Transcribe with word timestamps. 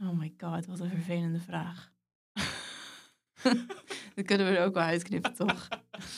Oh 0.00 0.18
my 0.18 0.34
god, 0.38 0.66
wat 0.66 0.80
een 0.80 0.88
vervelende 0.88 1.40
vraag. 1.40 1.92
Dat 4.14 4.24
kunnen 4.24 4.46
we 4.46 4.56
er 4.56 4.64
ook 4.64 4.74
wel 4.74 4.82
uitknippen, 4.82 5.34
toch? 5.34 5.68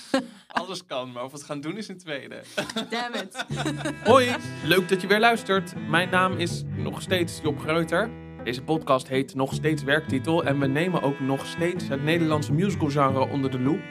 Alles 0.49 0.87
kan, 0.87 1.13
maar 1.13 1.25
of 1.25 1.31
we 1.31 1.37
het 1.37 1.47
gaan 1.47 1.61
doen 1.61 1.77
is 1.77 1.89
een 1.89 1.99
tweede. 1.99 2.43
Damn 2.91 3.15
it. 3.15 3.47
Hoi, 4.11 4.37
leuk 4.65 4.89
dat 4.89 5.01
je 5.01 5.07
weer 5.07 5.21
luistert. 5.21 5.89
Mijn 5.89 6.11
naam 6.11 6.33
is 6.33 6.63
nog 6.77 7.03
steeds 7.03 7.41
Job 7.43 7.59
Greuter. 7.59 8.11
Deze 8.45 8.63
podcast 8.63 9.09
heet 9.09 9.35
nog 9.35 9.55
steeds 9.55 9.83
werktitel 9.83 10.45
en 10.45 10.59
we 10.59 10.67
nemen 10.67 11.03
ook 11.03 11.21
nog 11.21 11.47
steeds 11.47 11.89
het 11.89 12.03
Nederlandse 12.03 12.53
musicalgenre 12.53 13.29
onder 13.29 13.51
de 13.51 13.61
loep. 13.61 13.83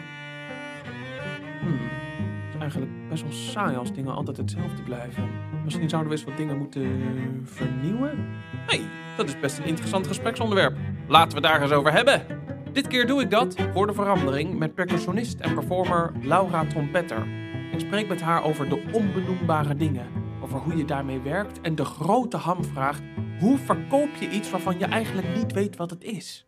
Hmm, 1.62 1.80
het 2.46 2.54
is 2.54 2.60
eigenlijk 2.60 3.10
best 3.10 3.24
wel 3.24 3.32
saai 3.32 3.76
als 3.76 3.94
dingen 3.94 4.16
altijd 4.16 4.38
hetzelfde 4.38 4.84
blijven. 4.84 5.30
Misschien 5.64 5.90
zouden 5.90 6.12
we 6.12 6.18
eens 6.18 6.28
wat 6.28 6.38
dingen 6.38 6.58
moeten 6.58 7.42
vernieuwen? 7.44 8.28
hey, 8.66 8.82
dat 9.16 9.28
is 9.28 9.40
best 9.40 9.58
een 9.58 9.66
interessant 9.66 10.08
gespreksonderwerp. 10.08 10.78
Laten 11.08 11.36
we 11.36 11.42
daar 11.42 11.62
eens 11.62 11.72
over 11.72 11.92
hebben. 11.92 12.26
Dit 12.74 12.88
keer 12.88 13.08
doe 13.08 13.22
ik 13.22 13.30
dat 13.30 13.56
voor 13.74 13.88
de 13.88 13.94
verandering 13.94 14.58
met 14.58 14.76
percussionist 14.76 15.40
en 15.40 15.54
performer 15.54 16.12
Laura 16.22 16.66
Trompetter. 16.66 17.28
Ik 17.72 17.80
spreek 17.80 18.08
met 18.08 18.22
haar 18.22 18.44
over 18.44 18.70
de 18.70 18.90
onbenoembare 18.94 19.76
dingen, 19.76 20.08
over 20.42 20.60
hoe 20.60 20.78
je 20.78 20.86
daarmee 20.86 21.20
werkt 21.20 21.62
en 21.62 21.76
de 21.76 21.86
grote 21.86 22.38
hamvraag: 22.38 23.00
hoe 23.40 23.58
verkoop 23.58 24.10
je 24.20 24.30
iets 24.30 24.50
waarvan 24.50 24.80
je 24.80 24.86
eigenlijk 24.86 25.36
niet 25.36 25.54
weet 25.54 25.76
wat 25.76 25.90
het 25.90 26.04
is? 26.04 26.46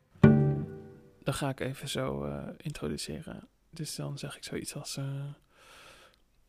Dat 1.24 1.36
ga 1.36 1.49
ik 1.49 1.60
even 1.60 1.88
zo 1.88 2.26
uh, 2.26 2.44
introduceren. 2.58 3.48
Dus 3.70 3.96
dan 3.96 4.18
zeg 4.18 4.38
ik 4.38 4.44
zoiets 4.44 4.76
als: 4.76 4.98
uh... 4.98 5.05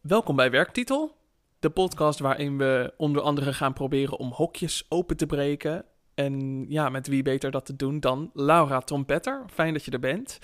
Welkom 0.00 0.37
bij 0.37 0.50
Werktitel, 0.50 1.16
de 1.59 1.70
podcast 1.70 2.19
waarin 2.19 2.59
we 2.59 2.95
onder 2.97 3.23
andere 3.23 3.53
gaan 3.53 3.73
proberen 3.73 4.19
om 4.19 4.33
hokjes 4.33 4.87
open 4.89 5.16
te 5.16 5.27
breken 5.27 5.84
en 6.18 6.64
ja, 6.68 6.88
met 6.88 7.06
wie 7.06 7.22
beter 7.22 7.50
dat 7.50 7.66
te 7.66 7.77
doen 7.77 8.00
dan 8.00 8.30
Laura 8.34 8.80
Trompetter. 8.80 9.45
Fijn 9.52 9.72
dat 9.72 9.84
je 9.84 9.90
er 9.90 9.98
bent. 9.98 10.38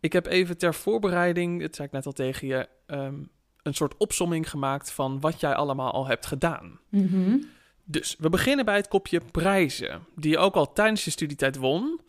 Ik 0.00 0.12
heb 0.12 0.26
even 0.26 0.58
ter 0.58 0.74
voorbereiding, 0.74 1.60
dat 1.60 1.74
zei 1.74 1.86
ik 1.86 1.94
net 1.94 2.06
al 2.06 2.12
tegen 2.12 2.46
je, 2.46 2.68
um, 2.86 3.30
een 3.62 3.74
soort 3.74 3.96
opsomming 3.96 4.50
gemaakt 4.50 4.92
van 4.92 5.20
wat 5.20 5.40
jij 5.40 5.54
allemaal 5.54 5.92
al 5.92 6.06
hebt 6.06 6.26
gedaan. 6.26 6.78
Mm 6.88 7.06
-hmm. 7.06 7.48
Dus 7.84 8.16
we 8.18 8.28
beginnen 8.28 8.64
bij 8.64 8.76
het 8.76 8.88
kopje 8.88 9.20
prijzen, 9.30 10.00
die 10.16 10.30
je 10.30 10.38
ook 10.38 10.54
al 10.54 10.72
tijdens 10.72 11.04
je 11.04 11.10
studietijd 11.10 11.56
won. 11.56 12.00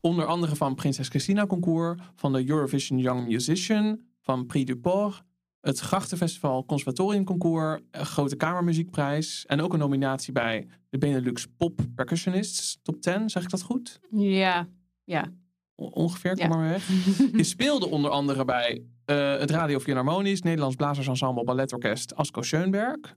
Onder 0.00 0.26
andere 0.26 0.56
van 0.56 0.74
Prinses 0.74 1.08
Christina 1.08 1.46
Concours, 1.46 2.00
van 2.14 2.32
de 2.32 2.48
Eurovision 2.48 2.98
Young 2.98 3.26
Musician, 3.26 4.00
van 4.20 4.46
Prix 4.46 4.66
du 4.66 4.76
Port, 4.76 5.22
het 5.60 5.78
Grachtenfestival 5.78 6.64
Conservatorium 6.64 7.24
Concours, 7.24 7.80
Grote 7.92 8.36
Kamermuziekprijs 8.36 9.46
en 9.46 9.60
ook 9.60 9.72
een 9.72 9.78
nominatie 9.78 10.32
bij 10.32 10.66
de 10.88 10.98
Benelux 10.98 11.46
Pop 11.56 11.80
Percussionists 11.94 12.78
Top 12.82 13.00
10. 13.00 13.30
Zeg 13.30 13.42
ik 13.42 13.50
dat 13.50 13.62
goed? 13.62 14.00
Ja, 14.10 14.68
ja. 15.04 15.32
O 15.74 15.84
ongeveer, 15.84 16.34
kom 16.34 16.42
ja. 16.42 16.48
maar 16.48 16.68
weg. 16.68 16.88
Je 17.40 17.44
speelde 17.44 17.88
onder 17.88 18.10
andere 18.10 18.44
bij 18.44 18.82
uh, 19.06 19.38
het 19.38 19.50
Radio 19.50 19.78
Philharmonisch, 19.78 20.42
Nederlands 20.42 20.76
Blazersensemble 20.76 21.44
Balletorkest 21.44 22.14
Asko 22.14 22.42
Schoenberg. 22.42 23.16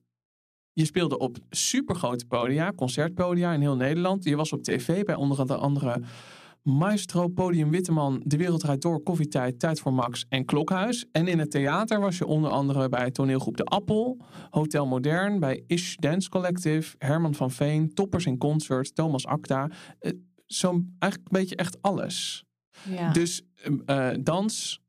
Je 0.74 0.86
speelde 0.86 1.18
op 1.18 1.38
supergrote 1.50 2.26
podia, 2.26 2.72
concertpodia 2.76 3.54
in 3.54 3.62
heel 3.62 3.76
Nederland. 3.76 4.24
Je 4.24 4.36
was 4.36 4.54
op 4.54 4.64
tv 4.64 5.04
bij 5.04 5.16
onder 5.16 5.56
andere 5.56 6.02
Maestro, 6.64 7.28
Podium 7.28 7.70
Witteman, 7.72 8.22
De 8.26 8.38
Wereld 8.38 8.60
Draait 8.60 8.82
Door, 8.82 9.04
Koffietijd, 9.04 9.60
Tijd 9.60 9.80
voor 9.80 9.94
Max 9.94 10.26
en 10.30 10.46
Klokhuis. 10.46 11.06
En 11.12 11.28
in 11.28 11.40
het 11.40 11.52
theater 11.52 12.00
was 12.00 12.18
je 12.18 12.26
onder 12.26 12.52
andere 12.52 12.90
bij 12.90 13.12
toneelgroep 13.12 13.58
De 13.58 13.64
Appel, 13.64 14.18
Hotel 14.50 14.86
Modern, 14.88 15.40
bij 15.40 15.64
Ish 15.68 15.96
Dance 15.96 16.30
Collective, 16.30 16.96
Herman 16.98 17.36
van 17.36 17.52
Veen, 17.52 17.94
Toppers 17.94 18.26
in 18.26 18.38
Concert, 18.38 18.96
Thomas 18.96 19.26
Acta. 19.26 19.70
Uh, 20.02 20.12
Zo'n 20.46 20.96
eigenlijk 21.00 21.34
een 21.34 21.40
beetje 21.40 21.56
echt 21.56 21.82
alles. 21.82 22.46
Ja. 22.90 23.12
Dus 23.12 23.42
uh, 23.86 24.10
dans, 24.20 24.82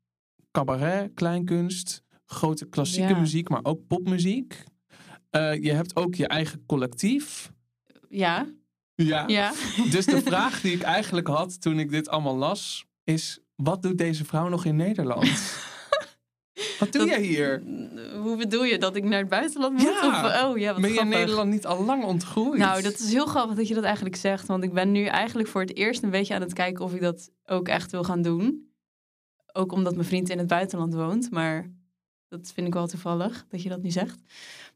cabaret, 0.51 1.11
kleinkunst, 1.13 2.01
grote 2.25 2.65
klassieke 2.65 3.13
Ja. 3.13 3.19
muziek, 3.19 3.49
maar 3.49 3.63
ook 3.63 3.87
popmuziek. 3.87 4.63
Uh, 5.31 5.63
je 5.63 5.71
hebt 5.71 5.95
ook 5.95 6.15
je 6.15 6.27
eigen 6.27 6.65
collectief. 6.65 7.51
Ja, 8.09 8.47
Ja. 8.95 9.27
ja. 9.27 9.53
Dus 9.91 10.05
de 10.05 10.21
vraag 10.21 10.61
die 10.61 10.73
ik 10.73 10.81
eigenlijk 10.81 11.27
had 11.27 11.61
toen 11.61 11.79
ik 11.79 11.89
dit 11.89 12.09
allemaal 12.09 12.35
las, 12.37 12.85
is: 13.03 13.39
wat 13.55 13.81
doet 13.81 13.97
deze 13.97 14.25
vrouw 14.25 14.47
nog 14.47 14.65
in 14.65 14.75
Nederland? 14.75 15.27
wat 16.79 16.91
doe 16.91 17.01
Dat- 17.01 17.07
jij 17.09 17.21
hier? 17.21 17.63
Hoe 18.21 18.37
bedoel 18.37 18.63
je? 18.63 18.77
Dat 18.77 18.95
ik 18.95 19.03
naar 19.03 19.19
het 19.19 19.29
buitenland 19.29 19.73
moet? 19.73 19.81
Ja. 19.81 20.07
Of, 20.07 20.43
oh 20.43 20.57
ja, 20.57 20.71
wat 20.71 20.81
Ben 20.81 20.93
je 20.93 20.99
in. 20.99 21.07
Nederland 21.07 21.49
niet 21.51 21.65
al 21.65 21.83
lang 21.83 22.03
ontgroeid? 22.03 22.59
Nou, 22.59 22.81
dat 22.81 22.99
is 22.99 23.11
heel 23.11 23.25
grappig 23.25 23.55
dat 23.55 23.67
je 23.67 23.73
dat 23.73 23.83
eigenlijk 23.83 24.15
zegt. 24.15 24.47
Want 24.47 24.63
ik 24.63 24.73
ben 24.73 24.91
nu 24.91 25.05
eigenlijk 25.05 25.49
voor 25.49 25.61
het 25.61 25.75
eerst 25.75 26.03
een 26.03 26.09
beetje 26.09 26.33
aan 26.35 26.41
het 26.41 26.53
kijken 26.53 26.85
of 26.85 26.93
ik 26.93 27.01
dat 27.01 27.29
ook 27.45 27.67
echt 27.67 27.91
wil 27.91 28.03
gaan 28.03 28.21
doen. 28.21 28.69
Ook 29.53 29.71
omdat 29.71 29.93
mijn 29.93 30.07
vriend 30.07 30.29
in 30.29 30.37
het 30.37 30.47
buitenland 30.47 30.93
woont. 30.93 31.31
Maar 31.31 31.71
dat 32.27 32.51
vind 32.53 32.67
ik 32.67 32.73
wel 32.73 32.87
toevallig 32.87 33.45
dat 33.49 33.61
je 33.63 33.69
dat 33.69 33.81
nu 33.81 33.89
zegt. 33.91 34.19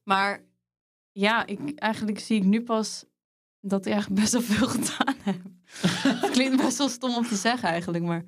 Maar 0.03 0.43
ja, 1.11 1.45
ik, 1.45 1.59
eigenlijk 1.75 2.19
zie 2.19 2.37
ik 2.37 2.43
nu 2.43 2.61
pas 2.61 3.05
dat 3.61 3.85
ik 3.85 3.91
eigenlijk 3.91 4.21
best 4.21 4.33
wel 4.33 4.41
veel 4.41 4.67
gedaan 4.79 5.15
heb. 5.23 5.41
Het 6.21 6.31
klinkt 6.31 6.57
best 6.61 6.77
wel 6.77 6.89
stom 6.89 7.15
om 7.15 7.27
te 7.27 7.35
zeggen 7.35 7.69
eigenlijk. 7.69 8.03
Maar, 8.03 8.25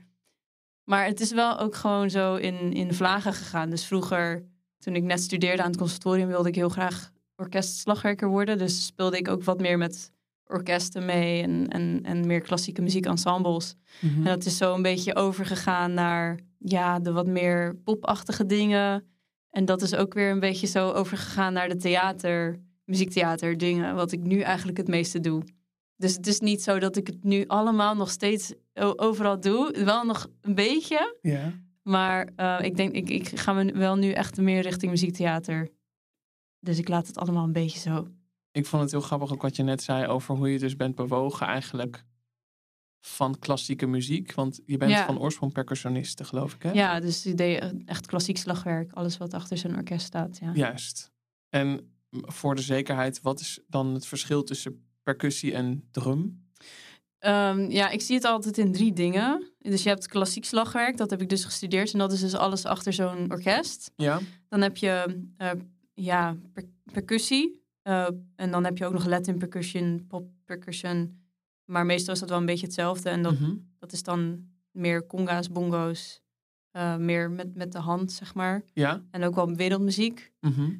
maar 0.84 1.06
het 1.06 1.20
is 1.20 1.32
wel 1.32 1.60
ook 1.60 1.76
gewoon 1.76 2.10
zo 2.10 2.36
in, 2.36 2.74
in 2.74 2.94
vlagen 2.94 3.34
gegaan. 3.34 3.70
Dus 3.70 3.86
vroeger, 3.86 4.46
toen 4.78 4.96
ik 4.96 5.04
net 5.04 5.22
studeerde 5.22 5.62
aan 5.62 5.70
het 5.70 5.80
conservatorium, 5.80 6.28
wilde 6.28 6.50
ik 6.50 6.56
heel 6.56 6.70
graag 6.70 7.12
orkestslagwerker 7.36 8.28
worden. 8.28 8.58
Dus 8.58 8.86
speelde 8.86 9.18
ik 9.18 9.28
ook 9.28 9.44
wat 9.44 9.60
meer 9.60 9.78
met 9.78 10.12
orkesten 10.46 11.06
mee 11.06 11.42
en, 11.42 11.68
en, 11.68 12.00
en 12.04 12.28
meer 12.28 12.42
klassieke 12.42 12.82
muziekensembles. 12.82 13.76
Mhm. 14.00 14.16
En 14.18 14.24
dat 14.24 14.46
is 14.46 14.58
zo 14.58 14.74
een 14.74 14.82
beetje 14.82 15.16
overgegaan 15.16 15.94
naar 15.94 16.40
ja, 16.58 17.00
de 17.00 17.12
wat 17.12 17.28
meer 17.28 17.76
popachtige 17.76 18.46
dingen. 18.46 19.06
En 19.50 19.66
dat 19.66 19.82
is 19.82 19.96
ook 19.96 20.14
weer 20.14 20.32
een 20.32 20.40
beetje 20.40 20.68
zo 20.68 20.92
overgegaan 20.92 21.54
naar 21.54 21.70
de 21.70 21.76
theater, 21.76 22.60
muziektheater 22.92 23.58
dingen, 23.58 23.96
wat 23.96 24.12
ik 24.12 24.20
nu 24.20 24.40
eigenlijk 24.40 24.78
het 24.78 24.88
meeste 24.88 25.20
doe. 25.20 25.44
Dus 25.96 26.16
het 26.16 26.28
is 26.28 26.40
niet 26.40 26.64
zo 26.64 26.80
dat 26.80 26.96
ik 26.98 27.08
het 27.08 27.24
nu 27.24 27.48
allemaal 27.48 27.96
nog 27.96 28.10
steeds 28.10 28.54
overal 28.96 29.40
doe. 29.40 29.84
Wel 29.84 30.04
nog 30.06 30.28
een 30.42 30.56
beetje. 30.56 31.18
Ja. 31.22 31.54
Maar 31.82 32.30
eh, 32.36 32.60
ik 32.62 32.76
denk, 32.76 32.94
ik, 32.94 33.10
ik 33.10 33.40
ga 33.40 33.54
me 33.54 33.72
wel 33.74 33.96
nu 33.96 34.12
echt 34.12 34.38
meer 34.38 34.62
richting 34.62 34.92
muziektheater. 34.92 35.70
Dus 36.60 36.78
ik 36.78 36.88
laat 36.88 37.08
het 37.08 37.18
allemaal 37.18 37.44
een 37.44 37.52
beetje 37.54 37.80
zo. 37.80 38.08
Ik 38.52 38.66
vond 38.66 38.82
het 38.82 38.92
heel 38.92 39.02
grappig 39.02 39.32
ook 39.34 39.42
wat 39.42 39.56
je 39.56 39.64
net 39.64 39.84
zei 39.84 40.08
over 40.08 40.36
hoe 40.36 40.52
je 40.52 40.60
dus 40.60 40.76
bent 40.76 40.96
bewogen 40.96 41.48
eigenlijk 41.48 42.04
van 43.00 43.40
klassieke 43.40 43.86
muziek. 43.88 44.34
Want 44.34 44.60
je 44.66 44.78
bent 44.78 44.92
Ja. 44.92 45.06
van 45.06 45.20
oorsprong 45.20 45.54
percussioniste, 45.54 46.24
geloof 46.24 46.54
ik, 46.54 46.64
hè? 46.64 46.72
Ja, 46.72 47.00
dus 47.00 47.26
ik 47.26 47.38
deed 47.38 47.74
echt 47.86 48.06
klassiek 48.06 48.38
slagwerk. 48.38 48.92
Alles 48.92 49.18
wat 49.18 49.34
achter 49.34 49.58
zo'n 49.58 49.76
orkest 49.76 50.06
staat. 50.06 50.38
Ja. 50.38 50.52
Juist. 50.54 51.12
En 51.50 51.94
voor 52.12 52.56
de 52.56 52.62
zekerheid, 52.62 53.22
wat 53.22 53.40
is 53.40 53.60
dan 53.68 53.94
het 53.94 54.06
verschil 54.06 54.44
tussen 54.44 54.86
percussie 55.04 55.54
en 55.54 55.88
drum? 55.92 56.50
Ehm, 57.20 57.70
ja, 57.72 57.90
ik 57.90 58.02
zie 58.02 58.16
het 58.16 58.26
altijd 58.26 58.58
in 58.58 58.72
drie 58.72 58.94
dingen. 58.94 59.52
Dus 59.60 59.84
je 59.84 59.90
hebt 59.90 60.08
klassiek 60.08 60.46
slagwerk, 60.46 60.98
dat 60.98 61.10
heb 61.10 61.22
ik 61.22 61.30
dus 61.30 61.46
gestudeerd. 61.46 61.94
En 61.94 62.00
dat 62.00 62.12
is 62.12 62.20
dus 62.20 62.34
alles 62.36 62.66
achter 62.66 62.94
zo'n 62.94 63.32
orkest. 63.32 63.92
Ja. 63.96 64.20
Dan 64.48 64.62
heb 64.62 64.78
je 64.78 65.22
eh, 65.38 65.52
ja, 65.94 66.36
per- 66.54 66.70
percussie. 66.92 67.60
Eh, 67.82 68.08
en 68.36 68.52
dan 68.52 68.64
heb 68.64 68.78
je 68.78 68.86
ook 68.86 68.94
nog 68.94 69.06
Latin 69.06 69.38
percussion, 69.38 70.06
pop 70.08 70.28
percussion. 70.46 71.20
Maar 71.66 71.86
meestal 71.86 72.14
is 72.14 72.20
dat 72.20 72.30
wel 72.30 72.38
een 72.40 72.46
beetje 72.46 72.66
hetzelfde. 72.66 73.10
En 73.10 73.22
dat, 73.22 73.40
Mhm. 73.40 73.56
dat 73.80 73.92
is 73.92 74.04
dan 74.04 74.46
meer 74.72 75.06
conga's, 75.06 75.52
bongo's. 75.52 76.20
eh, 76.72 76.96
meer 76.96 77.32
met, 77.32 77.56
met 77.56 77.72
de 77.72 77.78
hand, 77.80 78.12
zeg 78.12 78.34
maar. 78.34 78.64
Ja. 78.74 79.04
En 79.12 79.24
ook 79.24 79.36
wel 79.36 79.56
wereldmuziek. 79.56 80.32
Mhm. 80.40 80.72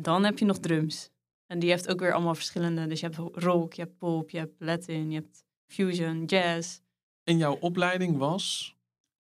Dan 0.00 0.24
heb 0.24 0.38
je 0.38 0.44
nog 0.44 0.58
drums. 0.58 1.10
En 1.46 1.58
die 1.58 1.70
heeft 1.70 1.88
ook 1.88 2.00
weer 2.00 2.12
allemaal 2.12 2.34
verschillende. 2.34 2.86
Dus 2.86 3.00
je 3.00 3.06
hebt 3.06 3.18
rock, 3.44 3.72
je 3.72 3.82
hebt 3.82 3.98
pop, 3.98 4.30
je 4.30 4.38
hebt 4.38 4.54
Latin, 4.58 5.10
je 5.10 5.18
hebt 5.18 5.44
fusion, 5.66 6.24
jazz, 6.24 6.78
En 7.24 7.36
jouw 7.36 7.54
opleiding 7.60 8.16
was 8.16 8.76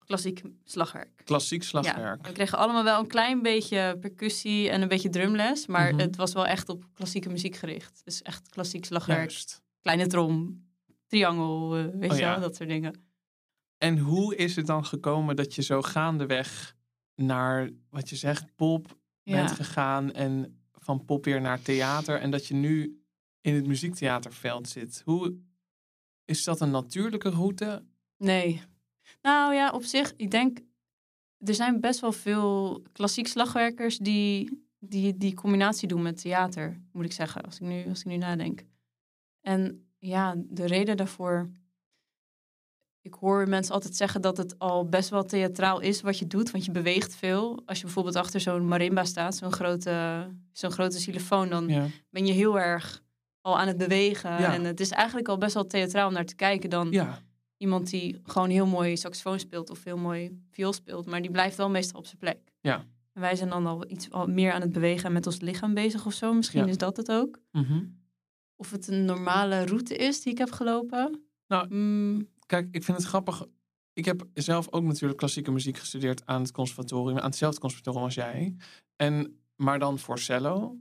klassiek 0.05 0.41
slagwerk. 0.63 1.21
klassiek 1.25 1.61
Ja, 1.61 1.67
slagwerk. 1.67 2.27
we 2.27 2.31
kregen 2.33 2.57
allemaal 2.57 2.83
wel 2.83 2.99
een 2.99 3.07
klein 3.07 3.41
beetje 3.41 3.97
percussie 3.99 4.69
en 4.69 4.81
een 4.81 4.87
beetje 4.87 5.09
drumles. 5.09 5.65
Maar 5.67 5.91
Mhm. 5.91 5.99
het 6.01 6.15
was 6.15 6.33
wel 6.33 6.45
echt 6.47 6.69
op 6.69 6.85
klassieke 6.93 7.29
muziek 7.29 7.55
gericht. 7.55 8.01
Dus 8.03 8.21
echt 8.21 8.49
klassiek 8.49 8.85
slagwerk. 8.85 9.19
Juist. 9.29 9.61
Kleine 9.81 10.07
trom, 10.07 10.65
triangel, 11.07 11.75
eh, 11.77 11.85
weet 11.93 12.11
Oh 12.11 12.15
je 12.17 12.23
ja. 12.23 12.31
wel, 12.31 12.39
dat 12.41 12.55
soort 12.55 12.69
dingen. 12.69 13.05
En 13.77 13.97
hoe 13.97 14.35
is 14.35 14.55
het 14.55 14.65
dan 14.67 14.85
gekomen 14.85 15.35
dat 15.35 15.55
je 15.55 15.61
zo 15.61 15.81
gaandeweg 15.81 16.75
naar 17.15 17.69
wat 17.89 18.09
je 18.09 18.15
zegt, 18.15 18.55
pop 18.55 18.85
bent 19.23 19.49
Ja. 19.49 19.55
gegaan 19.55 20.11
en 20.13 20.60
van 20.83 21.05
pop 21.05 21.25
weer 21.25 21.41
naar 21.41 21.61
theater 21.61 22.19
en 22.19 22.31
dat 22.31 22.47
je 22.47 22.53
nu 22.53 23.03
in 23.41 23.53
het 23.53 23.67
muziektheaterveld 23.67 24.67
zit? 24.67 25.01
Hoe 25.05 25.37
is 26.25 26.43
dat 26.43 26.61
een 26.61 26.71
natuurlijke 26.71 27.29
route? 27.29 27.85
Nee. 28.17 28.61
Nou 29.21 29.53
ja, 29.53 29.71
op 29.71 29.83
zich, 29.83 30.13
ik 30.15 30.31
denk, 30.31 30.59
er 31.37 31.53
zijn 31.53 31.79
best 31.79 31.99
wel 31.99 32.11
veel 32.11 32.81
klassiek 32.91 33.27
slagwerkers 33.27 33.97
die 33.97 34.61
die, 34.83 35.17
die 35.17 35.33
combinatie 35.33 35.87
doen 35.87 36.01
met 36.01 36.21
theater, 36.21 36.81
moet 36.91 37.05
ik 37.05 37.11
zeggen, 37.11 37.41
als 37.41 37.55
ik 37.55 37.61
nu, 37.61 37.87
als 37.89 37.99
ik 37.99 38.05
nu 38.05 38.17
nadenk. 38.17 38.63
En 39.41 39.87
ja, 39.97 40.35
de 40.37 40.65
reden 40.65 40.97
daarvoor. 40.97 41.49
Ik 43.01 43.13
hoor 43.13 43.47
mensen 43.49 43.73
altijd 43.73 43.95
zeggen 43.95 44.21
dat 44.21 44.37
het 44.37 44.59
al 44.59 44.85
best 44.89 45.09
wel 45.09 45.23
theatraal 45.25 45.79
is 45.79 46.01
wat 46.01 46.19
je 46.19 46.27
doet, 46.27 46.51
want 46.51 46.65
je 46.65 46.71
beweegt 46.71 47.15
veel. 47.15 47.61
Als 47.65 47.77
je 47.77 47.83
bijvoorbeeld 47.83 48.15
achter 48.15 48.39
zo'n 48.39 48.67
marimba 48.67 49.03
staat, 49.03 49.35
zo'n 49.35 49.51
grote, 49.51 50.27
zo'n 50.51 50.71
grote 50.71 50.97
xylofoon, 50.97 51.49
dan 51.49 51.67
Ja. 51.67 51.85
ben 52.09 52.25
je 52.25 52.33
heel 52.33 52.59
erg 52.59 53.01
al 53.41 53.59
aan 53.59 53.67
het 53.67 53.77
bewegen. 53.77 54.29
Ja. 54.29 54.53
En 54.53 54.63
het 54.63 54.79
is 54.79 54.89
eigenlijk 54.89 55.27
al 55.27 55.37
best 55.37 55.53
wel 55.53 55.65
theatraal 55.67 56.07
om 56.07 56.13
naar 56.13 56.25
te 56.25 56.35
kijken 56.35 56.69
dan 56.69 56.91
Ja. 56.91 57.19
iemand 57.57 57.89
die 57.89 58.19
gewoon 58.23 58.49
heel 58.49 58.65
mooi 58.65 58.97
saxofoon 58.97 59.39
speelt 59.39 59.69
of 59.69 59.83
heel 59.83 59.97
mooi 59.97 60.41
viool 60.51 60.73
speelt, 60.73 61.05
maar 61.05 61.21
die 61.21 61.31
blijft 61.31 61.57
wel 61.57 61.69
meestal 61.69 61.99
op 61.99 62.05
zijn 62.05 62.17
plek. 62.17 62.37
Ja. 62.61 62.85
En 63.13 63.21
wij 63.21 63.35
zijn 63.35 63.49
dan 63.49 63.65
al 63.65 63.89
iets 63.89 64.11
al 64.11 64.27
meer 64.27 64.51
aan 64.51 64.61
het 64.61 64.71
bewegen 64.71 65.05
en 65.05 65.13
met 65.13 65.25
ons 65.25 65.39
lichaam 65.39 65.73
bezig 65.73 66.05
of 66.05 66.13
zo. 66.13 66.33
Misschien 66.33 66.67
is 66.67 66.77
dat 66.77 66.97
het 66.97 67.11
ook. 67.11 67.39
Mhm. 67.51 67.83
Of 68.55 68.71
het 68.71 68.87
een 68.87 69.05
normale 69.05 69.65
route 69.65 69.95
is 69.95 70.21
die 70.21 70.31
ik 70.31 70.37
heb 70.37 70.51
gelopen. 70.51 71.23
Nou, 71.47 71.73
Mm, 71.75 72.27
Kijk, 72.51 72.67
ik 72.71 72.83
vind 72.83 72.97
het 72.97 73.07
grappig. 73.07 73.45
Ik 73.93 74.05
heb 74.05 74.27
zelf 74.33 74.71
ook 74.71 74.83
natuurlijk 74.83 75.19
klassieke 75.19 75.51
muziek 75.51 75.77
gestudeerd 75.77 76.25
aan 76.25 76.41
het 76.41 76.51
conservatorium, 76.51 77.17
aan 77.17 77.25
hetzelfde 77.25 77.59
conservatorium 77.59 78.03
als 78.03 78.13
jij. 78.13 78.55
En, 78.95 79.39
maar 79.55 79.79
dan 79.79 79.99
voor 79.99 80.19
cello. 80.19 80.77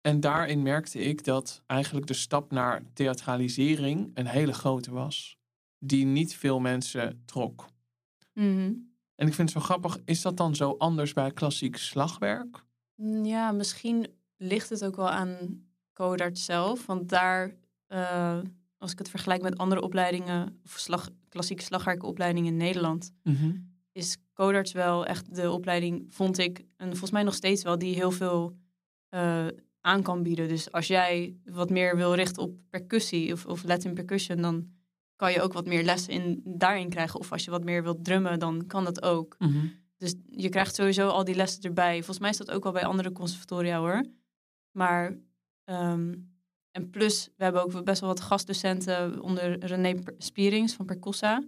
En 0.00 0.20
daarin 0.20 0.62
merkte 0.62 0.98
ik 0.98 1.24
dat 1.24 1.62
eigenlijk 1.66 2.06
de 2.06 2.14
stap 2.14 2.50
naar 2.50 2.82
theatralisering 2.92 4.10
een 4.14 4.26
hele 4.26 4.52
grote 4.52 4.90
was. 4.90 5.38
Die 5.78 6.04
niet 6.04 6.34
veel 6.34 6.60
mensen 6.60 7.22
trok. 7.24 7.66
mhm. 8.32 8.72
En 9.14 9.26
ik 9.26 9.34
vind 9.34 9.52
het 9.52 9.58
zo 9.58 9.64
grappig, 9.64 9.98
is 10.04 10.22
dat 10.22 10.36
dan 10.36 10.54
zo 10.54 10.74
anders 10.78 11.12
bij 11.12 11.30
klassiek 11.30 11.76
slagwerk? 11.76 12.64
Mm, 12.94 13.24
Ja, 13.24 13.52
misschien 13.52 14.06
ligt 14.36 14.68
het 14.68 14.84
ook 14.84 14.96
wel 14.96 15.10
aan 15.10 15.64
Codart 15.92 16.38
zelf. 16.38 16.86
Want 16.86 17.08
daar, 17.08 17.56
eh, 17.86 18.38
als 18.82 18.92
ik 18.92 18.98
het 18.98 19.10
vergelijk 19.10 19.42
met 19.42 19.58
andere 19.58 19.82
opleidingen, 19.82 20.60
of 20.64 20.78
slag, 20.78 21.08
klassieke 21.28 21.62
slagwerkopleidingen 21.62 22.52
in 22.52 22.56
Nederland, 22.56 23.12
is 23.92 24.16
Codarts 24.34 24.72
wel 24.72 25.06
echt 25.06 25.34
de 25.34 25.50
opleiding, 25.50 26.06
vond 26.08 26.38
ik, 26.38 26.64
en 26.76 26.88
volgens 26.88 27.10
mij 27.10 27.22
nog 27.22 27.34
steeds 27.34 27.62
wel, 27.62 27.78
die 27.78 27.94
heel 27.94 28.10
veel 28.10 28.56
eh, 29.08 29.46
aan 29.80 30.02
kan 30.02 30.22
bieden. 30.22 30.48
Dus 30.48 30.72
als 30.72 30.86
jij 30.86 31.36
wat 31.44 31.70
meer 31.70 31.96
wil 31.96 32.14
richten 32.14 32.42
op 32.42 32.56
percussie 32.70 33.32
of, 33.32 33.46
of 33.46 33.64
Latin 33.64 33.94
percussion, 33.94 34.40
dan 34.40 34.70
kan 35.16 35.32
je 35.32 35.42
ook 35.42 35.52
wat 35.52 35.66
meer 35.66 35.84
lessen 35.84 36.12
in, 36.12 36.40
daarin 36.44 36.88
krijgen. 36.88 37.20
Of 37.20 37.32
als 37.32 37.44
je 37.44 37.50
wat 37.50 37.64
meer 37.64 37.82
wilt 37.82 38.04
drummen, 38.04 38.38
dan 38.38 38.66
kan 38.66 38.84
dat 38.84 39.02
ook. 39.02 39.36
Mhm. 39.38 39.66
Dus 39.96 40.14
je 40.30 40.48
krijgt 40.48 40.74
sowieso 40.74 41.08
al 41.08 41.24
die 41.24 41.34
lessen 41.34 41.62
erbij. 41.62 41.96
Volgens 41.96 42.18
mij 42.18 42.30
is 42.30 42.36
dat 42.36 42.50
ook 42.50 42.62
wel 42.62 42.72
bij 42.72 42.84
andere 42.84 43.12
conservatoria 43.12 43.78
hoor. 43.78 44.04
Maar, 44.70 45.18
ehm, 45.64 46.14
en 46.72 46.90
plus, 46.90 47.28
we 47.36 47.44
hebben 47.44 47.62
ook 47.62 47.84
best 47.84 48.00
wel 48.00 48.08
wat 48.08 48.20
gastdocenten 48.20 49.20
onder 49.20 49.64
René 49.64 49.98
Spierings 50.18 50.74
van 50.74 50.86
Percossa. 50.86 51.42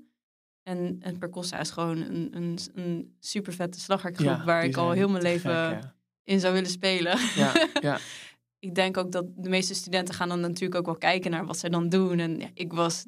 En, 0.62 0.96
en 1.00 1.18
Percossa 1.18 1.60
is 1.60 1.70
gewoon 1.70 2.02
een, 2.02 2.36
een, 2.36 2.58
een 2.74 3.16
super 3.20 3.52
vette 3.52 3.80
slagwerkgroep 3.80 4.26
Ja, 4.26 4.44
waar 4.44 4.64
ik 4.64 4.76
al 4.76 4.90
heel 4.90 5.08
mijn 5.08 5.22
leven 5.22 5.50
gek, 5.50 5.82
ja. 5.82 5.94
in 6.24 6.40
zou 6.40 6.52
willen 6.52 6.70
spelen. 6.70 7.18
Ja, 7.34 7.52
ja. 7.80 7.98
ik 8.66 8.74
denk 8.74 8.96
ook 8.96 9.12
dat 9.12 9.24
de 9.36 9.48
meeste 9.48 9.74
studenten 9.74 10.14
gaan 10.14 10.28
dan 10.28 10.40
natuurlijk 10.40 10.74
ook 10.74 10.86
wel 10.86 10.98
kijken 10.98 11.30
naar 11.30 11.46
wat 11.46 11.58
zij 11.58 11.70
dan 11.70 11.88
doen. 11.88 12.18
En 12.18 12.38
ja, 12.38 12.50
ik 12.54 12.72
was 12.72 13.04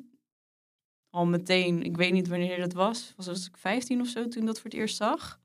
al 1.10 1.26
meteen, 1.26 1.82
ik 1.82 1.96
weet 1.96 2.12
niet 2.12 2.28
wanneer 2.28 2.58
dat 2.58 2.72
was, 2.72 3.12
was, 3.16 3.26
was 3.26 3.46
ik 3.46 3.56
15 3.56 4.00
of 4.00 4.08
zo 4.08 4.28
toen 4.28 4.40
ik 4.40 4.46
dat 4.46 4.60
voor 4.60 4.70
het 4.70 4.78
eerst 4.78 4.96
zag. 4.96 5.40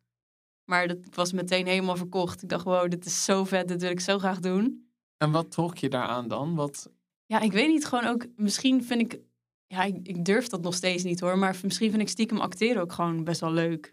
Maar 0.65 0.87
dat 0.87 0.97
was 1.11 1.31
meteen 1.31 1.67
helemaal 1.67 1.95
verkocht. 1.95 2.43
Ik 2.43 2.49
dacht, 2.49 2.63
wow, 2.63 2.89
dit 2.89 3.05
is 3.05 3.23
zo 3.23 3.43
vet, 3.43 3.67
dit 3.67 3.81
wil 3.81 3.91
ik 3.91 3.99
zo 3.99 4.19
graag 4.19 4.39
doen. 4.39 4.90
En 5.21 5.31
wat 5.31 5.51
trok 5.51 5.77
je 5.77 5.89
daaraan 5.89 6.27
dan? 6.27 6.55
Wat... 6.55 6.91
Ja, 7.25 7.39
ik 7.39 7.51
weet 7.51 7.67
niet, 7.67 7.85
gewoon 7.85 8.05
ook, 8.05 8.25
misschien 8.35 8.83
vind 8.83 9.01
ik, 9.01 9.19
ja, 9.67 9.83
ik, 9.83 9.97
ik 10.03 10.25
durf 10.25 10.47
dat 10.47 10.61
nog 10.61 10.73
steeds 10.73 11.03
niet 11.03 11.19
hoor, 11.19 11.37
maar 11.37 11.59
misschien 11.63 11.89
vind 11.89 12.01
ik 12.01 12.09
stiekem 12.09 12.39
acteren 12.39 12.81
ook 12.81 12.93
gewoon 12.93 13.23
best 13.23 13.39
wel 13.39 13.51
leuk. 13.51 13.87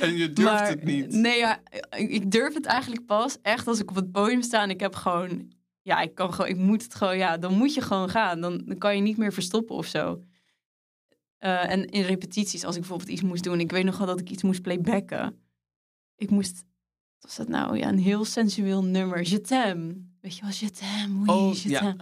en 0.00 0.16
je 0.16 0.30
durft 0.32 0.52
Maar, 0.52 0.68
het 0.68 0.84
niet. 0.84 1.12
Nee, 1.12 1.38
ja, 1.38 1.60
ik, 1.96 2.10
ik 2.10 2.30
durf 2.30 2.54
het 2.54 2.66
eigenlijk 2.66 3.06
pas 3.06 3.38
echt 3.42 3.66
als 3.66 3.80
ik 3.80 3.90
op 3.90 3.96
het 3.96 4.12
podium 4.12 4.42
sta 4.42 4.62
en 4.62 4.70
ik 4.70 4.80
heb 4.80 4.94
gewoon, 4.94 5.52
ja, 5.82 6.00
ik 6.00 6.14
kan 6.14 6.32
gewoon, 6.32 6.50
ik 6.50 6.56
moet 6.56 6.82
het 6.82 6.94
gewoon, 6.94 7.18
ja, 7.18 7.36
dan 7.36 7.54
moet 7.54 7.74
je 7.74 7.80
gewoon 7.80 8.08
gaan. 8.08 8.40
Dan, 8.40 8.62
dan 8.64 8.78
kan 8.78 8.96
je 8.96 9.02
niet 9.02 9.16
meer 9.16 9.32
verstoppen 9.32 9.76
of 9.76 9.86
zo. 9.86 10.22
Eh, 11.38 11.70
en 11.70 11.86
in 11.86 12.02
repetities, 12.02 12.64
als 12.64 12.74
ik 12.74 12.80
bijvoorbeeld 12.80 13.10
iets 13.10 13.22
moest 13.22 13.44
doen, 13.44 13.60
ik 13.60 13.70
weet 13.70 13.84
nog 13.84 13.98
wel 13.98 14.06
dat 14.06 14.20
ik 14.20 14.30
iets 14.30 14.42
moest 14.42 14.62
playbacken. 14.62 15.42
Ik 16.16 16.30
moest, 16.30 16.64
was 17.20 17.36
dat 17.36 17.48
nou? 17.48 17.78
Ja, 17.78 17.88
een 17.88 17.98
heel 17.98 18.24
sensueel 18.24 18.84
nummer. 18.84 19.28
Je 19.28 19.40
t'aime. 19.40 19.94
Weet 20.20 20.36
je 20.36 20.42
wel, 20.42 20.50
je 20.58 20.70
t'aime, 20.70 21.18
oui, 21.20 21.28
Oh, 21.28 21.54
je 21.54 21.68
ja. 21.68 21.96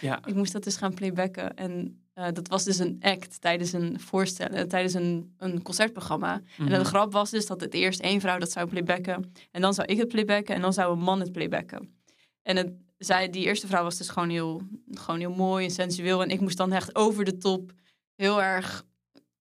Ja. 0.00 0.26
Ik 0.26 0.34
moest 0.34 0.52
dat 0.52 0.64
dus 0.64 0.76
gaan 0.76 0.94
playbacken. 0.94 1.54
En 1.56 2.02
eh, 2.14 2.26
dat 2.32 2.48
was 2.48 2.64
dus 2.64 2.78
een 2.78 2.96
act 3.00 3.40
tijdens 3.40 3.72
een 3.72 4.00
voorstellen, 4.00 4.68
tijdens 4.68 4.94
een, 4.94 5.34
een 5.38 5.62
concertprogramma. 5.62 6.34
En 6.58 6.64
Mhm. 6.64 6.78
de 6.78 6.84
grap 6.84 7.12
was 7.12 7.30
dus 7.30 7.46
dat 7.46 7.60
het 7.60 7.74
eerst 7.74 8.00
één 8.00 8.20
vrouw 8.20 8.38
dat 8.38 8.52
zou 8.52 8.68
playbacken. 8.68 9.32
En 9.50 9.60
dan 9.60 9.74
zou 9.74 9.86
ik 9.88 9.98
het 9.98 10.08
playbacken 10.08 10.54
en 10.54 10.60
dan 10.60 10.72
zou 10.72 10.92
een 10.92 11.02
man 11.02 11.20
het 11.20 11.32
playbacken. 11.32 11.94
En 12.42 12.56
het, 12.56 12.72
zij, 12.98 13.30
die 13.30 13.44
eerste 13.44 13.66
vrouw 13.66 13.82
was 13.82 13.96
dus 13.96 14.08
gewoon 14.08 14.28
heel, 14.28 14.62
gewoon 14.90 15.20
heel 15.20 15.34
mooi 15.34 15.64
en 15.64 15.70
sensueel. 15.70 16.22
En 16.22 16.30
ik 16.30 16.40
moest 16.40 16.56
dan 16.56 16.72
echt 16.72 16.94
over 16.94 17.24
de 17.24 17.36
top 17.36 17.72
heel 18.14 18.42
erg, 18.42 18.84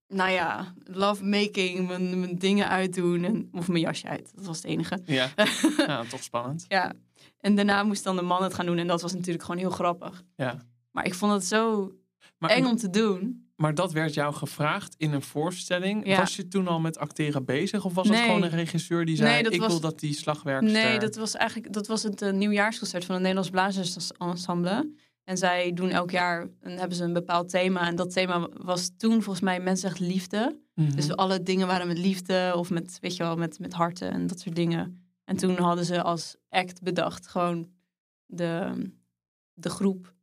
nou 0.10 0.30
ja, 0.32 0.74
lovemaking, 0.84 1.88
mijn, 1.88 2.20
mijn 2.20 2.38
dingen 2.38 2.68
uitdoen. 2.70 3.24
En, 3.24 3.50
of 3.54 3.68
mijn 3.68 3.80
jasje 3.84 4.08
uit, 4.08 4.32
dat 4.36 4.46
was 4.46 4.58
het 4.58 4.66
enige. 4.66 5.00
Ja. 5.06 5.30
ja, 5.88 6.04
toch 6.04 6.24
spannend. 6.24 6.66
Ja. 6.68 6.94
En 7.40 7.56
daarna 7.56 7.84
moest 7.84 8.04
dan 8.04 8.16
de 8.16 8.22
man 8.22 8.44
het 8.44 8.54
gaan 8.54 8.66
doen. 8.66 8.78
En 8.78 8.88
dat 8.88 9.02
was 9.02 9.14
natuurlijk 9.14 9.44
gewoon 9.46 9.60
heel 9.60 9.70
grappig. 9.70 10.24
Ja. 10.36 10.58
Maar 10.92 11.06
ik 11.06 11.14
vond 11.14 11.32
het 11.32 11.46
zo 11.46 11.92
Maar, 12.38 12.50
eng 12.50 12.66
om 12.66 12.76
te 12.78 12.90
doen. 12.90 13.48
maar 13.56 13.76
dat 13.76 13.92
werd 13.92 14.14
jou 14.14 14.34
gevraagd 14.34 14.96
in 14.98 15.14
een 15.14 15.22
voorstelling. 15.22 16.08
Ja. 16.08 16.18
Was 16.18 16.36
je 16.36 16.48
toen 16.48 16.68
al 16.68 16.80
met 16.80 16.98
acteren 16.98 17.46
bezig? 17.46 17.86
Of 17.86 17.94
was 17.94 18.08
het 18.10 18.18
gewoon 18.18 18.44
een 18.44 18.50
regisseur 18.50 19.06
die 19.06 19.16
zei, 19.16 19.42
Nee, 19.42 19.52
ik 19.52 19.60
was- 19.60 19.72
wil 19.72 19.80
dat 19.80 20.00
die 20.00 20.14
slagwerkster... 20.14 20.72
Nee, 20.84 21.00
dat 21.00 21.16
was 21.16 21.36
eigenlijk 21.36 21.74
dat 21.74 21.88
was 21.88 22.04
het 22.04 22.22
eh, 22.22 22.32
nieuwjaarsconcert 22.34 23.06
van 23.06 23.14
het 23.14 23.24
Nederlands 23.24 23.50
Blazersensemble. 23.52 24.94
En 25.30 25.38
zij 25.38 25.74
doen 25.74 25.90
elk 25.90 26.12
jaar 26.12 26.48
en 26.62 26.78
hebben 26.78 26.98
ze 26.98 27.04
een 27.04 27.14
bepaald 27.14 27.50
thema. 27.50 27.88
En 27.88 27.96
dat 27.96 28.14
thema 28.14 28.50
was 28.54 28.92
toen 28.98 29.22
volgens 29.22 29.40
mij 29.40 29.60
Mensen 29.60 29.90
zegt 29.90 30.00
liefde. 30.00 30.60
Mhm. 30.76 30.96
Dus 30.96 31.16
alle 31.16 31.44
dingen 31.44 31.68
waren 31.68 31.88
met 31.88 31.98
liefde 31.98 32.54
of 32.56 32.70
met, 32.70 32.98
weet 33.02 33.16
je 33.16 33.24
wel, 33.24 33.36
met, 33.36 33.60
met 33.60 33.74
harten 33.74 34.12
en 34.12 34.28
dat 34.28 34.40
soort 34.40 34.56
dingen. 34.56 35.10
En 35.24 35.38
toen 35.38 35.58
hadden 35.58 35.86
ze 35.86 36.04
als 36.04 36.36
act 36.50 36.82
bedacht, 36.82 37.28
gewoon 37.28 37.70
de, 38.26 38.72
de 39.54 39.70
groep, 39.70 40.14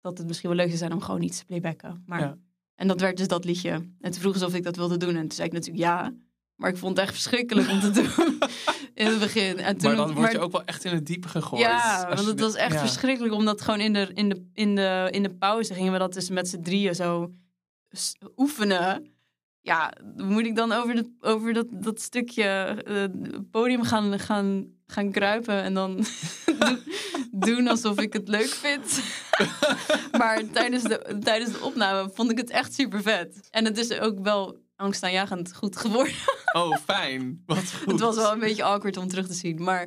dat 0.00 0.18
het 0.18 0.26
misschien 0.26 0.48
wel 0.48 0.58
leuk 0.58 0.66
zou 0.66 0.78
zijn 0.78 0.92
om 0.92 1.00
gewoon 1.00 1.22
iets 1.22 1.38
te 1.38 1.44
playbacken. 1.44 2.02
Maar, 2.06 2.20
Ja. 2.20 2.38
En 2.74 2.88
dat 2.88 3.00
werd 3.00 3.16
dus 3.16 3.28
dat 3.28 3.44
liedje. 3.44 3.70
En 3.70 4.10
toen 4.10 4.20
vroegen 4.20 4.40
ze 4.40 4.46
of 4.46 4.54
ik 4.54 4.62
dat 4.62 4.76
wilde 4.76 4.96
doen. 4.96 5.14
En 5.14 5.20
toen 5.20 5.32
zei 5.32 5.48
ik 5.48 5.54
natuurlijk 5.54 5.84
ja. 5.84 6.12
Maar 6.56 6.70
ik 6.70 6.76
vond 6.76 6.96
het 6.96 7.06
echt 7.06 7.14
verschrikkelijk 7.14 7.70
om 7.70 7.80
te 7.80 7.90
doen 8.00 8.38
in 9.04 9.10
het 9.10 9.18
begin. 9.20 9.58
En 9.58 9.76
toen, 9.76 9.88
maar 9.88 9.96
dan 9.96 10.06
word 10.06 10.18
maar- 10.18 10.32
je 10.32 10.38
ook 10.38 10.52
wel 10.52 10.64
echt 10.64 10.84
in 10.84 10.92
het 10.94 11.06
diepe 11.06 11.28
gegooid. 11.28 11.62
ja, 11.62 12.06
want 12.14 12.26
het 12.26 12.40
was 12.40 12.54
echt 12.54 12.72
ja. 12.72 12.78
verschrikkelijk. 12.78 13.34
Omdat 13.34 13.60
gewoon 13.62 13.80
in 13.80 13.92
de, 13.92 14.10
in, 14.14 14.28
de, 14.28 14.50
in, 14.54 14.74
de, 14.74 15.08
in 15.10 15.22
de 15.22 15.30
pauze 15.34 15.74
gingen 15.74 15.92
we 15.92 15.98
dat 15.98 16.12
dus 16.14 16.30
met 16.30 16.48
z'n 16.48 16.60
drieën 16.62 16.94
zo 16.94 17.32
oefenen. 18.36 19.06
Ja, 19.60 19.92
moet 20.16 20.46
ik 20.46 20.56
dan 20.56 20.72
over, 20.72 20.94
de, 20.94 21.10
over 21.20 21.52
dat, 21.52 21.66
dat 21.70 22.00
stukje 22.00 22.42
eh, 22.86 23.04
podium 23.50 23.82
gaan, 23.82 24.18
gaan, 24.18 24.66
gaan 24.86 25.10
kruipen 25.10 25.62
en 25.62 25.74
dan 25.74 25.96
doen- 26.58 26.78
doen 27.30 27.68
alsof 27.68 28.00
ik 28.00 28.12
het 28.12 28.28
leuk 28.28 28.48
vind. 28.48 29.00
maar 30.18 30.42
tijdens 30.52 30.82
de, 30.82 31.18
tijdens 31.22 31.52
de 31.52 31.60
opname 31.60 32.10
vond 32.14 32.30
ik 32.30 32.36
het 32.38 32.50
echt 32.50 32.74
super 32.74 33.02
vet. 33.02 33.48
En 33.50 33.64
het 33.64 33.78
is 33.78 33.98
ook 34.00 34.18
wel 34.22 34.56
angstaanjagend 34.82 35.54
goed 35.54 35.76
geworden. 35.76 36.14
Oh, 36.52 36.76
fijn. 36.76 37.42
Wat 37.46 37.72
goed. 37.72 37.92
Het 37.92 38.00
was 38.00 38.16
wel 38.16 38.32
een 38.32 38.38
beetje 38.40 38.62
awkward 38.64 38.96
om 38.96 39.08
terug 39.08 39.26
te 39.26 39.34
zien. 39.34 39.62
Maar 39.62 39.86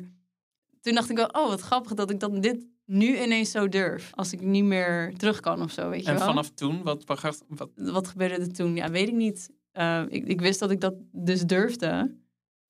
toen 0.80 0.94
dacht 0.94 1.10
ik 1.10 1.16
wel, 1.16 1.26
oh 1.26 1.48
wat 1.48 1.60
grappig 1.60 1.94
dat 1.94 2.10
ik 2.10 2.20
dan 2.20 2.40
dit 2.40 2.66
nu 2.84 3.22
ineens 3.22 3.50
zo 3.50 3.68
durf. 3.68 4.10
Als 4.14 4.32
ik 4.32 4.40
niet 4.40 4.64
meer 4.64 5.14
terug 5.16 5.40
kan 5.40 5.62
of 5.62 5.70
zo, 5.70 5.88
weet 5.88 6.04
je 6.04 6.10
En 6.10 6.16
wel. 6.18 6.26
vanaf 6.26 6.50
toen, 6.50 6.82
wat, 6.82 7.04
wat, 7.04 7.44
wat, 7.74 8.08
gebeurde 8.08 8.34
er 8.34 8.52
toen? 8.52 8.76
Ja, 8.76 8.90
weet 8.90 9.08
ik 9.08 9.14
niet. 9.14 9.50
Eh, 9.72 10.02
ik, 10.08 10.26
ik 10.26 10.40
wist 10.40 10.58
dat 10.58 10.70
ik 10.70 10.80
dat 10.80 10.94
dus 11.12 11.40
durfde. 11.42 12.16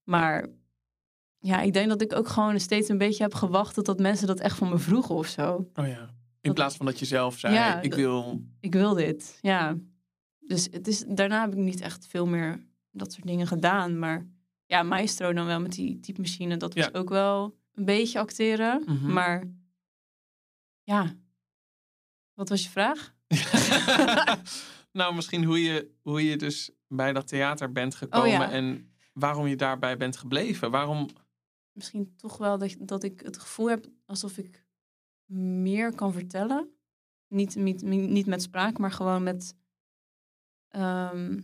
Maar 0.04 0.46
ja, 1.38 1.60
ik 1.60 1.72
denk 1.72 1.88
dat 1.88 2.00
ik 2.02 2.12
ook 2.16 2.28
gewoon 2.28 2.60
steeds 2.60 2.88
een 2.88 2.98
beetje 2.98 3.22
heb 3.22 3.34
gewacht... 3.34 3.84
tot 3.84 3.98
mensen 4.00 4.26
dat 4.26 4.40
echt 4.40 4.56
van 4.56 4.68
me 4.68 4.78
vroegen 4.78 5.14
of 5.14 5.26
zo. 5.26 5.68
oh 5.74 5.86
ja. 5.86 6.00
In 6.00 6.08
Dat- 6.40 6.54
plaats 6.54 6.76
van 6.76 6.86
dat 6.86 6.98
je 6.98 7.04
zelf 7.04 7.38
zei, 7.38 7.54
Ja, 7.54 7.80
ik 7.80 7.90
dat- 7.90 7.98
wil... 7.98 8.42
Ik 8.60 8.72
wil 8.72 8.94
dit, 8.94 9.38
ja. 9.40 9.76
Dus 10.46 10.68
het 10.70 10.86
is, 10.88 11.04
daarna 11.08 11.40
heb 11.40 11.52
ik 11.52 11.58
niet 11.58 11.80
echt 11.80 12.06
veel 12.06 12.26
meer 12.26 12.66
dat 12.90 13.12
soort 13.12 13.26
dingen 13.26 13.46
gedaan. 13.46 13.98
Maar 13.98 14.26
ja, 14.66 14.82
Maestro 14.82 15.32
dan 15.32 15.46
wel 15.46 15.60
met 15.60 15.72
die 15.72 16.00
typemachine. 16.00 16.56
Dat 16.56 16.74
was 16.74 16.84
Ja. 16.84 16.98
ook 16.98 17.08
wel 17.08 17.58
een 17.74 17.84
beetje 17.84 18.18
acteren. 18.18 18.82
Mhm. 18.86 19.12
Maar 19.12 19.44
ja, 20.82 21.14
wat 22.34 22.48
was 22.48 22.62
je 22.62 22.70
vraag? 22.70 23.14
nou, 24.92 25.14
misschien 25.14 25.44
hoe 25.44 25.62
je, 25.62 25.90
hoe 26.02 26.24
je 26.24 26.36
dus 26.36 26.70
bij 26.88 27.12
dat 27.12 27.28
theater 27.28 27.72
bent 27.72 27.94
gekomen 27.94 28.26
Oh 28.28 28.32
ja. 28.32 28.50
en 28.50 28.90
waarom 29.12 29.46
je 29.46 29.56
daarbij 29.56 29.96
bent 29.96 30.16
gebleven. 30.16 30.70
Waarom... 30.70 31.08
Misschien 31.72 32.14
toch 32.16 32.36
wel 32.36 32.58
dat, 32.58 32.76
dat 32.80 33.02
ik 33.02 33.20
het 33.20 33.38
gevoel 33.38 33.70
heb 33.70 33.86
alsof 34.04 34.38
ik 34.38 34.64
meer 35.32 35.94
kan 35.94 36.12
vertellen. 36.12 36.70
Niet, 37.28 37.54
niet, 37.54 37.82
niet 37.82 38.26
met 38.26 38.42
spraak, 38.42 38.78
maar 38.78 38.92
gewoon 38.92 39.22
met. 39.22 39.54
Ehm, 40.68 41.40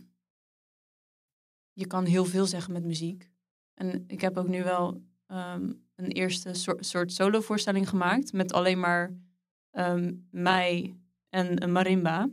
je 1.73 1.87
kan 1.87 2.05
heel 2.05 2.25
veel 2.25 2.45
zeggen 2.45 2.73
met 2.73 2.83
muziek. 2.83 3.29
En 3.73 4.03
ik 4.07 4.21
heb 4.21 4.37
ook 4.37 4.47
nu 4.47 4.63
wel 4.63 5.03
ehm, 5.27 5.73
een 5.95 6.11
eerste 6.11 6.77
soort, 6.79 7.11
solo-voorstelling 7.11 7.89
gemaakt. 7.89 8.33
Met 8.33 8.53
alleen 8.53 8.79
maar 8.79 9.13
ehm, 9.71 10.13
mij 10.31 10.95
en 11.29 11.63
een 11.63 11.71
marimba. 11.71 12.29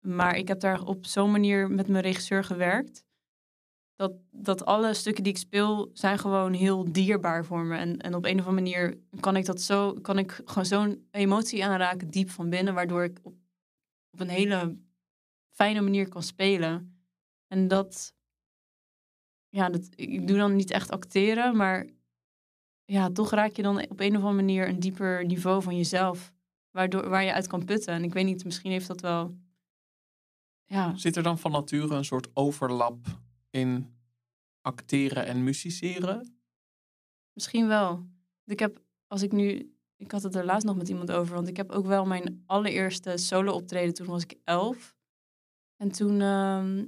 Maar 0.00 0.36
ik 0.36 0.48
heb 0.48 0.60
daar 0.60 0.82
op 0.82 1.06
zo'n 1.06 1.30
manier 1.30 1.70
met 1.70 1.88
mijn 1.88 2.02
regisseur 2.02 2.44
gewerkt. 2.44 3.04
Dat, 3.94 4.12
dat 4.30 4.64
alle 4.64 4.94
stukken 4.94 5.22
die 5.22 5.32
ik 5.32 5.38
speel 5.38 5.90
zijn 5.92 6.18
gewoon 6.18 6.52
heel 6.52 6.92
dierbaar 6.92 7.44
voor 7.44 7.64
me. 7.64 7.76
En, 7.76 7.98
en 7.98 8.14
op 8.14 8.24
een 8.24 8.40
of 8.40 8.46
andere 8.46 8.70
manier 8.70 8.98
kan 9.20 9.36
ik 9.36 9.44
dat 9.44 9.60
zo, 9.60 9.92
kan 9.92 10.18
ik 10.18 10.40
gewoon 10.44 10.66
zo'n 10.66 11.06
emotie 11.10 11.64
aanraken 11.64 12.10
diep 12.10 12.30
van 12.30 12.50
binnen, 12.50 12.74
waardoor 12.74 13.04
ik 13.04 13.18
op 14.10 14.20
een 14.20 14.28
hele 14.28 14.78
fijne 15.60 15.80
manier 15.80 16.08
kan 16.08 16.22
spelen. 16.22 17.04
En 17.46 17.68
dat, 17.68 18.14
ja, 19.48 19.68
dat, 19.68 19.88
ik 19.94 20.26
doe 20.26 20.36
dan 20.36 20.56
niet 20.56 20.70
echt 20.70 20.90
acteren, 20.90 21.56
maar 21.56 21.86
ja, 22.84 23.10
toch 23.10 23.30
raak 23.30 23.56
je 23.56 23.62
dan 23.62 23.88
op 23.88 24.00
een 24.00 24.16
of 24.16 24.22
andere 24.22 24.34
manier 24.34 24.68
een 24.68 24.80
dieper 24.80 25.24
niveau 25.24 25.62
van 25.62 25.76
jezelf, 25.76 26.32
waardoor, 26.70 27.08
waar 27.08 27.24
je 27.24 27.32
uit 27.32 27.46
kan 27.46 27.64
putten. 27.64 27.94
En 27.94 28.04
ik 28.04 28.12
weet 28.12 28.24
niet, 28.24 28.44
misschien 28.44 28.70
heeft 28.70 28.86
dat 28.86 29.00
wel, 29.00 29.34
ja, 30.64 30.96
Zit 30.96 31.16
er 31.16 31.22
dan 31.22 31.38
van 31.38 31.50
nature 31.50 31.94
een 31.94 32.04
soort 32.04 32.28
overlap 32.34 33.06
in 33.50 33.94
acteren 34.60 35.26
en 35.26 35.44
musiceren? 35.44 36.40
Misschien 37.32 37.66
wel. 37.66 38.06
Ik 38.44 38.58
heb, 38.58 38.82
als 39.06 39.22
ik 39.22 39.32
nu, 39.32 39.74
ik 39.96 40.10
had 40.10 40.22
het 40.22 40.34
er 40.34 40.44
laatst 40.44 40.66
nog 40.66 40.76
met 40.76 40.88
iemand 40.88 41.10
over, 41.10 41.34
want 41.34 41.48
ik 41.48 41.56
heb 41.56 41.70
ook 41.70 41.86
wel 41.86 42.06
mijn 42.06 42.42
allereerste 42.46 43.16
solo 43.16 43.52
optreden, 43.52 43.94
toen 43.94 44.06
was 44.06 44.22
ik 44.22 44.38
elf. 44.44 44.98
En 45.80 45.90
toen 45.92 46.20
ehm, 46.20 46.84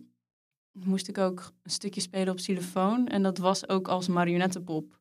moest 0.73 1.09
ik 1.09 1.19
ook 1.19 1.53
een 1.63 1.71
stukje 1.71 2.01
spelen 2.01 2.29
op 2.33 2.37
xylofoon 2.37 3.07
en 3.09 3.23
dat 3.23 3.39
was 3.39 3.69
ook 3.69 3.89
als 3.89 4.09
marionettenpop. 4.09 5.01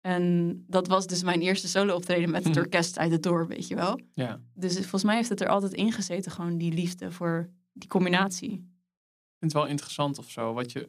En 0.00 0.64
dat 0.66 0.86
was 0.86 1.06
dus 1.06 1.22
mijn 1.22 1.40
eerste 1.40 1.68
solo 1.68 1.94
optreden 1.94 2.30
met 2.30 2.44
het 2.44 2.52
Mhm. 2.52 2.62
orkest 2.62 2.98
uit 2.98 3.10
het 3.12 3.22
dorp, 3.22 3.48
weet 3.48 3.66
je 3.68 3.74
wel. 3.74 4.00
Ja. 4.14 4.40
Dus 4.54 4.74
volgens 4.78 5.04
mij 5.04 5.16
heeft 5.16 5.28
het 5.28 5.40
er 5.40 5.48
altijd 5.48 5.72
ingezeten, 5.72 6.32
gewoon 6.32 6.58
die 6.58 6.72
liefde 6.72 7.10
voor 7.12 7.50
die 7.72 7.88
combinatie. 7.88 8.50
Ik 8.52 9.38
vind 9.38 9.52
het 9.52 9.52
wel 9.52 9.66
interessant 9.66 10.18
of 10.18 10.30
zo. 10.30 10.52
Wat 10.54 10.72
je, 10.72 10.88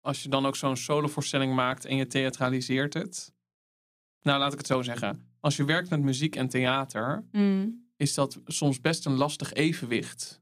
als 0.00 0.22
je 0.22 0.28
dan 0.28 0.46
ook 0.46 0.56
zo'n 0.56 0.76
solovoorstelling 0.76 1.54
maakt 1.54 1.84
en 1.84 1.96
je 1.96 2.06
theatraliseert 2.06 2.94
het. 2.94 3.32
Nou, 4.22 4.38
laat 4.38 4.52
ik 4.52 4.58
het 4.58 4.66
zo 4.66 4.82
zeggen. 4.82 5.26
Als 5.40 5.56
je 5.56 5.64
werkt 5.64 5.90
met 5.90 6.00
muziek 6.02 6.36
en 6.36 6.48
theater, 6.48 7.24
Mm. 7.32 7.88
is 7.96 8.14
dat 8.14 8.40
soms 8.44 8.80
best 8.80 9.06
een 9.06 9.14
lastig 9.16 9.52
evenwicht 9.52 10.40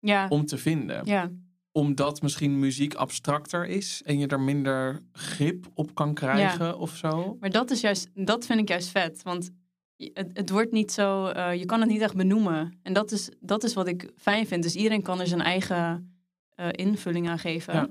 Ja, 0.00 0.28
om 0.28 0.46
te 0.46 0.58
vinden. 0.58 1.06
ja, 1.06 1.30
Omdat 1.72 2.22
misschien 2.22 2.58
muziek 2.58 2.94
abstracter 2.94 3.66
is 3.66 4.02
en 4.04 4.18
je 4.18 4.26
er 4.26 4.40
minder 4.40 5.00
grip 5.12 5.66
op 5.74 5.94
kan 5.94 6.14
krijgen 6.14 6.78
of 6.78 6.96
zo. 6.96 7.36
Maar 7.40 7.50
dat 7.50 7.70
is 7.70 7.80
juist, 7.80 8.08
dat 8.14 8.46
vind 8.46 8.60
ik 8.60 8.68
juist 8.68 8.88
vet. 8.88 9.22
Want 9.22 9.50
het, 9.96 10.30
het 10.32 10.50
wordt 10.50 10.72
niet 10.72 10.92
zo, 10.92 11.26
eh, 11.26 11.54
je 11.54 11.64
kan 11.64 11.80
het 11.80 11.88
niet 11.88 12.00
echt 12.00 12.16
benoemen. 12.16 12.78
En 12.82 12.92
dat 12.92 13.12
is, 13.12 13.30
dat 13.40 13.64
is 13.64 13.74
wat 13.74 13.88
ik 13.88 14.10
fijn 14.16 14.46
vind. 14.46 14.62
Dus 14.62 14.74
iedereen 14.76 15.02
kan 15.02 15.20
er 15.20 15.26
zijn 15.26 15.40
eigen 15.40 16.14
eh, 16.54 16.68
invulling 16.70 17.28
aan 17.28 17.38
geven. 17.38 17.74
Ja. 17.74 17.88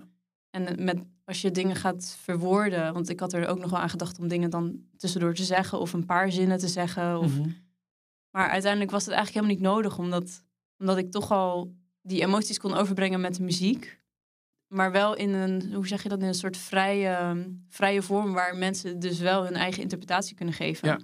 En 0.50 0.84
met, 0.84 1.04
als 1.26 1.42
je 1.42 1.52
dingen 1.52 1.76
gaat 1.76 2.18
verwoorden, 2.22 2.94
want 2.94 3.10
ik 3.10 3.20
had 3.20 3.34
er 3.34 3.48
ook 3.48 3.60
nog 3.60 3.70
wel 3.70 3.80
aan 3.80 3.90
gedacht 3.90 4.20
om 4.20 4.28
dingen 4.28 4.50
dan 4.50 4.80
tussendoor 4.98 5.34
te 5.34 5.44
zeggen 5.44 5.80
of 5.80 5.94
een 5.94 6.06
paar 6.06 6.32
zinnen 6.32 6.58
te 6.58 6.68
zeggen. 6.68 7.20
Of, 7.20 7.38
Mhm. 7.38 7.50
Maar 8.32 8.50
uiteindelijk 8.50 8.92
was 8.92 9.06
het 9.06 9.14
eigenlijk 9.14 9.46
helemaal 9.46 9.72
niet 9.74 9.76
nodig, 9.84 9.98
omdat, 9.98 10.44
omdat 10.78 10.98
ik 10.98 11.12
toch 11.12 11.32
al 11.32 11.74
die 12.10 12.22
emoties 12.22 12.60
kon 12.60 12.74
overbrengen 12.74 13.22
met 13.22 13.36
de 13.36 13.44
muziek. 13.44 14.00
Maar 14.68 14.92
wel 14.92 15.16
in 15.16 15.34
een, 15.34 15.74
hoe 15.74 15.88
zeg 15.88 16.04
je 16.04 16.10
dat, 16.10 16.20
in 16.20 16.28
een 16.28 16.34
soort 16.34 16.58
vrije, 16.58 17.46
vrije 17.68 18.02
vorm 18.02 18.34
waar 18.34 18.56
mensen 18.56 19.00
dus 19.00 19.20
wel 19.20 19.44
hun 19.44 19.56
eigen 19.56 19.82
interpretatie 19.82 20.36
kunnen 20.36 20.54
geven. 20.54 20.88
Ja. 20.88 21.00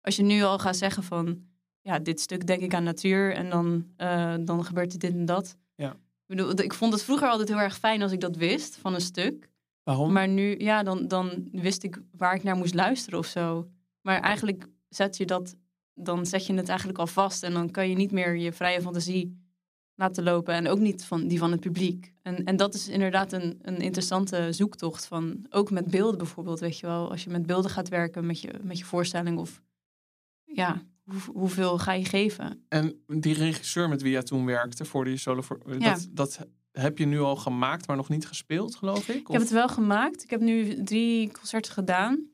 Als 0.00 0.16
je 0.16 0.22
nu 0.22 0.42
al 0.42 0.58
gaat 0.58 0.76
zeggen 0.76 1.02
van, 1.02 1.42
ja, 1.80 1.98
dit 1.98 2.20
stuk 2.20 2.46
denk 2.46 2.62
ik 2.62 2.74
aan 2.74 2.82
natuur 2.82 3.34
en 3.34 3.50
dan, 3.50 3.86
eh, 3.96 4.34
dan 4.40 4.64
gebeurt 4.64 4.92
er 4.92 4.98
dit 4.98 5.12
en 5.12 5.24
dat. 5.24 5.56
Ja. 5.74 5.90
Ik, 5.90 6.36
bedoel, 6.36 6.60
ik 6.60 6.74
vond 6.74 6.92
het 6.92 7.02
vroeger 7.02 7.28
altijd 7.28 7.48
heel 7.48 7.60
erg 7.60 7.78
fijn 7.78 8.02
als 8.02 8.12
ik 8.12 8.20
dat 8.20 8.36
wist 8.36 8.76
van 8.76 8.94
een 8.94 9.00
stuk. 9.00 9.48
Waarom? 9.82 10.12
Maar 10.12 10.28
nu, 10.28 10.58
ja, 10.58 10.82
dan, 10.82 11.08
dan 11.08 11.48
wist 11.52 11.82
ik 11.82 12.02
waar 12.16 12.34
ik 12.34 12.42
naar 12.42 12.56
moest 12.56 12.74
luisteren 12.74 13.18
of 13.18 13.26
zo. 13.26 13.68
Maar 14.00 14.20
eigenlijk 14.20 14.66
zet 14.88 15.16
je 15.16 15.26
dat, 15.26 15.56
dan 15.94 16.26
zet 16.26 16.46
je 16.46 16.54
het 16.54 16.68
eigenlijk 16.68 16.98
al 16.98 17.06
vast. 17.06 17.42
En 17.42 17.52
dan 17.52 17.70
kan 17.70 17.88
je 17.88 17.94
niet 17.94 18.12
meer 18.12 18.36
je 18.36 18.52
vrije 18.52 18.80
fantasie 18.80 19.49
laten 20.00 20.24
lopen. 20.24 20.54
En 20.54 20.68
ook 20.68 20.78
niet 20.78 21.04
van 21.04 21.28
die 21.28 21.38
van 21.38 21.50
het 21.50 21.60
publiek. 21.60 22.12
En, 22.22 22.44
en 22.44 22.56
dat 22.56 22.74
is 22.74 22.88
inderdaad 22.88 23.32
een, 23.32 23.58
een 23.62 23.76
interessante 23.80 24.52
zoektocht. 24.52 25.06
Van, 25.06 25.46
ook 25.50 25.70
met 25.70 25.86
beelden 25.86 26.18
bijvoorbeeld, 26.18 26.60
weet 26.60 26.78
je 26.78 26.86
wel. 26.86 27.10
Als 27.10 27.24
je 27.24 27.30
met 27.30 27.46
beelden 27.46 27.70
gaat 27.70 27.88
werken 27.88 28.26
met 28.26 28.40
je, 28.40 28.50
met 28.62 28.78
je 28.78 28.84
voorstelling. 28.84 29.38
Of 29.38 29.62
ja, 30.44 30.82
hoe, 31.04 31.20
hoeveel 31.32 31.78
ga 31.78 31.92
je 31.92 32.04
geven? 32.04 32.64
En 32.68 33.02
die 33.06 33.34
regisseur 33.34 33.88
met 33.88 34.02
wie 34.02 34.12
jij 34.12 34.22
toen 34.22 34.44
werkte 34.46 34.84
voor 34.84 35.04
die 35.04 35.16
solo... 35.16 35.40
Voor, 35.40 35.60
Ja. 35.78 35.94
dat, 35.94 36.08
dat 36.10 36.46
heb 36.72 36.98
je 36.98 37.06
nu 37.06 37.20
al 37.20 37.36
gemaakt, 37.36 37.86
maar 37.86 37.96
nog 37.96 38.08
niet 38.08 38.26
gespeeld, 38.26 38.76
geloof 38.76 39.08
ik? 39.08 39.16
Ik 39.20 39.26
heb 39.28 39.40
het 39.40 39.50
wel 39.50 39.68
gemaakt. 39.68 40.22
Ik 40.22 40.30
heb 40.30 40.40
nu 40.40 40.82
drie 40.82 41.32
concerten 41.32 41.72
gedaan. 41.72 42.28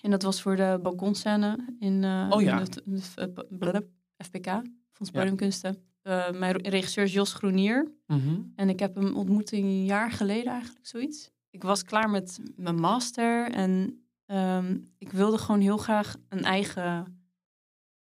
En 0.00 0.10
dat 0.10 0.22
was 0.22 0.42
voor 0.42 0.56
de 0.56 0.78
balkonscène 0.82 1.74
in, 1.78 2.04
eh, 2.04 2.26
Oh 2.30 2.42
ja. 2.42 2.52
in 2.52 2.58
het- 2.58 2.82
de, 3.14 3.30
blablabla, 3.58 3.80
FPK, 4.24 4.46
Fonds 4.92 5.12
Podiumkunsten. 5.12 5.76
Eh, 6.02 6.30
mijn 6.30 6.56
regisseur 6.56 7.04
is 7.04 7.12
Jos 7.12 7.32
Groenier. 7.32 7.92
Mhm. 8.06 8.40
En 8.56 8.68
ik 8.68 8.78
heb 8.78 8.94
hem 8.94 9.14
ontmoet 9.14 9.52
een 9.52 9.84
jaar 9.84 10.10
geleden 10.10 10.52
eigenlijk, 10.52 10.86
zoiets. 10.86 11.30
Ik 11.50 11.62
was 11.62 11.82
klaar 11.84 12.10
met 12.10 12.40
mijn 12.56 12.74
master 12.80 13.50
en 13.50 14.02
ehm, 14.26 14.78
ik 14.98 15.12
wilde 15.12 15.38
gewoon 15.38 15.60
heel 15.60 15.76
graag 15.76 16.16
een 16.28 16.44
eigen 16.44 17.20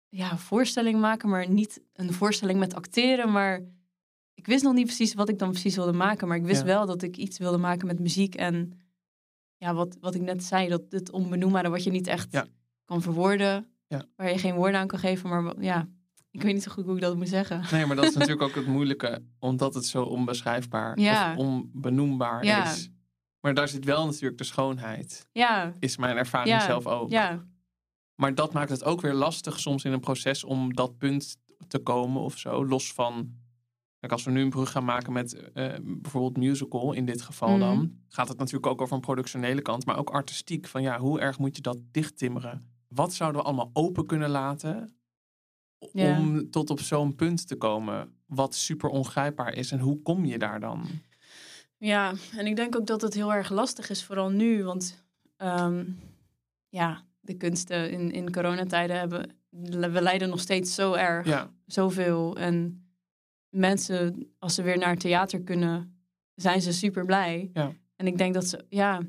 ja, 0.08 0.38
voorstelling 0.38 1.00
maken. 1.00 1.28
Maar 1.28 1.50
niet 1.50 1.80
een 1.92 2.12
voorstelling 2.12 2.58
met 2.58 2.74
acteren, 2.74 3.32
maar 3.32 3.60
ik 4.34 4.46
wist 4.46 4.64
nog 4.64 4.74
niet 4.74 4.86
precies 4.86 5.14
wat 5.14 5.28
ik 5.28 5.38
dan 5.38 5.50
precies 5.50 5.76
wilde 5.76 5.92
maken. 5.92 6.28
Maar 6.28 6.36
ik 6.36 6.44
wist 6.44 6.60
Ja. 6.60 6.66
wel 6.66 6.86
dat 6.86 7.02
ik 7.02 7.16
iets 7.16 7.38
wilde 7.38 7.58
maken 7.58 7.86
met 7.86 8.00
muziek 8.00 8.34
en 8.34 8.72
ja, 9.56 9.74
wat, 9.74 9.96
wat 10.00 10.14
ik 10.14 10.20
net 10.20 10.44
zei, 10.44 10.68
dat 10.68 10.82
het 10.90 11.10
onbenoembare 11.10 11.68
wat 11.68 11.84
je 11.84 11.90
niet 11.90 12.06
echt 12.06 12.32
Ja. 12.32 12.46
kan 12.84 13.02
verwoorden. 13.02 13.66
Ja. 13.86 14.04
Waar 14.16 14.30
je 14.30 14.38
geen 14.38 14.54
woorden 14.54 14.80
aan 14.80 14.86
kan 14.86 14.98
geven, 14.98 15.28
maar 15.28 15.62
ja, 15.62 15.88
ik 16.36 16.42
weet 16.42 16.54
niet 16.54 16.62
zo 16.62 16.70
goed 16.72 16.84
hoe 16.84 16.94
ik 16.94 17.00
dat 17.00 17.16
moet 17.16 17.28
zeggen. 17.28 17.62
Nee, 17.70 17.86
maar 17.86 17.96
dat 17.96 18.04
is 18.04 18.14
natuurlijk 18.18 18.42
ook 18.42 18.54
het 18.54 18.66
moeilijke, 18.66 19.22
omdat 19.38 19.74
het 19.74 19.86
zo 19.86 20.02
onbeschrijfbaar 20.02 20.98
Ja. 21.00 21.30
of 21.32 21.36
onbenoembaar 21.38 22.44
Ja. 22.44 22.64
is. 22.72 22.90
Maar 23.40 23.54
daar 23.54 23.68
zit 23.68 23.84
wel 23.84 24.06
natuurlijk 24.06 24.38
de 24.38 24.44
schoonheid, 24.44 25.28
Ja, 25.32 25.72
is 25.78 25.96
mijn 25.96 26.16
ervaring 26.16 26.54
Ja, 26.56 26.64
zelf 26.64 26.86
ook. 26.86 27.10
ja, 27.10 27.44
Maar 28.14 28.34
dat 28.34 28.52
maakt 28.52 28.70
het 28.70 28.84
ook 28.84 29.00
weer 29.00 29.12
lastig 29.14 29.60
soms 29.60 29.84
in 29.84 29.92
een 29.92 30.00
proces 30.00 30.44
om 30.44 30.74
dat 30.74 30.98
punt 30.98 31.36
te 31.68 31.78
komen 31.78 32.22
of 32.22 32.38
zo. 32.38 32.66
Los 32.66 32.92
van, 32.92 33.30
kijk, 34.00 34.12
als 34.12 34.24
we 34.24 34.30
nu 34.30 34.42
een 34.42 34.50
brug 34.50 34.70
gaan 34.70 34.84
maken 34.84 35.12
met 35.12 35.34
eh, 35.52 35.72
bijvoorbeeld 35.82 36.36
musical, 36.36 36.92
in 36.92 37.04
dit 37.06 37.22
geval 37.22 37.48
Mhm. 37.50 37.58
dan, 37.58 37.92
gaat 38.08 38.28
het 38.28 38.38
natuurlijk 38.38 38.66
ook 38.66 38.80
over 38.80 38.94
een 38.94 39.00
productionele 39.00 39.62
kant, 39.62 39.86
maar 39.86 39.98
ook 39.98 40.10
artistiek. 40.10 40.66
Van 40.66 40.82
ja, 40.82 40.98
hoe 40.98 41.20
erg 41.20 41.38
moet 41.38 41.56
je 41.56 41.62
dat 41.62 41.78
dichttimmeren? 41.90 42.70
Wat 42.88 43.14
zouden 43.14 43.40
we 43.40 43.46
allemaal 43.46 43.70
open 43.72 44.06
kunnen 44.06 44.30
laten 44.30 44.96
Ja. 45.92 46.18
om 46.18 46.50
tot 46.50 46.70
op 46.70 46.80
zo'n 46.80 47.14
punt 47.14 47.48
te 47.48 47.56
komen 47.56 48.12
wat 48.26 48.54
super 48.54 48.90
ongrijpbaar 48.90 49.54
is? 49.54 49.72
En 49.72 49.78
hoe 49.78 50.02
kom 50.02 50.24
je 50.24 50.38
daar 50.38 50.60
dan? 50.60 50.86
Ja, 51.78 52.14
en 52.36 52.46
ik 52.46 52.56
denk 52.56 52.76
ook 52.76 52.86
dat 52.86 53.02
het 53.02 53.14
heel 53.14 53.32
erg 53.32 53.50
lastig 53.50 53.90
is, 53.90 54.04
vooral 54.04 54.30
nu. 54.30 54.64
Want 54.64 55.04
ehm, 55.36 55.84
ja, 56.68 57.02
de 57.20 57.34
kunsten 57.34 57.90
in, 57.90 58.12
in 58.12 58.32
coronatijden 58.32 58.98
hebben... 58.98 59.34
We 59.50 60.02
lijden 60.02 60.28
nog 60.28 60.40
steeds 60.40 60.74
zo 60.74 60.92
erg, 60.92 61.26
Ja, 61.26 61.50
zoveel. 61.66 62.36
En 62.36 62.86
mensen, 63.48 64.28
als 64.38 64.54
ze 64.54 64.62
weer 64.62 64.78
naar 64.78 64.96
theater 64.96 65.40
kunnen, 65.40 66.00
zijn 66.34 66.62
ze 66.62 66.72
super 66.72 67.04
blij. 67.04 67.50
Ja. 67.52 67.72
En 67.96 68.06
ik 68.06 68.18
denk 68.18 68.34
dat 68.34 68.46
ze, 68.46 68.64
ja, 68.68 69.00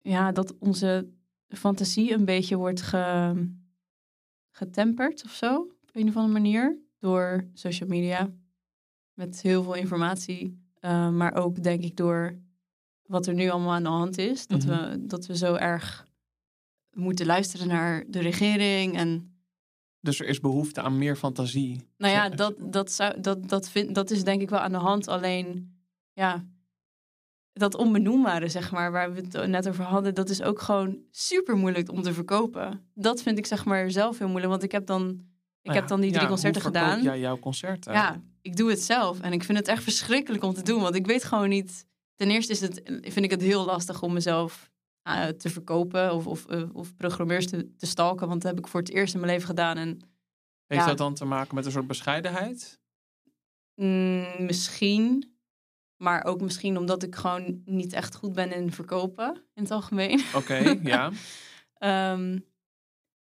ja, 0.00 0.32
dat 0.32 0.58
onze 0.58 1.08
fantasie 1.48 2.12
een 2.12 2.24
beetje 2.24 2.56
wordt 2.56 2.82
ge, 2.82 3.34
getemperd 4.52 5.24
of 5.24 5.30
zo. 5.32 5.56
Op 5.60 5.90
een 5.92 6.08
of 6.08 6.16
andere 6.16 6.32
manier. 6.32 6.78
Door 6.98 7.48
social 7.52 7.88
media. 7.88 8.30
Met 9.14 9.42
heel 9.42 9.62
veel 9.62 9.74
informatie. 9.74 10.60
Uh, 10.80 11.08
maar 11.10 11.34
ook 11.34 11.62
denk 11.62 11.82
ik 11.82 11.96
door 11.96 12.38
wat 13.02 13.26
er 13.26 13.34
nu 13.34 13.48
allemaal 13.48 13.72
aan 13.72 13.82
de 13.82 13.88
hand 13.88 14.18
is. 14.18 14.46
Dat, 14.46 14.64
Mhm. 14.64 14.90
we, 14.90 15.06
dat 15.06 15.26
we 15.26 15.36
zo 15.36 15.54
erg 15.54 16.06
moeten 16.92 17.26
luisteren 17.26 17.68
naar 17.68 18.04
de 18.08 18.20
regering. 18.20 18.96
En 18.96 19.36
dus 20.00 20.20
er 20.20 20.26
is 20.26 20.40
behoefte 20.40 20.80
aan 20.82 20.98
meer 20.98 21.16
fantasie. 21.16 21.88
nou 21.96 22.12
ja, 22.12 22.28
dat, 22.28 22.54
dat, 22.58 22.92
zou, 22.92 23.20
dat, 23.20 23.48
dat, 23.48 23.68
vind, 23.68 23.94
dat 23.94 24.10
is 24.10 24.24
denk 24.24 24.40
ik 24.42 24.50
wel 24.50 24.58
aan 24.60 24.72
de 24.72 24.78
hand. 24.78 25.08
Alleen, 25.08 25.76
ja, 26.12 26.44
dat 27.52 27.74
onbenoembare, 27.74 28.48
zeg 28.48 28.70
maar, 28.72 28.92
waar 28.92 29.12
we 29.12 29.20
het 29.20 29.46
net 29.46 29.68
over 29.68 29.84
hadden, 29.84 30.14
dat 30.14 30.28
is 30.28 30.42
ook 30.42 30.60
gewoon 30.60 30.98
super 31.10 31.56
moeilijk 31.56 31.90
om 31.90 32.02
te 32.02 32.12
verkopen. 32.12 32.90
Dat 32.94 33.22
vind 33.22 33.38
ik 33.38 33.46
zeg 33.46 33.64
maar 33.64 33.90
zelf 33.90 34.18
heel 34.18 34.28
moeilijk, 34.28 34.50
want 34.52 34.62
ik 34.62 34.72
heb 34.72 34.86
dan, 34.86 35.00
ik 35.10 35.16
Nou 35.62 35.74
heb 35.78 35.82
ja, 35.82 35.88
dan 35.88 36.00
die 36.00 36.10
drie 36.10 36.22
ja, 36.22 36.28
concerten 36.28 36.62
gedaan. 36.62 37.02
jij 37.02 37.18
jouw 37.20 37.38
concerten? 37.38 37.92
Ja, 37.92 38.22
ik 38.40 38.56
doe 38.56 38.70
het 38.70 38.82
zelf 38.82 39.20
en 39.20 39.32
ik 39.32 39.44
vind 39.44 39.58
het 39.58 39.68
echt 39.68 39.82
verschrikkelijk 39.82 40.44
om 40.44 40.54
te 40.54 40.62
doen, 40.62 40.80
want 40.82 40.94
ik 40.94 41.06
weet 41.06 41.24
gewoon 41.24 41.48
niet. 41.48 41.86
Ten 42.16 42.30
eerste 42.30 42.52
is 42.52 42.60
het, 42.60 42.80
vind 42.84 43.24
ik 43.24 43.30
het 43.30 43.42
heel 43.42 43.64
lastig 43.64 44.02
om 44.02 44.12
mezelf 44.12 44.70
eh, 45.02 45.26
te 45.26 45.48
verkopen 45.50 46.14
of, 46.14 46.26
of, 46.26 46.46
eh, 46.46 46.62
of 46.72 46.94
programmeurs 46.96 47.46
te, 47.46 47.74
te 47.76 47.86
stalken, 47.86 48.28
want 48.28 48.42
dat 48.42 48.50
heb 48.50 48.60
ik 48.60 48.68
voor 48.70 48.80
het 48.80 48.90
eerst 48.90 49.14
in 49.14 49.20
mijn 49.20 49.32
leven 49.32 49.46
gedaan 49.48 49.76
en 49.76 49.88
Heeft 50.66 50.82
Ja. 50.84 50.88
dat 50.88 50.98
dan 50.98 51.14
te 51.14 51.24
maken 51.24 51.54
met 51.54 51.66
een 51.66 51.72
soort 51.72 51.86
bescheidenheid? 51.86 52.80
Mm, 53.74 54.26
misschien. 54.38 55.31
Maar 56.02 56.24
ook 56.24 56.40
misschien 56.40 56.76
omdat 56.78 57.02
ik 57.02 57.14
gewoon 57.14 57.62
niet 57.64 57.92
echt 57.92 58.14
goed 58.14 58.32
ben 58.32 58.52
in 58.52 58.72
verkopen 58.72 59.44
in 59.54 59.62
het 59.62 59.70
algemeen. 59.72 60.20
Oké, 60.34 60.54
ja. 60.82 61.10
Ehm, 61.74 62.38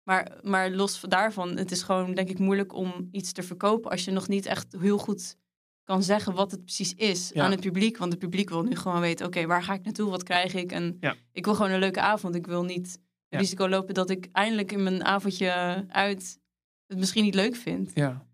maar, 0.04 0.38
maar 0.42 0.70
los 0.72 1.00
van 1.00 1.10
daarvan, 1.10 1.58
het 1.58 1.72
is 1.72 1.82
gewoon 1.84 2.14
denk 2.14 2.30
ik 2.30 2.40
moeilijk 2.40 2.74
om 2.74 3.08
iets 3.12 3.32
te 3.32 3.44
verkopen 3.44 3.92
als 3.92 4.06
je 4.06 4.12
nog 4.12 4.28
niet 4.28 4.46
echt 4.46 4.76
heel 4.80 4.98
goed 4.98 5.38
kan 5.84 6.04
zeggen 6.04 6.34
wat 6.34 6.52
het 6.52 6.64
precies 6.64 6.94
is 6.94 7.30
Ja. 7.34 7.44
aan 7.44 7.52
het 7.52 7.60
publiek. 7.60 7.98
Want 7.98 8.12
het 8.12 8.22
publiek 8.22 8.50
wil 8.50 8.64
nu 8.64 8.76
gewoon 8.76 9.00
weten, 9.00 9.26
oké, 9.26 9.46
waar 9.46 9.64
ga 9.64 9.74
ik 9.74 9.84
naartoe? 9.84 10.10
Wat 10.10 10.24
krijg 10.24 10.54
ik? 10.54 10.72
En 10.72 10.98
Ja. 11.00 11.16
ik 11.32 11.46
wil 11.46 11.56
gewoon 11.56 11.72
een 11.72 11.80
leuke 11.80 12.02
avond. 12.02 12.36
Ik 12.36 12.48
wil 12.48 12.64
niet 12.64 13.00
Ja. 13.30 13.38
risico 13.40 13.70
lopen 13.70 13.94
dat 13.94 14.10
ik 14.10 14.28
eindelijk 14.32 14.72
in 14.72 14.84
mijn 14.84 15.04
avondje 15.06 15.86
uit 15.88 16.40
het 16.88 16.98
misschien 16.98 17.24
niet 17.24 17.36
leuk 17.36 17.56
vind. 17.56 17.92
ja. 17.94 18.26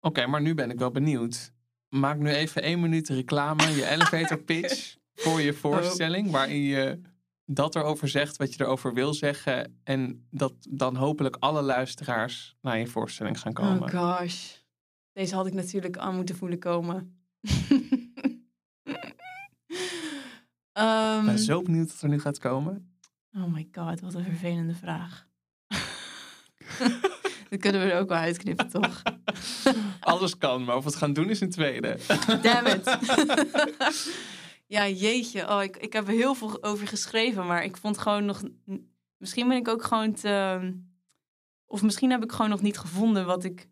Oké, 0.00 0.26
maar 0.26 0.42
nu 0.42 0.54
ben 0.54 0.70
ik 0.70 0.78
wel 0.78 0.90
benieuwd. 0.90 1.52
Maak 1.88 2.18
nu 2.18 2.30
even 2.30 2.62
één 2.62 2.80
minuut 2.80 3.08
reclame, 3.08 3.62
je 3.62 3.88
elevator 3.88 4.38
pitch 4.38 4.96
voor 5.14 5.40
je 5.40 5.52
voorstelling, 5.52 6.30
waarin 6.30 6.62
je 6.62 7.00
dat 7.44 7.74
erover 7.76 8.08
zegt 8.08 8.36
wat 8.36 8.54
je 8.54 8.64
erover 8.64 8.94
wil 8.94 9.14
zeggen 9.14 9.80
en 9.84 10.26
dat 10.30 10.54
dan 10.70 10.96
hopelijk 10.96 11.36
alle 11.36 11.62
luisteraars 11.62 12.56
naar 12.60 12.78
je 12.78 12.86
voorstelling 12.86 13.40
gaan 13.40 13.52
komen. 13.52 13.94
Oh 13.94 14.16
gosh. 14.16 14.54
Deze 15.12 15.34
had 15.34 15.46
ik 15.46 15.54
natuurlijk 15.54 15.96
aan 15.98 16.14
moeten 16.14 16.36
voelen 16.36 16.58
komen. 16.58 17.20
Ehm, 20.72 21.18
Ik 21.20 21.26
ben 21.26 21.38
zo 21.38 21.62
benieuwd 21.62 21.92
wat 21.92 22.02
er 22.02 22.08
nu 22.08 22.20
gaat 22.20 22.38
komen. 22.38 22.98
Oh 23.32 23.52
my 23.52 23.68
god, 23.72 24.00
wat 24.00 24.14
een 24.14 24.24
vervelende 24.24 24.74
vraag. 24.74 25.26
Dat 27.50 27.60
kunnen 27.60 27.80
we 27.80 27.92
er 27.92 28.00
ook 28.00 28.08
wel 28.08 28.18
uitknippen, 28.18 28.68
toch? 28.68 29.02
Alles 30.00 30.38
kan, 30.38 30.64
maar 30.64 30.76
of 30.76 30.84
we 30.84 30.88
het 30.90 30.98
gaan 30.98 31.12
doen 31.12 31.30
is 31.30 31.40
een 31.40 31.50
tweede. 31.50 31.98
Damn 32.42 32.66
it. 32.66 32.98
ja, 34.76 34.88
jeetje. 34.88 35.48
Oh, 35.48 35.62
ik, 35.62 35.76
ik 35.76 35.92
heb 35.92 36.06
er 36.08 36.14
heel 36.14 36.34
veel 36.34 36.62
over 36.62 36.86
geschreven, 36.86 37.46
maar 37.46 37.64
ik 37.64 37.76
vond 37.76 37.98
gewoon 37.98 38.24
nog... 38.24 38.42
Misschien 39.16 39.48
ben 39.48 39.56
ik 39.56 39.68
ook 39.68 39.82
gewoon 39.84 40.12
te... 40.12 40.60
Of 41.66 41.82
misschien 41.82 42.10
heb 42.10 42.22
ik 42.22 42.32
gewoon 42.32 42.50
nog 42.50 42.62
niet 42.62 42.78
gevonden 42.78 43.26
wat 43.26 43.44
ik... 43.44 43.68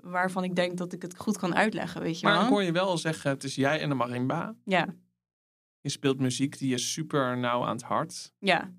Waarvan 0.00 0.44
ik 0.44 0.54
denk 0.56 0.76
dat 0.78 0.92
ik 0.92 1.02
het 1.02 1.16
goed 1.16 1.38
kan 1.38 1.54
uitleggen, 1.54 2.00
weet 2.02 2.20
je 2.20 2.26
Maar 2.26 2.34
ik 2.34 2.40
wel? 2.40 2.50
hoor 2.50 2.62
je 2.62 2.72
wel 2.72 2.98
zeggen, 2.98 3.30
het 3.30 3.44
is 3.44 3.54
jij 3.54 3.80
en 3.80 3.88
de 3.88 3.94
marimba. 3.94 4.54
Ja, 4.64 4.94
Je 5.80 5.88
speelt 5.90 6.18
muziek 6.20 6.58
die 6.58 6.68
je 6.68 6.78
super 6.78 7.38
nauw 7.38 7.64
aan 7.64 7.76
het 7.76 7.82
hart 7.84 8.32
ja, 8.38 8.72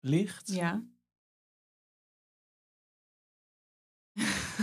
ligt. 0.00 0.52
ja. 0.54 0.82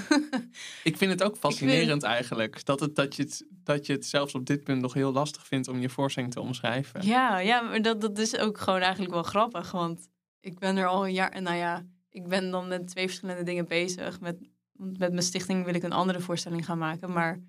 Ik 0.83 0.97
vind 0.97 1.11
het 1.11 1.23
ook 1.23 1.37
fascinerend 1.37 2.03
eigenlijk. 2.03 2.65
Dat, 2.65 2.79
het, 2.79 2.95
dat, 2.95 3.15
je 3.15 3.23
het, 3.23 3.45
dat 3.63 3.85
je 3.85 3.93
het 3.93 4.05
zelfs 4.05 4.35
op 4.35 4.45
dit 4.45 4.63
punt 4.63 4.81
nog 4.81 4.93
heel 4.93 5.11
lastig 5.11 5.47
vindt 5.47 5.67
om 5.67 5.79
je 5.79 5.89
voorstelling 5.89 6.33
te 6.33 6.41
omschrijven. 6.41 7.05
Ja, 7.05 7.39
ja, 7.39 7.61
maar 7.61 7.81
dat, 7.81 8.01
dat 8.01 8.17
is 8.17 8.37
ook 8.37 8.57
gewoon 8.57 8.79
eigenlijk 8.79 9.13
wel 9.13 9.23
grappig. 9.23 9.71
Want 9.71 10.09
ik 10.39 10.59
ben 10.59 10.77
er 10.77 10.87
al 10.87 11.05
een 11.05 11.13
jaar. 11.13 11.41
Nou 11.41 11.55
ja, 11.55 11.85
ik 12.09 12.27
ben 12.27 12.51
dan 12.51 12.67
met 12.67 12.87
twee 12.87 13.05
verschillende 13.05 13.43
dingen 13.43 13.67
bezig. 13.67 14.19
Met, 14.19 14.37
met 14.73 15.11
mijn 15.11 15.23
stichting 15.23 15.65
wil 15.65 15.73
ik 15.73 15.83
een 15.83 15.91
andere 15.91 16.19
voorstelling 16.19 16.65
gaan 16.65 16.77
maken. 16.77 17.11
Maar 17.11 17.39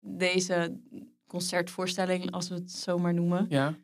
deze 0.00 0.80
concertvoorstelling, 1.26 2.30
als 2.30 2.48
we 2.48 2.54
het 2.54 2.72
zo 2.72 2.98
maar 2.98 3.14
noemen, 3.14 3.46
Ja, 3.48 3.74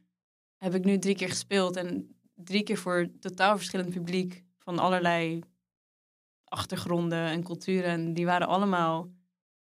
heb 0.56 0.74
ik 0.74 0.84
nu 0.84 0.98
drie 0.98 1.14
keer 1.14 1.28
gespeeld. 1.28 1.76
En 1.76 2.16
drie 2.34 2.62
keer 2.62 2.78
voor 2.78 3.08
totaal 3.20 3.56
verschillend 3.56 3.90
publiek 3.90 4.44
van 4.58 4.78
allerlei 4.78 5.40
achtergronden 6.54 7.26
en 7.26 7.42
culturen. 7.42 7.90
En 7.90 8.14
die 8.14 8.24
waren 8.24 8.46
allemaal 8.46 9.10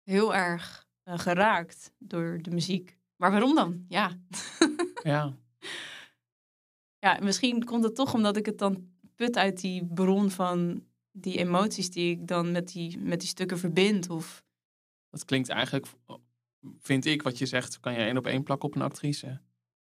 heel 0.03 0.35
erg 0.35 0.87
eh, 1.03 1.19
geraakt 1.19 1.93
door 1.99 2.39
de 2.43 2.51
muziek. 2.51 2.99
Maar 3.17 3.31
waarom 3.31 3.55
dan? 3.55 3.85
Ja. 3.89 4.19
ja. 5.03 5.37
Ja, 6.99 7.19
misschien 7.23 7.65
komt 7.65 7.85
het 7.85 7.95
toch 7.95 8.15
omdat 8.15 8.37
ik 8.37 8.47
het 8.47 8.59
dan 8.59 8.89
put 9.15 9.37
uit 9.37 9.61
die 9.61 9.85
bron 9.85 10.31
van 10.31 10.85
die 11.11 11.39
emoties 11.39 11.91
die 11.91 12.11
ik 12.11 12.27
dan 12.27 12.53
met 12.53 12.69
die, 12.73 12.99
met 12.99 13.21
die 13.21 13.29
stukken 13.29 13.59
verbind. 13.59 14.11
Of 14.11 14.45
Dat 15.11 15.25
klinkt 15.25 15.49
eigenlijk, 15.49 15.87
vind 16.79 17.05
ik 17.05 17.23
wat 17.23 17.39
je 17.39 17.47
zegt, 17.47 17.81
kan 17.81 17.93
je 17.93 17.99
één 17.99 18.17
op 18.17 18.27
één 18.27 18.43
plakken 18.43 18.69
op 18.69 18.75
een 18.75 18.83
actrice. 18.83 19.41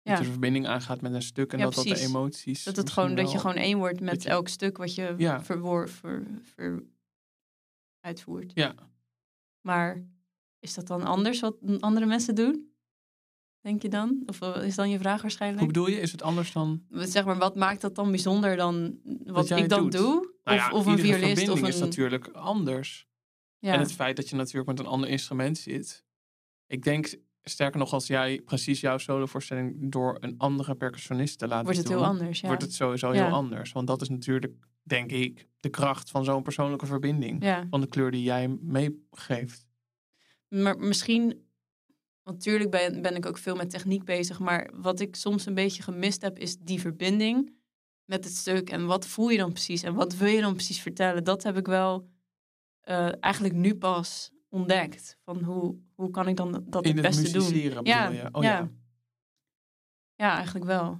Ja. 0.10 0.17
Dat 0.17 0.26
verbinding 0.26 0.67
aangaat 0.67 1.02
met 1.02 1.13
een 1.13 1.22
stuk 1.22 1.52
en 1.52 1.58
Ja, 1.58 1.63
dat 1.63 1.74
dat 1.74 1.84
de 1.84 1.89
precies. 1.89 2.08
emoties. 2.10 2.63
dat, 2.63 2.76
het 2.76 2.89
gewoon, 2.89 3.15
dat 3.15 3.32
je 3.32 3.39
gewoon 3.39 3.56
één 3.56 3.78
wordt 3.78 4.00
met 4.02 4.24
je- 4.24 4.30
elk 4.30 4.48
stuk 4.48 4.78
wat 4.78 4.95
je 4.95 5.13
Ja. 5.17 5.43
verwoor, 5.43 5.89
ver, 5.89 6.24
ver- 6.56 6.84
uitvoert. 8.00 8.52
Ja. 8.56 8.76
Maar 9.62 10.04
is 10.60 10.74
dat 10.74 10.88
dan 10.88 11.04
anders 11.04 11.39
wat 11.39 11.56
andere 11.80 12.06
mensen 12.06 12.36
doen? 12.36 12.67
Denk 13.62 13.82
je 13.82 13.89
dan? 13.89 14.24
Of 14.26 14.41
eh, 14.41 14.63
is 14.65 14.76
dan 14.76 14.89
je 14.89 14.98
vraag 15.00 15.13
Hoe 15.13 15.22
waarschijnlijk? 15.22 15.67
bedoel 15.67 15.88
je? 15.88 16.00
Is 16.00 16.12
het 16.12 16.22
anders 16.22 16.52
dan. 16.52 16.84
Zeg 16.89 17.26
maar, 17.26 17.38
wat 17.38 17.56
maakt 17.56 17.82
dat 17.82 17.95
dan 17.95 18.10
bijzonder 18.10 18.56
dan 18.56 19.00
wat 19.26 19.50
ik 19.50 19.69
dan 19.69 19.82
doet? 19.82 19.91
doe? 19.91 20.34
Nou 20.43 20.58
of, 20.58 20.65
ja, 20.65 20.72
of 20.72 20.86
een 20.86 20.98
violist 20.98 21.22
of 21.22 21.28
verbinding 21.28 21.60
een... 21.60 21.67
is 21.67 21.80
natuurlijk 21.80 22.28
anders. 22.28 23.08
ja. 23.60 23.74
En 23.74 23.80
het 23.80 23.91
feit 23.91 24.15
dat 24.15 24.30
je 24.30 24.36
natuurlijk 24.36 24.67
met 24.67 24.80
een 24.80 24.86
ander 24.86 25.10
instrument 25.10 25.58
zit. 25.58 26.06
Ik 26.67 26.84
denk 26.84 27.15
sterker 27.43 27.80
nog, 27.80 27.93
als 27.93 28.08
jij 28.08 28.41
precies 28.45 28.80
jouw 28.80 28.97
solovoorstelling 28.97 29.91
door 29.91 30.17
een 30.19 30.36
andere 30.38 30.75
percussionist 30.75 31.39
te 31.39 31.47
laten 31.47 31.63
wordt 31.63 31.80
het 31.80 31.88
heel 31.88 32.06
anders. 32.06 32.39
Ja. 32.39 32.47
wordt 32.47 32.62
het 32.62 32.73
sowieso 32.73 33.13
Ja. 33.13 33.25
heel 33.25 33.34
anders. 33.36 33.71
Want 33.71 33.88
dat 33.88 34.02
is 34.02 34.10
natuurlijk, 34.10 34.54
denk 34.84 35.12
ik, 35.12 35.47
de 35.60 35.69
kracht 35.69 36.10
van 36.10 36.23
zo'n 36.23 36.43
persoonlijke 36.43 36.86
verbinding. 36.86 37.43
ja. 37.43 37.67
Van 37.69 37.82
de 37.82 37.88
kleur 37.88 38.12
die 38.12 38.23
jij 38.23 38.47
meegeeft. 38.62 39.65
Maar 40.47 40.78
misschien, 40.78 41.45
natuurlijk 42.23 42.69
ben, 42.71 43.02
ben 43.02 43.15
ik 43.15 43.25
ook 43.25 43.38
veel 43.38 43.56
met 43.56 43.69
techniek 43.69 44.04
bezig, 44.06 44.39
maar 44.39 44.69
wat 44.75 44.99
ik 44.99 45.15
soms 45.15 45.45
een 45.45 45.54
beetje 45.54 45.84
gemist 45.84 46.21
heb, 46.21 46.38
is 46.39 46.58
die 46.58 46.80
verbinding 46.80 47.54
met 48.06 48.23
het 48.23 48.36
stuk. 48.36 48.69
En 48.69 48.86
wat 48.86 49.08
voel 49.08 49.30
je 49.30 49.38
dan 49.38 49.52
precies 49.52 49.84
en 49.84 49.93
wat 49.93 50.15
wil 50.15 50.28
je 50.28 50.41
dan 50.41 50.54
precies 50.54 50.82
vertellen? 50.82 51.23
Dat 51.23 51.43
heb 51.43 51.58
ik 51.58 51.65
wel 51.67 52.10
eh, 52.82 53.10
eigenlijk 53.19 53.54
nu 53.54 53.75
pas 53.75 54.32
ontdekt. 54.49 55.17
Van 55.25 55.43
hoe, 55.43 55.75
hoe 55.95 56.09
kan 56.09 56.27
ik 56.27 56.35
dan 56.35 56.51
dat 56.51 56.85
In 56.85 56.95
het 56.97 57.05
het 57.05 57.15
beste 57.21 57.38
doen? 57.38 57.83
Ja, 57.83 58.09
je? 58.09 58.29
Oh 58.31 58.43
ja. 58.43 58.57
ja. 58.57 58.69
Ja, 60.15 60.35
eigenlijk 60.35 60.65
wel. 60.65 60.99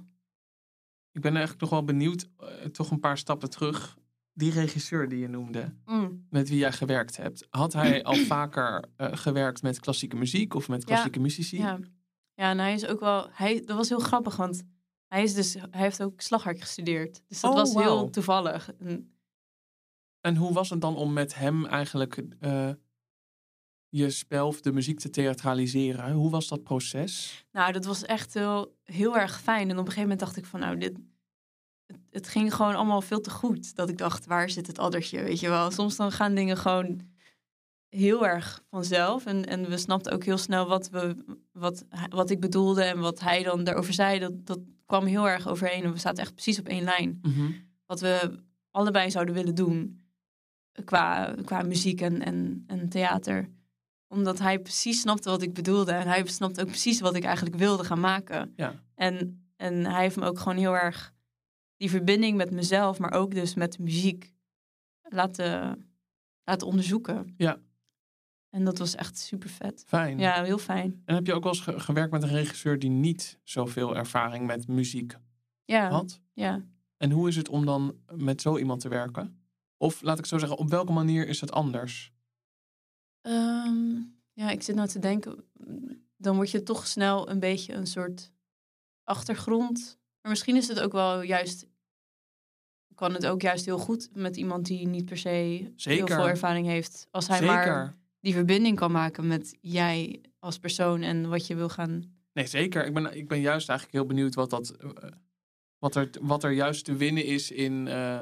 Ik 1.12 1.20
ben 1.20 1.30
eigenlijk 1.30 1.60
nog 1.60 1.70
wel 1.70 1.84
benieuwd, 1.84 2.28
eh, 2.38 2.48
toch 2.48 2.90
een 2.90 3.00
paar 3.00 3.18
stappen 3.18 3.50
terug. 3.50 3.98
Die 4.32 4.52
regisseur 4.52 5.08
die 5.08 5.18
je 5.18 5.28
noemde, 5.28 5.74
Mm. 5.84 6.26
met 6.30 6.48
wie 6.48 6.58
jij 6.58 6.72
gewerkt 6.72 7.16
hebt. 7.16 7.46
Had 7.50 7.72
hij 7.72 8.02
al 8.04 8.14
vaker 8.34 8.84
eh, 8.96 9.08
gewerkt 9.16 9.62
met 9.62 9.80
klassieke 9.80 10.16
muziek 10.16 10.54
of 10.54 10.68
met 10.68 10.84
klassieke 10.84 11.20
muzici? 11.20 11.58
Ja. 11.58 11.78
ja, 12.34 12.50
en 12.50 12.58
hij 12.58 12.72
is 12.74 12.86
ook 12.86 13.00
wel. 13.00 13.28
Hij, 13.30 13.62
dat 13.64 13.76
was 13.76 13.88
heel 13.88 13.98
grappig, 13.98 14.36
want 14.36 14.62
hij, 15.06 15.22
is 15.22 15.34
dus, 15.34 15.54
hij 15.54 15.80
heeft 15.82 16.02
ook 16.02 16.20
slagwerk 16.20 16.60
gestudeerd. 16.60 17.22
Dus 17.28 17.40
dat 17.40 17.50
Oh, 17.50 17.56
was 17.56 17.74
heel 17.74 18.10
toevallig. 18.10 18.72
En 18.78 19.14
En 20.20 20.36
hoe 20.36 20.52
was 20.52 20.70
het 20.70 20.80
dan 20.80 20.96
om 20.96 21.12
met 21.12 21.34
hem 21.34 21.66
eigenlijk 21.66 22.22
eh, 22.40 22.70
je 23.90 24.10
spel 24.10 24.46
of 24.46 24.60
de 24.60 24.72
muziek 24.72 24.98
te 24.98 25.10
theatraliseren? 25.10 26.12
Hoe 26.12 26.30
was 26.30 26.48
dat 26.48 26.62
proces? 26.62 27.44
Nou, 27.52 27.72
dat 27.72 27.84
was 27.84 28.04
echt 28.04 28.34
heel, 28.34 28.76
heel 28.84 29.18
erg 29.18 29.40
fijn. 29.40 29.70
En 29.70 29.78
op 29.78 29.86
een 29.86 29.92
gegeven 29.92 30.02
moment 30.02 30.20
dacht 30.20 30.36
ik 30.36 30.44
van, 30.44 30.60
nou, 30.60 30.78
dit, 30.78 30.98
het, 32.10 32.28
ging 32.28 32.54
gewoon 32.54 32.74
allemaal 32.74 33.00
veel 33.00 33.20
te 33.20 33.30
goed. 33.30 33.74
Dat 33.74 33.88
ik 33.88 33.98
dacht, 33.98 34.26
waar 34.26 34.50
zit 34.50 34.66
het 34.66 34.78
addertje, 34.78 35.22
weet 35.22 35.40
je 35.40 35.48
wel? 35.48 35.70
Soms 35.70 35.96
dan 35.96 36.12
gaan 36.12 36.34
dingen 36.34 36.56
gewoon 36.56 37.00
heel 37.88 38.26
erg 38.26 38.62
vanzelf. 38.70 39.26
En, 39.26 39.46
en 39.46 39.68
we 39.68 39.76
snapten 39.76 40.12
ook 40.12 40.24
heel 40.24 40.38
snel 40.38 40.68
wat, 40.68 40.90
we, 40.90 41.16
wat, 41.52 41.84
wat 42.08 42.30
ik 42.30 42.40
bedoelde 42.40 42.82
en 42.82 42.98
wat 42.98 43.20
hij 43.20 43.42
dan 43.42 43.64
daarover 43.64 43.92
zei. 43.92 44.18
Dat, 44.18 44.46
dat 44.46 44.60
kwam 44.86 45.04
heel 45.06 45.28
erg 45.28 45.48
overeen. 45.48 45.84
En 45.84 45.92
we 45.92 45.98
zaten 45.98 46.22
echt 46.22 46.34
precies 46.34 46.58
op 46.58 46.68
één 46.68 46.84
lijn. 46.84 47.20
Wat 47.86 48.00
we 48.00 48.40
allebei 48.70 49.10
zouden 49.10 49.34
willen 49.34 49.54
doen 49.54 50.04
qua, 50.84 51.34
qua 51.44 51.62
muziek 51.62 52.00
en, 52.00 52.22
en, 52.22 52.64
en 52.66 52.88
theater 52.88 53.48
omdat 54.10 54.38
hij 54.38 54.58
precies 54.58 55.00
snapte 55.00 55.30
wat 55.30 55.42
ik 55.42 55.52
bedoelde. 55.54 55.92
En 55.92 56.06
hij 56.06 56.26
snapte 56.26 56.60
ook 56.60 56.66
precies 56.66 57.00
wat 57.00 57.14
ik 57.14 57.24
eigenlijk 57.24 57.56
wilde 57.56 57.84
gaan 57.84 58.00
maken. 58.00 58.52
Ja. 58.56 58.82
En, 58.94 59.44
en 59.56 59.84
hij 59.86 60.00
heeft 60.02 60.16
me 60.16 60.24
ook 60.26 60.38
gewoon 60.38 60.58
heel 60.58 60.74
erg 60.76 61.12
die 61.76 61.90
verbinding 61.90 62.36
met 62.36 62.50
mezelf, 62.50 62.98
maar 62.98 63.12
ook 63.12 63.34
dus 63.34 63.54
met 63.54 63.72
de 63.72 63.82
muziek 63.82 64.32
laten, 65.02 65.84
laten 66.44 66.66
onderzoeken. 66.66 67.34
Ja. 67.36 67.58
En 68.50 68.64
dat 68.64 68.78
was 68.78 68.94
echt 68.94 69.18
super 69.18 69.48
vet. 69.48 69.84
Fijn. 69.86 70.18
Ja, 70.18 70.44
heel 70.44 70.58
fijn. 70.58 71.02
En 71.04 71.14
heb 71.14 71.26
je 71.26 71.34
ook 71.34 71.42
wel 71.42 71.52
eens 71.52 71.62
ge- 71.62 71.80
gewerkt 71.80 72.12
met 72.12 72.22
een 72.22 72.28
regisseur 72.28 72.78
die 72.78 72.90
niet 72.90 73.38
zoveel 73.42 73.96
ervaring 73.96 74.46
met 74.46 74.68
muziek 74.68 75.16
Ja, 75.64 75.90
had? 75.90 76.20
ja. 76.32 76.64
En 76.96 77.10
hoe 77.10 77.28
is 77.28 77.36
het 77.36 77.48
om 77.48 77.66
dan 77.66 77.96
met 78.14 78.40
zo 78.40 78.58
iemand 78.58 78.80
te 78.80 78.88
werken? 78.88 79.40
Of 79.76 80.02
laat 80.02 80.18
ik 80.18 80.26
zo 80.26 80.38
zeggen, 80.38 80.58
op 80.58 80.70
welke 80.70 80.92
manier 80.92 81.28
is 81.28 81.40
het 81.40 81.52
anders? 81.52 82.12
Ehm, 83.22 83.96
ja, 84.32 84.50
ik 84.50 84.62
zit 84.62 84.74
nou 84.74 84.88
te 84.88 84.98
denken, 84.98 85.44
dan 86.16 86.36
word 86.36 86.50
je 86.50 86.62
toch 86.62 86.86
snel 86.86 87.30
een 87.30 87.40
beetje 87.40 87.72
een 87.72 87.86
soort 87.86 88.32
achtergrond. 89.04 89.98
Maar 90.20 90.30
misschien 90.30 90.56
is 90.56 90.68
het 90.68 90.80
ook 90.80 90.92
wel 90.92 91.22
juist, 91.22 91.66
kan 92.94 93.12
het 93.12 93.26
ook 93.26 93.42
juist 93.42 93.64
heel 93.64 93.78
goed 93.78 94.10
met 94.12 94.36
iemand 94.36 94.66
die 94.66 94.86
niet 94.86 95.04
per 95.04 95.18
se 95.18 95.72
heel 95.76 96.06
veel 96.06 96.28
ervaring 96.28 96.66
heeft. 96.66 97.06
Als 97.10 97.28
hij 97.28 97.38
Zeker. 97.38 97.54
maar 97.54 97.98
die 98.20 98.34
verbinding 98.34 98.76
kan 98.76 98.92
maken 98.92 99.26
met 99.26 99.56
jij 99.60 100.20
als 100.38 100.58
persoon 100.58 101.02
en 101.02 101.28
wat 101.28 101.46
je 101.46 101.54
wil 101.54 101.68
gaan. 101.68 102.18
Nee, 102.32 102.46
zeker. 102.46 102.86
Ik 102.86 102.94
ben, 102.94 103.16
ik 103.16 103.28
ben 103.28 103.40
juist 103.40 103.68
eigenlijk 103.68 103.98
heel 103.98 104.06
benieuwd 104.06 104.34
wat, 104.34 104.50
dat, 104.50 104.70
eh, 104.70 105.10
wat, 105.78 105.94
er, 105.94 106.10
wat 106.20 106.44
er 106.44 106.52
juist 106.52 106.84
te 106.84 106.96
winnen 106.96 107.24
is 107.24 107.50
in 107.50 107.88
eh, 107.88 108.20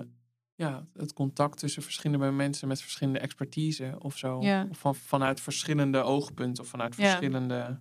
ja, 0.59 0.87
het 0.95 1.13
contact 1.13 1.59
tussen 1.59 1.83
verschillende 1.83 2.31
mensen 2.31 2.69
met 2.69 2.81
verschillende 2.81 3.19
expertise 3.19 3.97
of 3.99 4.17
zo. 4.17 4.43
Ja. 4.43 4.67
Of 4.71 4.79
van, 4.79 4.95
vanuit 4.95 5.41
verschillende 5.41 6.03
oogpunten 6.03 6.63
of 6.65 6.71
vanuit 6.71 6.97
Ja. 6.97 7.03
verschillende 7.03 7.81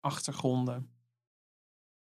achtergronden. 0.00 0.90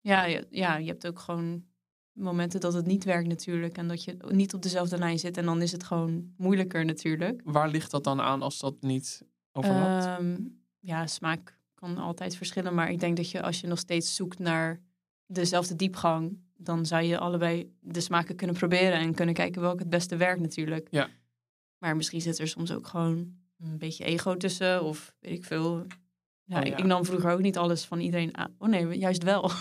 Ja, 0.01 0.25
je, 0.25 0.47
ja, 0.51 0.77
je 0.77 0.87
hebt 0.87 1.07
ook 1.07 1.19
gewoon 1.19 1.65
momenten 2.13 2.61
dat 2.61 2.73
het 2.75 2.87
niet 2.87 3.05
werkt 3.05 3.29
natuurlijk. 3.29 3.77
En 3.79 3.89
dat 3.89 4.05
je 4.05 4.17
niet 4.29 4.55
op 4.55 4.63
dezelfde 4.63 4.99
lijn 4.99 5.19
zit. 5.19 5.37
En 5.37 5.45
dan 5.45 5.63
is 5.63 5.73
het 5.73 5.85
gewoon 5.85 6.33
moeilijker 6.37 6.85
natuurlijk. 6.85 7.41
Waar 7.45 7.69
ligt 7.69 7.91
dat 7.91 8.05
dan 8.05 8.21
aan 8.21 8.43
als 8.43 8.59
dat 8.59 8.75
niet 8.81 9.23
overlapt? 9.53 10.05
Ehm, 10.05 10.39
ja, 10.81 11.07
smaak 11.07 11.59
kan 11.75 11.99
altijd 11.99 12.37
verschillen. 12.37 12.75
Maar 12.75 12.91
ik 12.91 13.01
denk 13.01 13.17
dat 13.17 13.31
je 13.31 13.43
als 13.43 13.61
je 13.61 13.67
nog 13.67 13.79
steeds 13.79 14.15
zoekt 14.15 14.39
naar 14.39 14.81
dezelfde 15.27 15.77
diepgang, 15.77 16.39
dan 16.57 16.87
zou 16.87 17.03
je 17.03 17.19
allebei 17.19 17.73
de 17.81 18.01
smaken 18.01 18.37
kunnen 18.37 18.57
proberen 18.57 18.99
en 18.99 19.15
kunnen 19.15 19.35
kijken 19.35 19.61
welke 19.61 19.79
het 19.79 19.91
beste 19.91 20.17
werkt 20.17 20.41
natuurlijk. 20.41 20.89
Ja. 20.91 21.09
Maar 21.79 21.97
misschien 21.97 22.21
zit 22.21 22.39
er 22.39 22.49
soms 22.49 22.73
ook 22.73 22.87
gewoon 22.87 23.35
een 23.59 23.79
beetje 23.79 24.05
ego 24.05 24.37
tussen 24.37 24.83
of 24.83 25.15
weet 25.21 25.33
ik 25.33 25.45
veel. 25.45 25.87
Ja, 26.45 26.59
Oh, 26.59 26.65
ik- 26.65 26.71
ja. 26.73 26.77
Ik 26.77 26.85
nam 26.85 27.05
vroeger 27.05 27.31
ook 27.33 27.41
niet 27.41 27.59
alles 27.59 27.85
van 27.85 28.01
iedereen 28.01 28.37
aan. 28.37 28.55
Oh 28.59 28.69
nee, 28.69 28.99
juist 28.99 29.23
wel. 29.23 29.43
nee, 29.51 29.53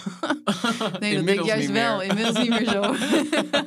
dat 0.84 1.02
denk 1.02 1.04
ik 1.04 1.12
Inmiddels 1.12 1.48
juist 1.48 1.68
niet 1.68 1.78
wel. 1.78 1.98
meer. 1.98 2.08
Inmiddels 2.08 2.38
niet 2.38 2.50
meer 2.50 2.66
zo. 2.70 2.82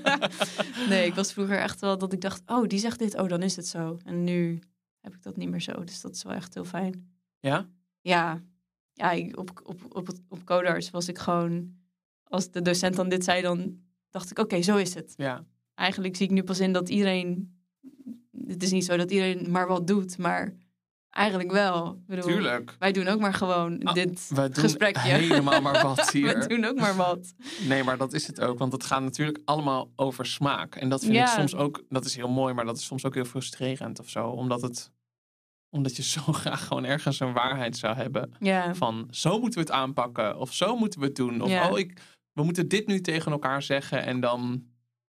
nee, 0.91 1.07
ik 1.07 1.15
was 1.15 1.33
vroeger 1.33 1.59
echt 1.59 1.81
wel 1.81 1.99
dat 1.99 2.13
ik 2.13 2.21
dacht, 2.21 2.43
oh, 2.47 2.67
die 2.67 2.79
zegt 2.79 2.99
dit, 2.99 3.19
oh, 3.19 3.29
dan 3.29 3.43
is 3.43 3.57
het 3.57 3.67
zo. 3.67 3.99
En 4.05 4.25
nu 4.25 4.59
heb 5.01 5.15
ik 5.15 5.23
dat 5.23 5.37
niet 5.37 5.49
meer 5.49 5.61
zo. 5.61 5.85
Dus 5.85 6.01
dat 6.01 6.15
is 6.15 6.23
wel 6.23 6.33
echt 6.33 6.55
heel 6.55 6.65
fijn. 6.65 7.11
Ja? 7.41 7.69
Ja, 8.01 8.43
ja 8.93 9.11
ik, 9.11 9.39
op, 9.39 9.61
op, 9.65 9.81
op, 9.97 10.09
op 10.29 10.45
Codarts 10.45 10.91
was 10.91 11.09
ik 11.09 11.19
gewoon... 11.19 11.77
Als 12.29 12.51
de 12.51 12.63
docent 12.63 12.97
dan 12.97 13.09
dit 13.09 13.25
zei, 13.25 13.43
dan 13.43 13.79
dacht 14.11 14.31
ik, 14.31 14.39
oké, 14.39 14.63
zo 14.63 14.77
is 14.77 14.95
het. 14.95 15.15
Ja. 15.17 15.45
Eigenlijk 15.75 16.17
zie 16.17 16.27
ik 16.27 16.33
nu 16.33 16.43
pas 16.43 16.61
in 16.61 16.73
dat 16.73 16.89
iedereen... 16.89 17.57
Het 18.47 18.63
is 18.63 18.71
niet 18.71 18.85
zo 18.85 18.97
dat 18.97 19.11
iedereen 19.11 19.51
maar 19.51 19.67
wat 19.69 19.87
doet, 19.87 20.19
maar 20.19 20.55
eigenlijk 21.11 21.51
wel. 21.53 21.93
Ik 21.93 22.07
bedoel, 22.07 22.25
Tuurlijk. 22.25 22.77
Wij 22.79 22.93
doen 22.93 23.07
ook 23.09 23.21
maar 23.21 23.35
gewoon 23.35 23.83
Ah, 23.83 23.95
dit 23.95 24.29
Wij 24.35 24.47
doen 24.49 24.55
gesprekje. 24.65 25.01
helemaal 25.09 25.61
maar 25.61 25.83
wat 25.83 26.11
We 26.13 26.19
hier. 26.19 26.49
doen 26.49 26.65
ook 26.65 26.77
maar 26.79 26.97
wat. 26.97 27.35
Nee, 27.69 27.85
maar 27.85 27.97
dat 27.97 28.13
is 28.13 28.27
het 28.27 28.41
ook. 28.41 28.59
Want 28.59 28.73
het 28.73 28.85
gaat 28.85 29.03
natuurlijk 29.03 29.39
allemaal 29.45 29.91
over 29.97 30.27
smaak. 30.27 30.75
En 30.75 30.89
dat 30.89 31.01
vind 31.05 31.15
ik 31.17 31.27
soms 31.27 31.55
ook, 31.55 31.85
dat 31.89 32.05
is 32.05 32.17
heel 32.17 32.29
mooi, 32.29 32.55
maar 32.55 32.65
dat 32.65 32.77
is 32.77 32.85
soms 32.85 33.05
ook 33.05 33.15
heel 33.15 33.25
frustrerend 33.25 33.99
of 33.99 34.09
zo. 34.09 34.29
Omdat 34.29 34.63
het, 34.63 34.91
omdat 35.71 35.97
je 35.97 36.03
zo 36.03 36.21
graag 36.43 36.67
gewoon 36.67 36.85
ergens 36.85 37.21
een 37.21 37.33
waarheid 37.33 37.77
zou 37.77 37.95
hebben. 37.97 38.33
Ja, 38.39 38.75
Van 38.75 39.09
zo 39.11 39.39
moeten 39.41 39.61
we 39.61 39.67
het 39.67 39.75
aanpakken. 39.75 40.39
Of 40.39 40.53
zo 40.55 40.77
moeten 40.77 41.01
we 41.01 41.07
het 41.07 41.17
doen. 41.17 41.41
Of 41.41 41.51
Ja. 41.51 41.71
oh, 41.71 41.79
ik, 41.79 42.01
we 42.39 42.45
moeten 42.45 42.69
dit 42.69 42.87
nu 42.87 43.01
tegen 43.01 43.33
elkaar 43.33 43.63
zeggen. 43.63 44.05
En 44.05 44.21
dan 44.21 44.65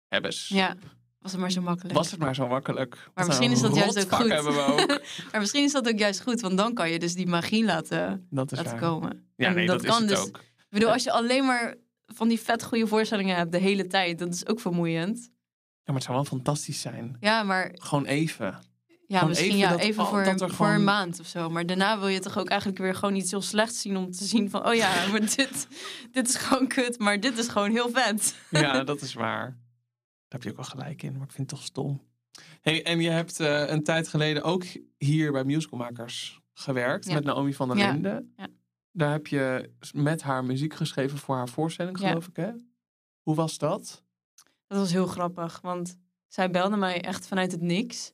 hebben 0.09 0.33
ze. 0.33 0.55
ja, 0.55 0.77
was 1.19 1.33
het 1.33 1.41
maar 1.41 1.51
zo 1.51 1.61
makkelijk. 1.61 1.95
Was 1.95 2.11
het 2.11 2.21
maar 2.21 2.35
zo 2.35 2.49
makkelijk. 2.49 3.11
Wat 3.15 3.27
misschien 3.27 3.51
is 3.53 3.61
dat 3.61 3.75
juist 3.77 4.05
ook 4.05 4.13
goed. 4.21 4.33
ook. 4.33 5.01
Maar 5.33 5.41
misschien 5.41 5.65
is 5.65 5.73
dat 5.73 5.89
ook 5.89 5.99
juist 5.99 6.23
goed, 6.23 6.41
want 6.41 6.57
dan 6.57 6.75
kan 6.75 6.91
je 6.91 6.99
dus 6.99 7.15
die 7.15 7.27
magie 7.27 7.65
laten, 7.65 8.27
Dat 8.31 8.53
is 8.53 8.59
laten 8.59 8.73
waar. 8.73 8.81
komen. 8.81 9.27
Ja, 9.37 9.47
En 9.49 9.55
nee, 9.55 9.67
dat, 9.67 9.85
is 9.85 9.97
het 9.97 10.09
dus. 10.09 10.19
ook. 10.19 10.37
Ik 10.39 10.79
bedoel, 10.79 10.93
als 10.93 11.03
je 11.05 11.13
alleen 11.13 11.45
maar 11.47 11.75
van 12.07 12.29
die 12.29 12.41
vet 12.41 12.63
goede 12.63 12.87
voorstellingen 12.87 13.37
hebt 13.37 13.53
de 13.53 13.59
hele 13.59 13.87
tijd, 13.87 14.19
dat 14.19 14.35
is 14.35 14.47
ook 14.47 14.61
vermoeiend. 14.61 15.19
Ja, 15.19 15.29
maar 15.85 15.95
het 15.95 16.05
zou 16.05 16.17
wel 16.17 16.25
fantastisch 16.25 16.81
zijn. 16.81 17.17
Ja, 17.21 17.43
maar 17.43 17.71
Gewoon 17.75 18.05
even. 18.05 18.59
Ja, 19.21 19.27
misschien 19.27 19.47
even 19.49 19.59
ja, 19.61 19.71
dat- 19.71 19.81
even 19.81 20.07
voor, 20.07 20.21
een, 20.27 20.39
voor 20.39 20.49
een 20.49 20.55
gewoon- 20.55 20.85
maand 20.85 21.21
of 21.21 21.27
zo. 21.27 21.51
Maar 21.51 21.67
daarna 21.67 21.99
wil 21.99 22.09
je 22.09 22.19
toch 22.21 22.39
ook 22.39 22.49
eigenlijk 22.49 22.81
weer 22.81 22.95
gewoon 22.95 23.15
iets 23.15 23.31
heel 23.31 23.43
slechts 23.43 23.81
zien 23.81 23.97
om 23.97 24.11
te 24.11 24.25
zien 24.25 24.51
van, 24.51 24.67
oh 24.67 24.75
ja, 24.75 24.91
maar 25.11 25.21
dit, 25.21 25.67
dit 26.13 26.29
is 26.29 26.35
gewoon 26.37 26.67
kut, 26.67 26.99
maar 26.99 27.21
dit 27.21 27.39
is 27.39 27.49
gewoon 27.49 27.71
heel 27.71 27.91
vet. 27.91 28.35
Ja, 28.51 28.85
dat 28.85 29.01
is 29.01 29.15
waar. 29.15 29.45
Daar 29.47 30.41
heb 30.41 30.43
je 30.43 30.51
ook 30.51 30.57
wel 30.57 30.65
gelijk 30.65 31.03
in, 31.03 31.13
maar 31.13 31.27
ik 31.27 31.33
vind 31.33 31.51
het 31.51 31.59
toch 31.59 31.67
stom. 31.69 32.03
Hey, 32.61 32.85
en 32.85 33.01
je 33.01 33.11
hebt 33.11 33.41
eh, 33.41 33.69
een 33.69 33.83
tijd 33.85 34.09
geleden 34.09 34.43
ook 34.43 34.65
hier 34.99 35.33
bij 35.33 35.45
Musicalmakers 35.45 36.41
gewerkt 36.55 37.07
Ja. 37.07 37.15
met 37.15 37.25
Naomi 37.25 37.55
van 37.55 37.69
der 37.69 37.77
Ja. 37.77 37.91
Linden. 37.93 38.33
Ja. 38.37 38.47
Daar 38.93 39.13
heb 39.13 39.27
je 39.27 39.71
met 39.93 40.23
haar 40.23 40.45
muziek 40.45 40.75
geschreven 40.75 41.19
voor 41.19 41.37
haar 41.37 41.49
voorstelling, 41.49 41.99
geloof 41.99 42.27
ik, 42.29 42.37
hè? 42.37 42.51
Hoe 43.23 43.35
was 43.35 43.59
dat? 43.59 44.03
Dat 44.67 44.79
was 44.79 44.93
heel 44.93 45.07
grappig, 45.07 45.61
want 45.61 45.99
zij 46.29 46.51
belde 46.51 46.77
mij 46.77 47.01
echt 47.03 47.27
vanuit 47.27 47.53
het 47.53 47.61
niks. 47.61 48.13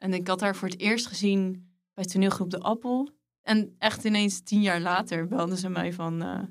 En 0.00 0.12
ik 0.12 0.28
had 0.28 0.40
haar 0.40 0.56
voor 0.56 0.68
het 0.68 0.80
eerst 0.80 1.06
gezien 1.06 1.70
bij 1.94 2.04
toneelgroep 2.04 2.50
De 2.50 2.58
Appel. 2.58 3.10
En 3.42 3.74
echt 3.78 4.04
ineens 4.04 4.40
tien 4.40 4.62
jaar 4.62 4.80
later 4.80 5.26
belde 5.26 5.56
ze 5.56 5.68
mij 5.68 5.92
van 5.92 6.22
eh, 6.22 6.42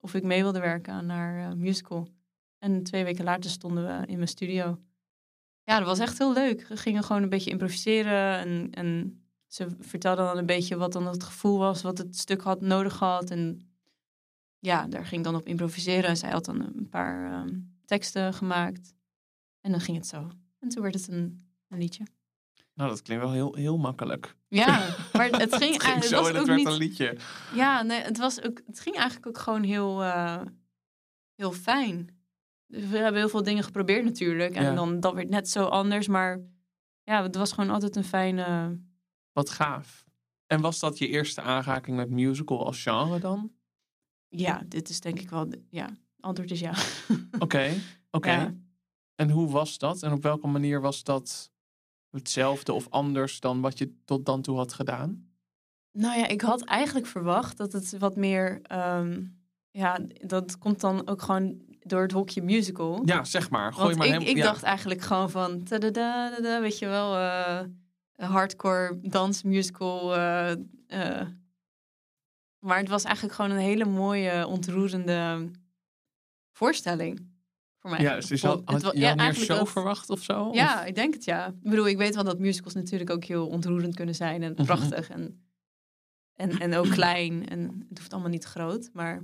of 0.00 0.14
ik 0.14 0.22
mee 0.22 0.42
wilde 0.42 0.60
werken 0.60 0.92
aan 0.92 1.08
haar 1.08 1.50
eh, 1.50 1.56
musical. 1.56 2.08
En 2.58 2.82
twee 2.82 3.04
weken 3.04 3.24
later 3.24 3.50
stonden 3.50 3.86
we 3.86 4.06
in 4.06 4.16
mijn 4.16 4.28
studio. 4.28 4.78
Ja, 5.64 5.78
dat 5.78 5.86
was 5.86 5.98
echt 5.98 6.18
heel 6.18 6.32
leuk. 6.32 6.66
We 6.68 6.76
gingen 6.76 7.02
gewoon 7.02 7.22
een 7.22 7.28
beetje 7.28 7.50
improviseren. 7.50 8.38
En, 8.38 8.70
en 8.70 9.20
ze 9.46 9.66
vertelde 9.80 10.22
dan 10.22 10.38
een 10.38 10.46
beetje 10.46 10.76
wat 10.76 10.92
dan 10.92 11.06
het 11.06 11.22
gevoel 11.22 11.58
was, 11.58 11.82
wat 11.82 11.98
het 11.98 12.16
stuk 12.16 12.40
had 12.40 12.60
nodig 12.60 12.98
had. 12.98 13.30
En 13.30 13.70
ja, 14.58 14.86
daar 14.86 15.06
ging 15.06 15.20
ik 15.20 15.32
dan 15.32 15.40
op 15.40 15.46
improviseren. 15.46 16.10
En 16.10 16.16
zij 16.16 16.30
had 16.30 16.44
dan 16.44 16.60
een 16.60 16.88
paar 16.88 17.32
ehm, 17.32 17.58
teksten 17.84 18.34
gemaakt. 18.34 18.94
En 19.60 19.70
dan 19.70 19.80
ging 19.80 19.96
het 19.96 20.06
zo. 20.06 20.30
En 20.58 20.68
toen 20.68 20.82
werd 20.82 20.94
het 20.94 21.08
een, 21.08 21.48
een 21.68 21.78
liedje. 21.78 22.04
Nou, 22.78 22.90
dat 22.90 23.02
klinkt 23.02 23.24
wel 23.24 23.32
heel, 23.32 23.54
heel 23.54 23.78
makkelijk. 23.78 24.36
Ja, 24.48 24.66
maar 25.16 25.28
het 25.28 25.54
ging, 25.54 25.72
het 25.72 25.82
ging 25.82 25.82
eigenlijk- 25.82 26.04
zo 26.04 26.16
het 26.16 26.22
was 26.24 26.28
en 26.28 26.32
het 26.34 26.40
ook 26.40 26.46
werd 26.46 26.58
niet. 26.58 26.66
een 26.66 26.76
liedje. 26.78 27.16
Ja, 27.54 27.82
nee, 27.82 28.00
het, 28.00 28.18
was 28.18 28.42
ook, 28.42 28.60
het 28.66 28.80
ging 28.80 28.96
eigenlijk 28.96 29.26
ook 29.26 29.38
gewoon 29.38 29.62
heel, 29.62 30.02
eh, 30.02 30.40
heel 31.34 31.52
fijn. 31.52 32.16
Dus 32.66 32.86
we 32.86 32.96
hebben 32.98 33.20
heel 33.20 33.28
veel 33.28 33.42
dingen 33.42 33.62
geprobeerd 33.64 34.04
natuurlijk. 34.04 34.54
En 34.54 34.62
Ja. 34.62 34.74
dan 34.74 35.00
dat 35.00 35.14
werd 35.14 35.28
net 35.28 35.48
zo 35.48 35.64
anders. 35.64 36.06
Maar 36.08 36.40
ja, 37.02 37.22
het 37.22 37.36
was 37.36 37.52
gewoon 37.52 37.70
altijd 37.70 37.96
een 37.96 38.04
fijne... 38.04 38.78
Wat 39.32 39.50
gaaf. 39.50 40.04
En 40.46 40.60
was 40.60 40.78
dat 40.78 40.98
je 40.98 41.08
eerste 41.08 41.40
aanraking 41.40 41.96
met 41.96 42.10
musical 42.10 42.66
als 42.66 42.82
genre 42.82 43.18
dan? 43.18 43.52
Ja, 44.28 44.62
dit 44.66 44.88
is 44.88 45.00
denk 45.00 45.20
ik 45.20 45.30
wel... 45.30 45.52
Ja, 45.70 45.88
antwoord 46.20 46.50
is 46.50 46.60
ja. 46.60 46.74
Oké, 47.38 47.72
oké. 48.10 48.30
Ja. 48.30 48.54
En 49.14 49.30
hoe 49.30 49.50
was 49.50 49.78
dat? 49.78 50.02
En 50.02 50.12
op 50.12 50.22
welke 50.22 50.46
manier 50.46 50.80
was 50.80 51.02
dat 51.02 51.50
hetzelfde 52.10 52.72
of 52.72 52.86
anders 52.90 53.40
dan 53.40 53.60
wat 53.60 53.78
je 53.78 53.94
tot 54.04 54.26
dan 54.26 54.42
toe 54.42 54.56
had 54.56 54.72
gedaan? 54.72 55.28
Nou 55.92 56.18
ja, 56.18 56.26
ik 56.26 56.40
had 56.40 56.64
eigenlijk 56.64 57.06
verwacht 57.06 57.56
dat 57.56 57.72
het 57.72 57.98
wat 57.98 58.16
meer... 58.16 58.62
ehm, 58.62 59.24
ja, 59.70 59.98
dat 60.26 60.58
komt 60.58 60.80
dan 60.80 61.08
ook 61.08 61.22
gewoon 61.22 61.62
door 61.80 62.02
het 62.02 62.12
hokje 62.12 62.42
musical. 62.42 63.02
Ja, 63.04 63.24
zeg 63.24 63.50
maar. 63.50 63.72
Gooi 63.72 63.84
Want 63.86 63.96
maar 63.96 64.06
ik, 64.06 64.12
hem. 64.12 64.22
ik 64.22 64.36
ja. 64.36 64.44
dacht 64.44 64.62
eigenlijk 64.62 65.00
gewoon 65.00 65.30
van... 65.30 65.62
weet 66.60 66.78
je 66.78 66.86
wel, 66.86 67.16
eh, 67.16 67.64
hardcore 68.16 68.98
dansmusical. 69.02 70.16
eh 70.16 70.50
eh. 70.86 71.26
maar 72.58 72.78
het 72.78 72.88
was 72.88 73.04
eigenlijk 73.04 73.34
gewoon 73.34 73.50
een 73.50 73.56
hele 73.56 73.84
mooie, 73.84 74.46
ontroerende 74.46 75.50
voorstelling. 76.52 77.37
Voor 77.78 77.90
mij. 77.90 78.00
Ja, 78.00 78.14
dus 78.20 78.42
had, 78.42 78.62
Het 78.70 78.82
had 78.82 78.92
je 78.92 78.98
ja, 79.00 79.14
meer 79.14 79.34
show 79.34 79.56
dat- 79.58 79.70
verwacht 79.70 80.10
of 80.10 80.22
zo? 80.22 80.52
Ja, 80.52 80.80
Of- 80.80 80.86
ik 80.86 80.94
denk 80.94 81.14
het 81.14 81.24
ja. 81.24 81.46
Ik 81.46 81.70
bedoel, 81.70 81.86
ik 81.88 81.96
weet 81.96 82.14
wel 82.14 82.24
dat 82.24 82.38
musicals 82.38 82.74
natuurlijk 82.74 83.10
ook 83.10 83.24
heel 83.24 83.46
ontroerend 83.48 83.94
kunnen 83.94 84.14
zijn 84.14 84.42
en 84.42 84.52
Mhm. 84.52 84.64
prachtig. 84.64 85.08
En, 85.08 85.48
en, 86.34 86.50
en 86.58 86.74
ook 86.74 86.88
klein. 86.90 87.48
En 87.48 87.86
het 87.88 87.98
hoeft 87.98 88.12
allemaal 88.12 88.30
niet 88.30 88.44
groot. 88.44 88.90
Maar 88.92 89.22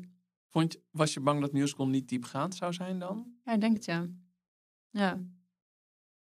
Vond 0.48 0.72
je, 0.72 0.82
was 0.90 1.14
je 1.14 1.20
bang 1.20 1.40
dat 1.40 1.52
musical 1.52 1.88
niet 1.88 2.08
diepgaand 2.08 2.54
zou 2.54 2.72
zijn 2.72 2.98
dan? 2.98 3.26
ja, 3.44 3.52
ik 3.52 3.60
denk 3.60 3.74
het 3.74 3.84
ja. 3.84 4.06
Ja. 4.90 5.20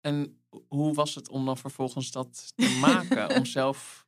En 0.00 0.40
hoe 0.68 0.94
was 0.94 1.14
het 1.14 1.28
om 1.28 1.44
dan 1.44 1.56
vervolgens 1.56 2.10
dat 2.10 2.52
te 2.56 2.78
maken? 2.80 3.36
om 3.36 3.44
zelf 3.58 4.06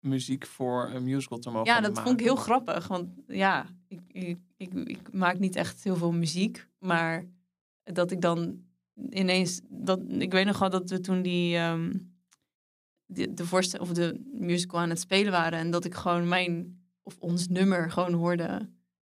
muziek 0.00 0.46
voor 0.46 0.90
een 0.90 1.04
musical 1.04 1.38
te 1.38 1.50
mogen 1.50 1.66
Ja, 1.66 1.74
maken? 1.80 1.94
dat 1.94 2.02
vond 2.04 2.20
ik 2.20 2.26
heel 2.26 2.36
grappig. 2.36 2.88
Want 2.88 3.08
ja, 3.26 3.66
ik, 3.88 4.00
ik, 4.08 4.38
ik, 4.56 4.72
ik 4.74 5.12
maak 5.12 5.38
niet 5.38 5.56
echt 5.56 5.84
heel 5.84 5.96
veel 5.96 6.12
muziek. 6.12 6.68
Maar 6.78 7.24
dat 7.92 8.10
ik 8.10 8.20
dan 8.20 8.64
ineens... 9.10 9.60
Dat, 9.68 10.00
ik 10.08 10.32
weet 10.32 10.46
nog 10.46 10.58
wel 10.58 10.70
dat 10.70 10.90
we 10.90 11.00
toen 11.00 11.22
die... 11.22 11.56
ehm, 11.56 11.98
de, 13.06 13.34
de, 13.34 13.46
voorstel, 13.46 13.80
of 13.80 13.92
de 13.92 14.20
musical 14.32 14.80
aan 14.80 14.88
het 14.90 15.00
spelen 15.00 15.32
waren. 15.32 15.58
En 15.58 15.70
dat 15.70 15.84
ik 15.84 15.94
gewoon 15.94 16.28
mijn, 16.28 16.80
of 17.02 17.16
ons 17.18 17.48
nummer 17.48 17.90
gewoon 17.90 18.12
hoorde, 18.12 18.70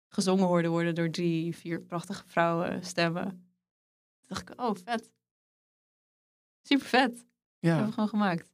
gezongen 0.09 0.45
hoorde 0.47 0.69
worden 0.69 0.95
door 0.95 1.11
drie, 1.11 1.57
vier 1.57 1.81
prachtige 1.83 2.23
vrouwen 2.27 2.85
stemmen. 2.85 3.29
Toen 3.29 4.29
dacht 4.29 4.51
ik, 4.51 4.61
oh 4.61 4.75
vet. 4.85 5.11
Super 6.63 6.87
vet. 6.87 7.11
Dat 7.11 7.25
hebben 7.61 7.81
Ja, 7.81 7.87
we 7.87 7.93
gewoon 7.93 8.09
gemaakt. 8.09 8.51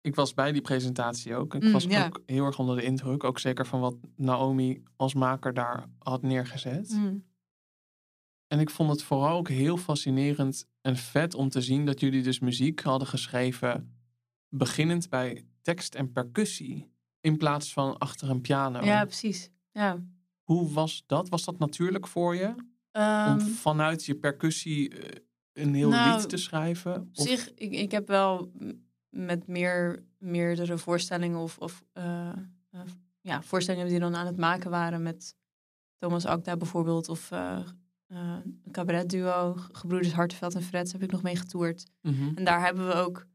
ik 0.00 0.14
was 0.14 0.34
bij 0.34 0.52
die 0.52 0.60
presentatie 0.62 1.34
ook. 1.34 1.54
Ik 1.54 1.62
Mm, 1.62 1.72
was 1.72 1.84
ja. 1.84 2.06
ook 2.06 2.20
heel 2.26 2.44
erg 2.44 2.58
onder 2.58 2.76
de 2.76 2.82
indruk. 2.82 3.24
Ook 3.24 3.38
zeker 3.38 3.66
van 3.66 3.80
wat 3.80 3.96
Naomi 4.16 4.82
als 4.96 5.14
maker 5.14 5.54
daar 5.54 5.86
had 5.98 6.22
neergezet. 6.22 6.88
Mm. 6.90 7.24
En 8.50 8.60
ik 8.60 8.70
vond 8.70 8.90
het 8.90 9.02
vooral 9.02 9.36
ook 9.36 9.48
heel 9.48 9.76
fascinerend 9.76 10.66
en 10.80 10.96
vet 10.96 11.34
om 11.34 11.48
te 11.48 11.60
zien 11.60 11.86
dat 11.86 12.00
jullie 12.00 12.22
dus 12.22 12.38
muziek 12.38 12.80
hadden 12.80 13.08
geschreven. 13.08 13.94
beginnend 14.48 15.08
bij 15.08 15.44
tekst 15.62 15.94
en 15.94 16.12
percussie. 16.12 16.92
In 17.20 17.36
plaats 17.36 17.72
van 17.72 17.98
achter 17.98 18.30
een 18.30 18.40
piano. 18.40 18.84
Ja, 18.84 19.04
precies. 19.04 19.50
Ja. 19.72 20.02
Hoe 20.42 20.72
was 20.72 21.02
dat? 21.06 21.28
Was 21.28 21.44
dat 21.44 21.58
natuurlijk 21.58 22.06
voor 22.06 22.34
je? 22.36 22.54
Ehm, 22.90 23.32
om 23.32 23.40
vanuit 23.40 24.04
je 24.04 24.14
percussie 24.14 24.98
eh, 24.98 25.20
een 25.52 25.74
heel 25.74 25.88
Nou, 25.88 26.16
lied 26.18 26.28
te 26.28 26.36
schrijven? 26.36 26.94
Op 27.00 27.08
Of- 27.14 27.26
zich, 27.28 27.54
ik, 27.54 27.72
ik 27.72 27.90
heb 27.90 28.06
wel 28.08 28.52
met 29.08 29.46
meer, 29.46 30.04
meerdere 30.18 30.78
voorstellingen 30.78 31.38
of, 31.38 31.58
of 31.58 31.84
eh, 31.92 32.28
eh, 32.70 32.80
ja, 33.20 33.42
voorstellingen 33.42 33.88
die 33.88 33.98
dan 33.98 34.14
aan 34.16 34.26
het 34.26 34.36
maken 34.36 34.70
waren 34.70 35.02
met 35.02 35.36
Thomas 35.98 36.26
Akda 36.26 36.56
bijvoorbeeld. 36.56 37.08
Of 37.08 37.30
eh, 38.10 38.36
een 38.44 38.72
cabaretduo, 38.72 39.54
Gebroeders 39.72 40.12
Hartenveld 40.12 40.54
en 40.54 40.62
Freds 40.62 40.92
heb 40.92 41.02
ik 41.02 41.10
nog 41.12 41.22
mee 41.22 41.36
getoerd. 41.36 41.86
Mhm. 42.02 42.30
En 42.34 42.44
daar 42.44 42.64
hebben 42.64 42.86
we 42.86 42.92
ook 42.94 43.26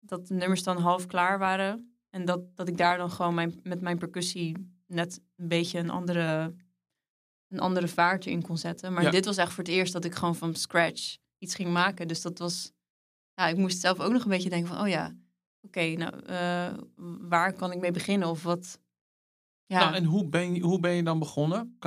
dat 0.00 0.26
de 0.26 0.34
nummers 0.34 0.62
dan 0.62 0.76
half 0.76 1.06
klaar 1.06 1.38
waren. 1.38 1.96
En 2.10 2.24
dat, 2.24 2.56
dat 2.56 2.68
ik 2.68 2.76
daar 2.76 2.96
dan 2.96 3.10
gewoon 3.10 3.34
mijn, 3.34 3.60
met 3.62 3.80
mijn 3.80 3.98
percussie 3.98 4.72
net 4.86 5.20
een 5.36 5.48
beetje 5.48 5.78
een 5.78 5.90
andere, 5.90 6.54
een 7.48 7.60
andere 7.60 7.88
vaart 7.88 8.26
in 8.26 8.42
kon 8.42 8.58
zetten. 8.58 8.92
Maar 8.92 9.02
Ja. 9.02 9.10
dit 9.10 9.24
was 9.24 9.36
echt 9.36 9.52
voor 9.52 9.64
het 9.64 9.72
eerst 9.72 9.92
dat 9.92 10.04
ik 10.04 10.14
gewoon 10.14 10.36
van 10.36 10.54
scratch 10.54 11.16
iets 11.38 11.54
ging 11.54 11.72
maken. 11.72 12.08
Dus 12.08 12.22
dat 12.22 12.38
was... 12.38 12.72
Ja, 13.34 13.46
ik 13.46 13.56
moest 13.56 13.80
zelf 13.80 14.00
ook 14.00 14.12
nog 14.12 14.22
een 14.24 14.30
beetje 14.30 14.48
denken 14.50 14.68
van... 14.68 14.80
Oh 14.80 14.88
ja, 14.88 15.14
oké, 15.60 15.86
nou, 15.86 16.24
eh, 16.24 16.74
waar 17.28 17.52
kan 17.52 17.72
ik 17.72 17.80
mee 17.80 17.90
beginnen? 17.90 18.28
Of 18.28 18.42
wat... 18.42 18.80
Ja, 19.66 19.78
Nou, 19.78 19.94
en 19.94 20.04
hoe 20.04 20.28
ben, 20.28 20.54
je, 20.54 20.60
hoe 20.60 20.80
ben 20.80 20.92
je 20.92 21.02
dan 21.02 21.18
begonnen? 21.18 21.78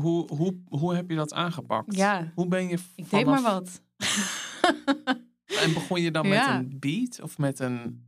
Hoe, 0.00 0.34
hoe, 0.34 0.60
hoe 0.68 0.94
heb 0.94 1.10
je 1.10 1.16
dat 1.16 1.34
aangepakt? 1.34 1.96
ja 1.96 2.32
Hoe 2.34 2.48
ben 2.48 2.68
je 2.68 2.78
ik 2.94 3.10
deed 3.10 3.26
maar 3.26 3.42
wat. 3.42 3.80
En 5.62 5.72
begon 5.72 6.00
je 6.00 6.10
dan 6.10 6.28
met 6.28 6.46
een 6.46 6.76
beat 6.78 7.20
of 7.22 7.38
met 7.38 7.58
een... 7.58 8.04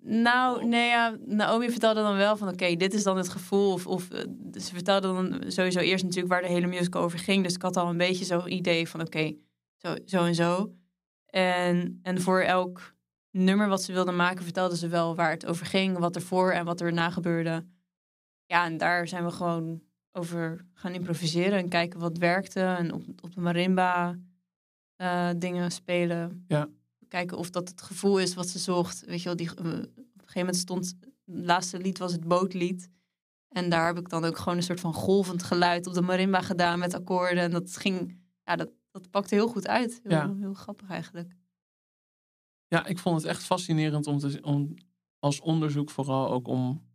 Nou, 0.00 0.64
nee, 0.64 0.88
ja, 0.88 1.16
Naomi 1.26 1.70
vertelde 1.70 2.00
dan 2.00 2.16
wel 2.16 2.36
van, 2.36 2.48
oké, 2.48 2.76
dit 2.76 2.94
is 2.94 3.02
dan 3.02 3.16
het 3.16 3.28
gevoel. 3.28 3.72
Of, 3.72 3.86
of 3.86 4.10
eh, 4.10 4.24
ze 4.52 4.74
vertelde 4.74 5.06
dan 5.06 5.50
sowieso 5.50 5.78
eerst 5.78 6.04
natuurlijk 6.04 6.32
waar 6.32 6.42
de 6.42 6.48
hele 6.48 6.66
musical 6.66 7.02
over 7.02 7.18
ging. 7.18 7.44
Dus 7.44 7.54
ik 7.54 7.62
had 7.62 7.76
al 7.76 7.88
een 7.88 7.96
beetje 7.96 8.24
zo'n 8.24 8.52
idee 8.52 8.88
van, 8.88 9.00
oké, 9.00 9.34
zo, 9.76 9.94
zo 10.04 10.24
en 10.24 10.34
zo. 10.34 10.72
En, 11.26 11.98
en 12.02 12.20
voor 12.20 12.40
elk 12.40 12.94
nummer 13.30 13.68
wat 13.68 13.82
ze 13.82 13.92
wilde 13.92 14.12
maken, 14.12 14.44
vertelde 14.44 14.76
ze 14.76 14.88
wel 14.88 15.14
waar 15.14 15.30
het 15.30 15.46
over 15.46 15.66
ging. 15.66 15.98
Wat 15.98 16.16
er 16.16 16.22
voor 16.22 16.52
en 16.52 16.64
wat 16.64 16.80
er 16.80 16.92
na 16.92 17.10
gebeurde. 17.10 17.66
Ja, 18.46 18.64
en 18.64 18.76
daar 18.76 19.08
zijn 19.08 19.24
we 19.24 19.30
gewoon 19.30 19.82
over 20.12 20.66
gaan 20.74 20.92
improviseren 20.92 21.58
en 21.58 21.68
kijken 21.68 22.00
wat 22.00 22.18
werkte. 22.18 22.60
En 22.60 22.92
op, 22.92 23.02
op 23.20 23.34
de 23.34 23.40
marimba 23.40 24.18
eh, 24.96 25.30
dingen 25.36 25.70
spelen. 25.70 26.44
Ja. 26.48 26.68
Kijken 27.08 27.36
of 27.36 27.50
dat 27.50 27.68
het 27.68 27.82
gevoel 27.82 28.18
is 28.18 28.34
wat 28.34 28.48
ze 28.48 28.58
zocht. 28.58 29.04
Weet 29.04 29.18
je 29.18 29.24
wel, 29.24 29.36
die, 29.36 29.46
eh, 29.46 29.54
op 29.54 29.64
een 29.64 29.90
gegeven 30.14 30.34
moment 30.34 30.56
stond... 30.56 30.94
Het 31.24 31.46
laatste 31.46 31.78
lied 31.78 31.98
was 31.98 32.12
het 32.12 32.28
bootlied. 32.28 32.90
En 33.48 33.68
daar 33.68 33.86
heb 33.86 33.98
ik 33.98 34.08
dan 34.08 34.24
ook 34.24 34.38
gewoon 34.38 34.56
een 34.56 34.62
soort 34.62 34.80
van 34.80 34.92
golvend 34.94 35.42
geluid 35.42 35.86
op 35.86 35.94
de 35.94 36.00
marimba 36.00 36.40
gedaan 36.40 36.78
met 36.78 36.94
akkoorden. 36.94 37.42
En 37.42 37.50
dat 37.50 37.76
ging... 37.76 38.20
Ja, 38.44 38.56
dat, 38.56 38.70
dat 38.90 39.10
pakte 39.10 39.34
heel 39.34 39.48
goed 39.48 39.68
uit. 39.68 40.00
Heel, 40.02 40.12
Ja. 40.12 40.34
heel 40.34 40.54
grappig 40.54 40.88
eigenlijk. 40.88 41.36
Ja, 42.66 42.86
ik 42.86 42.98
vond 42.98 43.16
het 43.16 43.24
echt 43.30 43.42
fascinerend 43.42 44.06
om, 44.06 44.18
te, 44.18 44.38
om 44.42 44.74
als 45.18 45.40
onderzoek 45.40 45.90
vooral 45.90 46.30
ook 46.30 46.48
om, 46.48 46.87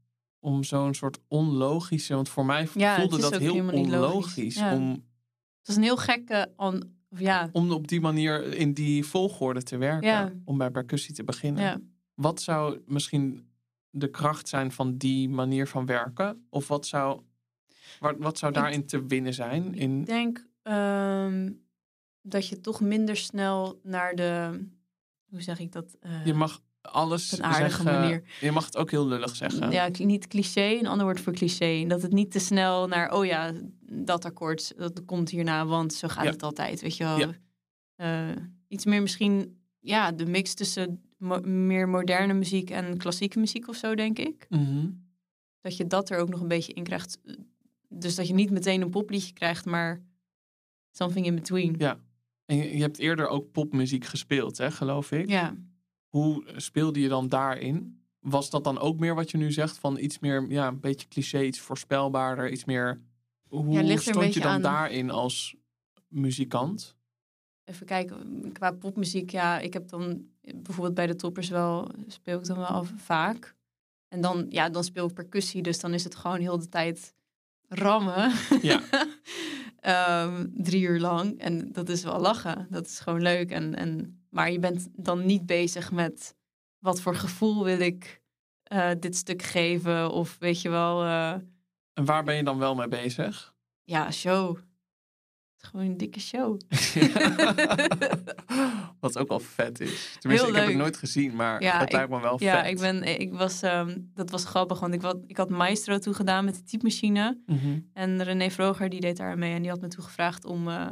om 0.44 0.64
zo'n 0.64 0.94
soort 0.94 1.20
onlogische... 1.28 2.14
Want 2.16 2.30
voor 2.30 2.46
mij 2.46 2.68
Ja, 2.74 2.96
voelde 3.00 3.16
is 3.16 3.22
dat 3.22 3.38
heel 3.38 3.70
onlogisch. 3.72 4.56
Ja. 4.56 4.76
Om, 4.76 4.90
Het 4.92 5.68
was 5.68 5.76
een 5.76 5.84
heel 5.84 5.98
gekke... 5.98 6.52
On, 6.56 6.96
ja, 7.18 7.50
om 7.52 7.72
op 7.72 7.88
die 7.88 8.02
manier 8.02 8.54
in 8.54 8.74
die 8.74 9.06
volgorde 9.06 9.64
te 9.64 9.78
werken. 9.78 10.08
Ja. 10.10 10.32
Om 10.46 10.58
bij 10.58 10.72
percussie 10.72 11.14
te 11.16 11.24
beginnen. 11.24 11.94
Wat 12.14 12.42
zou 12.42 12.80
misschien 12.86 13.48
de 13.90 14.10
kracht 14.10 14.48
zijn 14.48 14.72
van 14.72 14.98
die 14.98 15.30
manier 15.30 15.68
van 15.68 15.86
werken? 15.86 16.46
Of 16.50 16.68
wat 16.68 16.88
zou, 16.88 17.22
wat, 18.00 18.16
wat 18.18 18.38
zou 18.38 18.52
Ik- 18.52 18.58
daarin 18.58 18.86
te 18.88 19.06
winnen 19.06 19.34
zijn? 19.34 19.74
In, 19.76 20.00
Ik 20.00 20.06
denk 20.06 20.48
ehm, 20.62 21.52
dat 22.22 22.48
je 22.48 22.60
toch 22.62 22.82
minder 22.82 23.16
snel 23.18 23.80
naar 23.84 24.16
de... 24.16 24.60
Hoe 25.30 25.42
zeg 25.42 25.60
ik 25.60 25.72
dat? 25.72 25.98
Eh, 26.00 26.26
je 26.26 26.34
mag 26.34 26.62
alles 26.92 27.34
op 27.34 27.40
een 27.40 27.46
aardige 27.46 27.82
zeggen. 27.84 28.00
manier. 28.02 28.24
Je 28.42 28.52
mag 28.52 28.66
het 28.66 28.78
ook 28.78 28.92
heel 28.92 29.08
lullig 29.08 29.36
zeggen. 29.36 29.72
Ja, 29.72 29.90
niet 29.98 30.28
cliché, 30.28 30.62
een 30.80 30.88
ander 30.88 31.06
woord 31.06 31.22
voor 31.22 31.34
cliché. 31.34 31.86
Dat 31.88 32.02
het 32.02 32.12
niet 32.12 32.32
te 32.32 32.40
snel 32.40 32.88
naar, 32.88 33.14
oh 33.14 33.26
ja, 33.26 33.52
dat 33.92 34.26
akkoord, 34.26 34.74
dat 34.78 35.06
komt 35.06 35.30
hierna, 35.30 35.66
want 35.66 35.94
zo 35.94 36.08
gaat 36.08 36.24
Ja. 36.24 36.32
het 36.32 36.44
altijd, 36.44 36.82
weet 36.82 36.98
je 36.98 37.04
wel. 37.04 37.18
Ja. 37.20 37.30
Eh, 37.96 38.36
iets 38.68 38.86
meer 38.86 39.02
misschien, 39.02 39.58
ja, 39.80 40.12
de 40.12 40.26
mix 40.26 40.54
tussen 40.54 41.02
mo- 41.18 41.42
meer 41.42 41.90
moderne 41.90 42.34
muziek 42.34 42.70
en 42.70 42.98
klassieke 42.98 43.40
muziek 43.40 43.68
of 43.68 43.76
zo, 43.76 43.96
denk 43.96 44.20
ik. 44.20 44.46
Mhm. 44.50 44.90
Dat 45.62 45.78
je 45.78 45.88
dat 45.88 46.10
er 46.10 46.18
ook 46.20 46.30
nog 46.30 46.42
een 46.42 46.48
beetje 46.48 46.74
in 46.74 46.84
krijgt. 46.84 47.18
Dus 47.90 48.16
dat 48.16 48.28
je 48.28 48.34
niet 48.34 48.52
meteen 48.52 48.82
een 48.82 48.90
popliedje 48.90 49.34
krijgt, 49.34 49.66
maar 49.66 50.02
something 50.92 51.26
in 51.26 51.36
between. 51.36 51.76
Ja. 51.78 52.00
En 52.46 52.58
je, 52.58 52.76
je 52.76 52.82
hebt 52.82 52.98
eerder 53.00 53.28
ook 53.28 53.52
popmuziek 53.52 54.06
gespeeld, 54.06 54.58
hè, 54.58 54.72
geloof 54.72 55.12
ik. 55.12 55.30
Ja. 55.30 55.56
Hoe 56.14 56.44
speelde 56.56 57.00
je 57.00 57.08
dan 57.08 57.28
daarin? 57.28 58.02
Was 58.20 58.50
dat 58.50 58.64
dan 58.64 58.80
ook 58.80 59.00
meer 59.00 59.16
wat 59.16 59.32
je 59.32 59.38
nu 59.38 59.52
zegt? 59.52 59.78
Van 59.78 59.98
iets 59.98 60.20
meer, 60.20 60.46
ja, 60.50 60.68
een 60.68 60.80
beetje 60.80 61.08
cliché, 61.08 61.42
iets 61.44 61.60
voorspelbaarder, 61.60 62.52
iets 62.52 62.66
meer... 62.66 63.02
Hoe 63.48 63.74
Ja, 63.74 63.82
ligt 63.82 64.08
een 64.08 64.14
stond 64.14 64.34
je 64.34 64.40
dan 64.40 64.52
aan- 64.52 64.62
daarin 64.62 65.10
als 65.10 65.56
muzikant? 66.08 66.96
Even 67.64 67.86
kijken, 67.86 68.50
qua 68.52 68.72
popmuziek, 68.72 69.30
ja, 69.32 69.60
ik 69.60 69.74
heb 69.74 69.90
dan 69.90 70.26
bijvoorbeeld 70.42 70.96
bij 70.96 71.08
de 71.08 71.16
toppers 71.16 71.50
wel, 71.50 71.90
speel 72.08 72.40
ik 72.40 72.46
dan 72.46 72.58
wel 72.58 72.84
vaak. 72.98 73.56
En 74.08 74.22
dan, 74.22 74.46
ja, 74.50 74.70
dan 74.70 74.84
speel 74.84 75.08
ik 75.08 75.14
percussie, 75.14 75.62
dus 75.62 75.80
dan 75.80 75.94
is 75.94 76.04
het 76.04 76.16
gewoon 76.16 76.40
heel 76.40 76.60
de 76.60 76.70
tijd 76.70 77.14
rammen. 77.68 78.32
Ja. 78.62 78.82
Ehm, 79.80 80.48
drie 80.54 80.82
uur 80.82 81.00
lang. 81.00 81.40
En 81.40 81.72
dat 81.72 81.90
is 81.90 82.04
wel 82.04 82.20
lachen. 82.20 82.68
Dat 82.70 82.86
is 82.86 83.00
gewoon 83.00 83.22
leuk. 83.22 83.52
En, 83.52 83.76
en, 83.76 84.23
maar 84.34 84.52
je 84.52 84.60
bent 84.60 84.88
dan 84.92 85.26
niet 85.26 85.46
bezig 85.46 85.92
met 85.92 86.36
wat 86.80 87.02
voor 87.02 87.16
gevoel 87.16 87.64
wil 87.64 87.80
ik 87.80 88.22
eh, 88.64 88.92
dit 89.00 89.16
stuk 89.16 89.42
geven. 89.42 90.12
Of 90.12 90.38
weet 90.40 90.62
je 90.62 90.70
wel, 90.70 91.04
eh, 91.04 91.32
En 91.94 92.06
waar 92.06 92.24
ben 92.24 92.36
je 92.36 92.44
dan 92.44 92.58
wel 92.58 92.76
mee 92.76 92.88
bezig? 92.88 93.56
ja, 93.84 94.12
show. 94.12 94.58
Gewoon 95.58 95.86
een 95.86 95.98
dikke 95.98 96.20
show. 96.20 96.60
Wat 99.00 99.18
ook 99.18 99.28
wel 99.28 99.40
vet 99.40 99.80
is. 99.80 100.16
Tenminste, 100.20 100.28
Heel 100.28 100.48
ik 100.48 100.56
heb 100.56 100.56
het 100.56 100.66
leuk. 100.74 100.78
nooit 100.82 100.98
gezien, 100.98 101.36
maar 101.36 101.62
Ja, 101.62 101.74
het 101.78 101.82
ik- 101.88 101.92
lijkt 101.92 102.10
me 102.10 102.20
wel 102.22 102.44
Ja, 102.44 102.62
vet. 102.64 102.72
ik 102.72 102.80
ben, 102.80 103.20
ik 103.20 103.34
was, 103.34 103.62
ehm, 103.62 103.98
dat 104.14 104.30
was 104.30 104.46
grappig, 104.46 104.80
want 104.80 104.94
ik, 104.94 105.02
had, 105.02 105.18
ik 105.28 105.38
had 105.38 105.50
Maestro 105.50 105.98
toegedaan 105.98 106.46
met 106.46 106.56
de 106.56 106.64
typemachine. 106.64 107.42
Mhm. 107.46 107.80
En 107.94 108.24
René 108.24 108.50
Vroger, 108.52 108.90
die 108.90 109.00
deed 109.00 109.18
daar 109.18 109.38
mee 109.38 109.54
en 109.54 109.62
die 109.62 109.72
had 109.72 109.82
me 109.82 109.88
toen 109.88 110.04
gevraagd 110.04 110.46
om, 110.46 110.68
eh, 110.68 110.92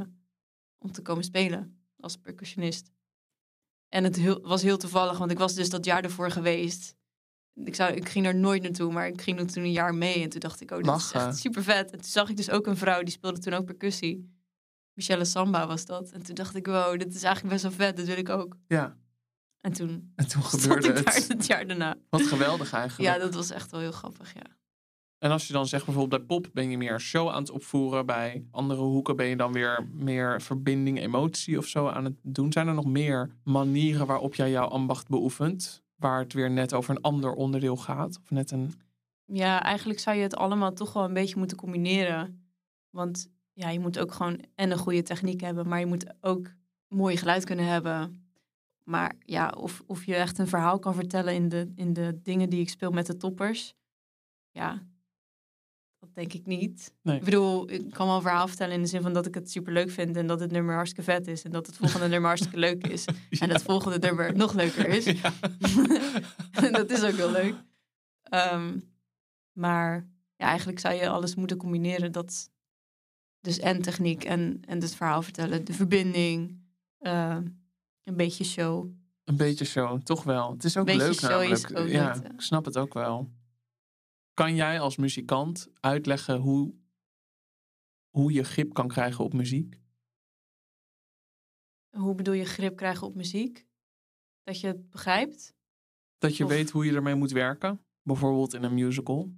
om 0.78 0.92
te 0.92 1.02
komen 1.02 1.24
spelen 1.24 1.82
als 2.00 2.18
percussionist. 2.18 2.92
En 3.92 4.04
het 4.04 4.16
heel- 4.16 4.42
was 4.42 4.62
heel 4.62 4.78
toevallig, 4.78 5.18
want 5.18 5.32
ik 5.32 5.38
was 5.38 5.54
dus 5.54 5.70
dat 5.70 5.86
jaar 5.86 6.04
ervoor 6.04 6.32
geweest. 6.32 6.96
Ik, 7.64 7.76
zou, 7.76 7.94
ik 7.94 8.10
ging 8.10 8.26
er 8.26 8.36
nooit 8.36 8.62
naartoe, 8.64 8.92
maar 8.92 9.08
ik 9.08 9.22
ging 9.22 9.40
er 9.40 9.48
toen 9.48 9.64
een 9.64 9.72
jaar 9.72 9.96
mee. 9.96 10.24
En 10.24 10.30
toen 10.30 10.40
dacht 10.40 10.62
ik, 10.62 10.72
oh, 10.72 10.78
dit 10.78 10.86
is 10.96 11.12
echt 11.12 11.38
super 11.38 11.64
vet. 11.64 11.92
En 11.92 11.98
toen 12.02 12.10
zag 12.10 12.30
ik 12.30 12.38
dus 12.38 12.50
ook 12.50 12.68
een 12.68 12.78
vrouw, 12.78 13.04
die 13.04 13.14
speelde 13.14 13.40
toen 13.40 13.54
ook 13.54 13.66
percussie. 13.66 14.40
Michelle 14.94 15.26
Samba 15.26 15.68
was 15.68 15.86
dat. 15.86 16.10
En 16.12 16.24
toen 16.24 16.36
dacht 16.36 16.56
ik, 16.56 16.66
wow, 16.66 17.00
dit 17.00 17.14
is 17.16 17.24
eigenlijk 17.24 17.54
best 17.62 17.64
wel 17.78 17.88
vet, 17.88 17.98
dat 17.98 18.06
wil 18.06 18.18
ik 18.18 18.30
ook. 18.30 18.58
Ja, 18.68 18.98
En 19.62 19.74
toen 19.74 20.12
en 20.16 20.28
toen 20.28 20.44
gebeurde 20.54 20.92
het. 20.94 21.28
het 21.28 21.46
jaar 21.46 21.68
daarna. 21.68 21.96
Wat 22.10 22.22
geweldig 22.22 22.74
eigenlijk. 22.74 23.14
Ja, 23.16 23.22
dat 23.24 23.34
was 23.34 23.50
echt 23.50 23.72
wel 23.72 23.80
heel 23.80 23.92
grappig, 23.92 24.34
ja. 24.34 24.46
En 25.22 25.32
als 25.32 25.48
je 25.48 25.54
dan 25.54 25.68
zegt 25.68 25.86
bijvoorbeeld 25.86 26.28
bij 26.28 26.38
pop 26.38 26.50
ben 26.54 26.70
je 26.70 26.78
meer 26.78 27.00
show 27.00 27.30
aan 27.30 27.42
het 27.42 27.52
opvoeren. 27.52 28.06
Bij 28.06 28.46
andere 28.52 28.82
hoeken 28.82 29.16
ben 29.16 29.26
je 29.26 29.36
dan 29.36 29.54
weer 29.54 29.88
meer 29.92 30.42
verbinding, 30.42 31.00
emotie 31.00 31.58
of 31.58 31.66
zo 31.66 31.88
aan 31.88 32.04
het 32.04 32.16
doen. 32.22 32.52
Zijn 32.52 32.68
er 32.68 32.74
nog 32.74 32.86
meer 32.86 33.36
manieren 33.44 34.08
waarop 34.08 34.36
jij 34.36 34.52
jouw 34.52 34.68
ambacht 34.68 35.08
beoefent? 35.08 35.84
Waar 35.96 36.20
het 36.20 36.34
weer 36.34 36.52
net 36.52 36.74
over 36.74 36.96
een 36.96 37.02
ander 37.02 37.34
onderdeel 37.34 37.78
gaat? 37.78 38.20
Of 38.24 38.30
net 38.30 38.52
een... 38.52 38.74
Ja, 39.26 39.64
eigenlijk 39.64 40.00
zou 40.00 40.18
je 40.18 40.24
het 40.24 40.36
allemaal 40.36 40.74
toch 40.74 40.94
wel 40.94 41.04
een 41.04 41.14
beetje 41.14 41.38
moeten 41.38 41.58
combineren. 41.58 42.52
Want 42.90 43.30
ja, 43.54 43.70
je 43.70 43.80
moet 43.80 44.00
ook 44.00 44.12
gewoon 44.12 44.44
en 44.56 44.72
een 44.72 44.78
goede 44.78 45.04
techniek 45.04 45.42
hebben, 45.42 45.68
maar 45.68 45.80
je 45.80 45.86
moet 45.86 46.14
ook 46.22 46.52
mooi 46.88 47.18
geluid 47.18 47.46
kunnen 47.46 47.66
hebben. 47.66 48.26
Maar 48.84 49.16
ja, 49.26 49.54
of, 49.58 49.84
of 49.86 50.06
je 50.06 50.16
echt 50.16 50.38
een 50.38 50.48
verhaal 50.48 50.80
kan 50.80 50.96
vertellen 50.96 51.34
in 51.34 51.50
de, 51.50 51.72
in 51.76 51.94
de 51.94 52.20
dingen 52.24 52.50
die 52.50 52.62
ik 52.62 52.70
speel 52.70 52.92
met 52.92 53.06
de 53.06 53.18
toppers. 53.18 53.74
Ja, 54.52 54.90
dat 56.02 56.14
denk 56.14 56.34
ik 56.34 56.46
niet. 56.46 56.94
Nee. 57.02 57.18
Ik 57.18 57.24
bedoel, 57.24 57.72
ik 57.72 57.92
kan 57.92 58.08
wel 58.08 58.16
een 58.16 58.22
verhaal 58.22 58.48
vertellen 58.48 58.74
in 58.74 58.82
de 58.82 58.88
zin 58.88 59.02
van 59.02 59.14
dat 59.14 59.26
ik 59.26 59.34
het 59.34 59.52
superleuk 59.52 59.90
vind 59.90 60.16
en 60.16 60.28
dat 60.28 60.40
het 60.40 60.52
nummer 60.52 60.76
hartstikke 60.76 61.12
vet 61.12 61.28
is 61.28 61.44
en 61.44 61.52
dat 61.52 61.68
het 61.68 61.76
volgende 61.76 62.08
nummer 62.08 62.28
hartstikke 62.28 62.58
leuk 62.58 62.88
is 62.88 63.06
en 63.40 63.50
het 63.50 63.62
volgende 63.62 64.00
nummer 64.00 64.36
nog 64.36 64.54
leuker 64.54 64.88
is. 64.88 65.06
Ja. 65.06 65.34
dat 66.72 66.90
is 66.92 67.04
ook 67.04 67.16
heel 67.16 67.32
leuk. 67.32 67.56
Ehm, 68.24 68.78
maar 69.52 70.08
ja, 70.36 70.46
eigenlijk 70.46 70.80
zou 70.80 70.96
je 70.96 71.10
alles 71.10 71.36
moeten 71.36 71.58
combineren. 71.58 72.12
Dat, 72.12 72.50
dus 73.40 73.60
en 73.60 73.82
techniek 73.82 74.24
en, 74.24 74.62
en 74.66 74.82
het 74.82 74.96
verhaal 74.96 75.22
vertellen, 75.22 75.66
de 75.66 75.74
verbinding, 75.74 76.62
ehm, 77.00 77.48
een 78.04 78.16
beetje 78.16 78.44
show. 78.44 78.90
Een 79.24 79.38
beetje 79.38 79.66
zo, 79.66 79.98
toch 79.98 80.24
wel. 80.24 80.52
Het 80.52 80.64
is 80.64 80.78
ook 80.78 80.86
Beetje 80.86 81.02
leuk 81.02 81.14
show 81.14 81.30
namelijk. 81.30 81.78
ook 81.78 81.88
ja, 81.88 82.14
eh. 82.14 82.32
ik 82.34 82.42
snap 82.42 82.66
het 82.66 82.78
ook 82.78 82.94
wel. 82.94 83.30
Kan 84.34 84.56
jij 84.56 84.80
als 84.80 84.96
muzikant 84.98 85.68
uitleggen 85.80 86.38
hoe, 86.40 86.74
hoe 88.10 88.32
je 88.34 88.44
grip 88.44 88.74
kan 88.74 88.88
krijgen 88.88 89.24
op 89.24 89.34
muziek? 89.34 89.80
Hoe 91.98 92.16
bedoel 92.16 92.34
je 92.34 92.46
grip 92.46 92.76
krijgen 92.76 93.08
op 93.08 93.16
muziek? 93.16 93.68
Dat 94.44 94.60
je 94.60 94.68
het 94.68 94.90
begrijpt? 94.90 95.54
Dat 96.18 96.38
je 96.38 96.44
Of- 96.44 96.50
weet 96.50 96.70
hoe 96.70 96.86
je 96.86 96.94
ermee 96.94 97.16
moet 97.16 97.32
werken? 97.32 97.86
Bijvoorbeeld 98.02 98.54
in 98.54 98.64
een 98.64 98.74
musical. 98.74 99.34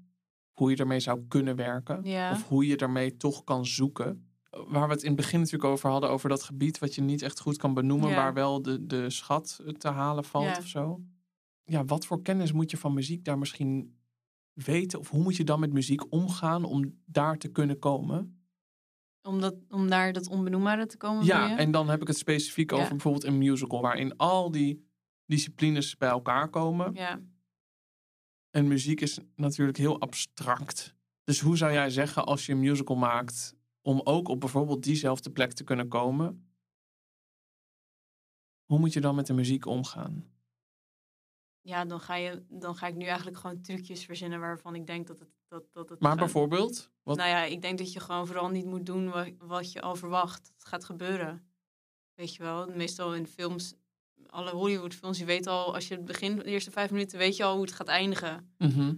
Hoe 0.51 0.69
je 0.69 0.75
ermee 0.77 0.99
zou 0.99 1.25
kunnen 1.27 1.55
werken. 1.55 2.03
Ja. 2.03 2.31
Of 2.31 2.47
hoe 2.47 2.67
je 2.67 2.77
ermee 2.77 3.17
toch 3.17 3.43
kan 3.43 3.65
zoeken. 3.65 4.27
Waar 4.49 4.87
we 4.87 4.93
het 4.93 5.01
in 5.03 5.07
het 5.07 5.15
begin 5.17 5.39
natuurlijk 5.39 5.71
over 5.71 5.89
hadden. 5.89 6.09
Over 6.09 6.29
dat 6.29 6.43
gebied 6.43 6.79
wat 6.79 6.95
je 6.95 7.01
niet 7.01 7.21
echt 7.21 7.39
goed 7.39 7.57
kan 7.57 7.73
benoemen. 7.73 8.09
Ja. 8.09 8.15
Waar 8.15 8.33
wel 8.33 8.61
de, 8.61 8.85
de 8.85 9.09
schat 9.09 9.61
te 9.77 9.87
halen 9.87 10.23
valt 10.23 10.45
Ja. 10.45 10.57
of 10.57 10.67
zo. 10.67 11.01
Ja, 11.63 11.85
wat 11.85 12.05
voor 12.05 12.21
kennis 12.21 12.51
moet 12.51 12.71
je 12.71 12.77
van 12.77 12.93
muziek 12.93 13.23
daar 13.25 13.37
misschien 13.37 13.97
weten? 14.53 14.99
Of 14.99 15.09
hoe 15.09 15.21
moet 15.23 15.35
je 15.35 15.43
dan 15.43 15.59
met 15.59 15.73
muziek 15.73 16.11
omgaan 16.11 16.63
om 16.63 17.01
daar 17.05 17.37
te 17.37 17.47
kunnen 17.47 17.79
komen? 17.79 18.37
Om, 19.21 19.39
dat, 19.39 19.55
om 19.69 19.87
naar 19.87 20.13
dat 20.13 20.27
onbenoembare 20.27 20.85
te 20.85 20.97
komen? 20.97 21.25
Ja, 21.25 21.57
en 21.57 21.71
dan 21.71 21.89
heb 21.89 22.01
ik 22.01 22.07
het 22.07 22.17
specifiek 22.17 22.71
Ja. 22.71 22.77
over 22.77 22.89
bijvoorbeeld 22.89 23.23
een 23.23 23.37
musical. 23.37 23.81
Waarin 23.81 24.17
al 24.17 24.51
die 24.51 24.87
disciplines 25.25 25.97
bij 25.97 26.09
elkaar 26.09 26.49
komen. 26.49 26.93
ja. 26.93 27.21
En 28.49 28.67
muziek 28.67 29.01
is 29.01 29.19
natuurlijk 29.35 29.77
heel 29.77 29.99
abstract. 29.99 30.95
Dus 31.23 31.39
hoe 31.39 31.57
zou 31.57 31.71
jij 31.71 31.89
zeggen 31.89 32.25
als 32.25 32.45
je 32.45 32.51
een 32.51 32.59
musical 32.59 32.95
maakt 32.95 33.55
om 33.81 34.01
ook 34.03 34.27
op 34.27 34.39
bijvoorbeeld 34.39 34.83
diezelfde 34.83 35.29
plek 35.31 35.53
te 35.53 35.63
kunnen 35.63 35.87
komen? 35.87 36.47
Hoe 38.65 38.79
moet 38.79 38.93
je 38.93 39.01
dan 39.01 39.15
met 39.15 39.27
de 39.27 39.33
muziek 39.33 39.65
omgaan? 39.65 40.32
Ja, 41.65 41.85
dan 41.85 41.99
ga, 41.99 42.15
je, 42.15 42.43
dan 42.49 42.75
ga 42.75 42.87
ik 42.87 42.95
nu 42.95 43.05
eigenlijk 43.05 43.37
gewoon 43.37 43.61
trucjes 43.61 44.05
verzinnen 44.05 44.39
waarvan 44.39 44.75
ik 44.75 44.85
denk 44.87 45.07
dat 45.07 45.19
het. 45.19 45.29
Dat, 45.47 45.63
dat 45.73 45.89
het 45.89 45.99
Maar 45.99 46.09
gaat- 46.11 46.19
bijvoorbeeld, 46.19 46.91
wat, 47.03 47.17
Nou 47.17 47.29
ja, 47.29 47.43
ik 47.43 47.61
denk 47.61 47.77
dat 47.77 47.93
je 47.93 47.99
gewoon 47.99 48.27
vooral 48.27 48.49
niet 48.49 48.65
moet 48.65 48.85
doen 48.85 49.09
wa- 49.09 49.31
wat 49.37 49.71
je 49.71 49.81
al 49.81 49.95
verwacht. 49.95 50.51
Het 50.53 50.65
gaat 50.65 50.85
gebeuren. 50.85 51.47
Weet 52.13 52.35
je 52.35 52.43
wel, 52.43 52.67
meestal 52.67 53.15
in 53.15 53.27
films, 53.27 53.73
alle 54.27 54.51
Hollywood-films, 54.51 55.17
je 55.17 55.25
weet 55.25 55.47
al, 55.47 55.73
als 55.73 55.87
je 55.87 55.95
het 55.95 56.05
begin, 56.05 56.35
de 56.35 56.43
eerste 56.43 56.71
vijf 56.71 56.91
minuten, 56.91 57.17
weet 57.17 57.35
je 57.37 57.43
al 57.43 57.53
hoe 57.53 57.61
het 57.65 57.71
gaat 57.73 57.87
eindigen. 57.87 58.53
Mhm. 58.57 58.95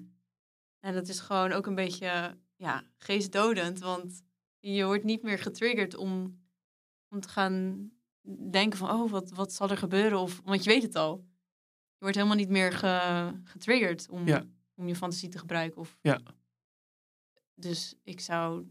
En 0.80 0.94
dat 0.94 1.08
is 1.08 1.20
gewoon 1.20 1.52
ook 1.52 1.66
een 1.66 1.76
beetje, 1.76 2.38
ja, 2.56 2.84
geestdodend. 2.98 3.80
Want 3.80 4.22
je 4.60 4.86
wordt 4.86 5.04
niet 5.04 5.22
meer 5.24 5.40
getriggerd 5.40 5.96
om, 5.96 6.40
om 7.10 7.20
te 7.20 7.30
gaan 7.30 7.90
denken 8.52 8.80
van, 8.80 8.90
oh, 8.90 9.12
wat, 9.12 9.30
wat 9.32 9.54
zal 9.54 9.70
er 9.70 9.78
gebeuren? 9.78 10.20
Of, 10.20 10.42
want 10.44 10.64
je 10.64 10.70
weet 10.70 10.84
het 10.84 10.96
al. 10.96 11.26
Je 11.98 12.02
wordt 12.02 12.16
helemaal 12.16 12.38
niet 12.38 12.50
meer 12.50 12.72
ge- 12.74 13.42
getriggerd 13.44 14.10
om, 14.10 14.28
Ja. 14.28 14.44
om 14.76 14.88
je 14.88 14.96
fantasie 14.96 15.30
te 15.30 15.38
gebruiken. 15.38 15.82
Of, 15.82 15.98
Ja. 16.02 16.20
Dus 17.56 17.96
ik 18.04 18.20
zou, 18.20 18.68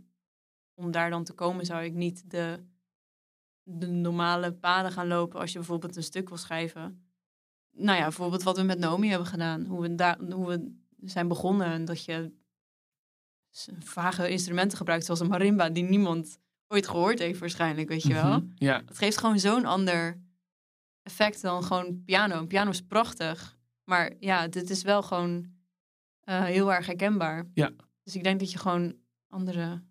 om 0.75 0.91
daar 0.91 1.11
dan 1.11 1.25
te 1.25 1.33
komen, 1.33 1.65
zou 1.67 1.85
ik 1.85 1.93
niet 1.93 2.31
de, 2.31 2.65
de 3.63 3.87
normale 3.87 4.53
paden 4.53 4.93
gaan 4.93 5.07
lopen 5.07 5.41
als 5.41 5.53
je 5.53 5.59
bijvoorbeeld 5.59 5.97
een 5.97 6.03
stuk 6.03 6.29
wil 6.29 6.39
schrijven. 6.39 7.09
Nou 7.71 7.97
ja, 7.99 8.03
bijvoorbeeld 8.03 8.43
wat 8.43 8.57
we 8.57 8.63
met 8.63 8.79
Nomi 8.79 9.09
hebben 9.09 9.27
gedaan. 9.29 9.65
Hoe 9.65 9.81
we, 9.81 9.95
daar, 9.95 10.19
hoe 10.21 10.47
we 10.49 10.73
zijn 11.09 11.29
begonnen. 11.29 11.67
En 11.67 11.85
dat 11.85 12.05
je 12.05 12.33
vage 13.79 14.29
instrumenten 14.31 14.77
gebruikt, 14.79 15.05
zoals 15.05 15.21
een 15.21 15.29
marimba, 15.29 15.69
die 15.71 15.85
niemand 15.85 16.39
ooit 16.69 16.89
gehoord 16.89 17.19
heeft 17.19 17.39
waarschijnlijk, 17.41 17.89
weet 17.89 18.03
je 18.03 18.13
wel. 18.13 18.39
Mhm. 18.39 18.47
Ja, 18.55 18.83
Het 18.87 18.99
geeft 18.99 19.19
gewoon 19.19 19.39
zo'n 19.39 19.65
ander 19.65 20.21
effect 21.05 21.43
dan 21.43 21.65
gewoon 21.65 22.05
piano. 22.05 22.39
Een 22.39 22.47
piano 22.47 22.71
is 22.71 22.83
prachtig, 22.83 23.59
maar 23.85 24.13
ja, 24.21 24.49
dit 24.49 24.71
is 24.71 24.83
wel 24.83 25.03
gewoon 25.03 25.53
eh, 26.21 26.45
heel 26.45 26.73
erg 26.73 26.87
herkenbaar. 26.87 27.51
Ja. 27.55 27.73
Dus 28.03 28.17
ik 28.17 28.23
denk 28.23 28.41
dat 28.41 28.53
je 28.53 28.59
gewoon 28.59 28.97
andere 29.29 29.85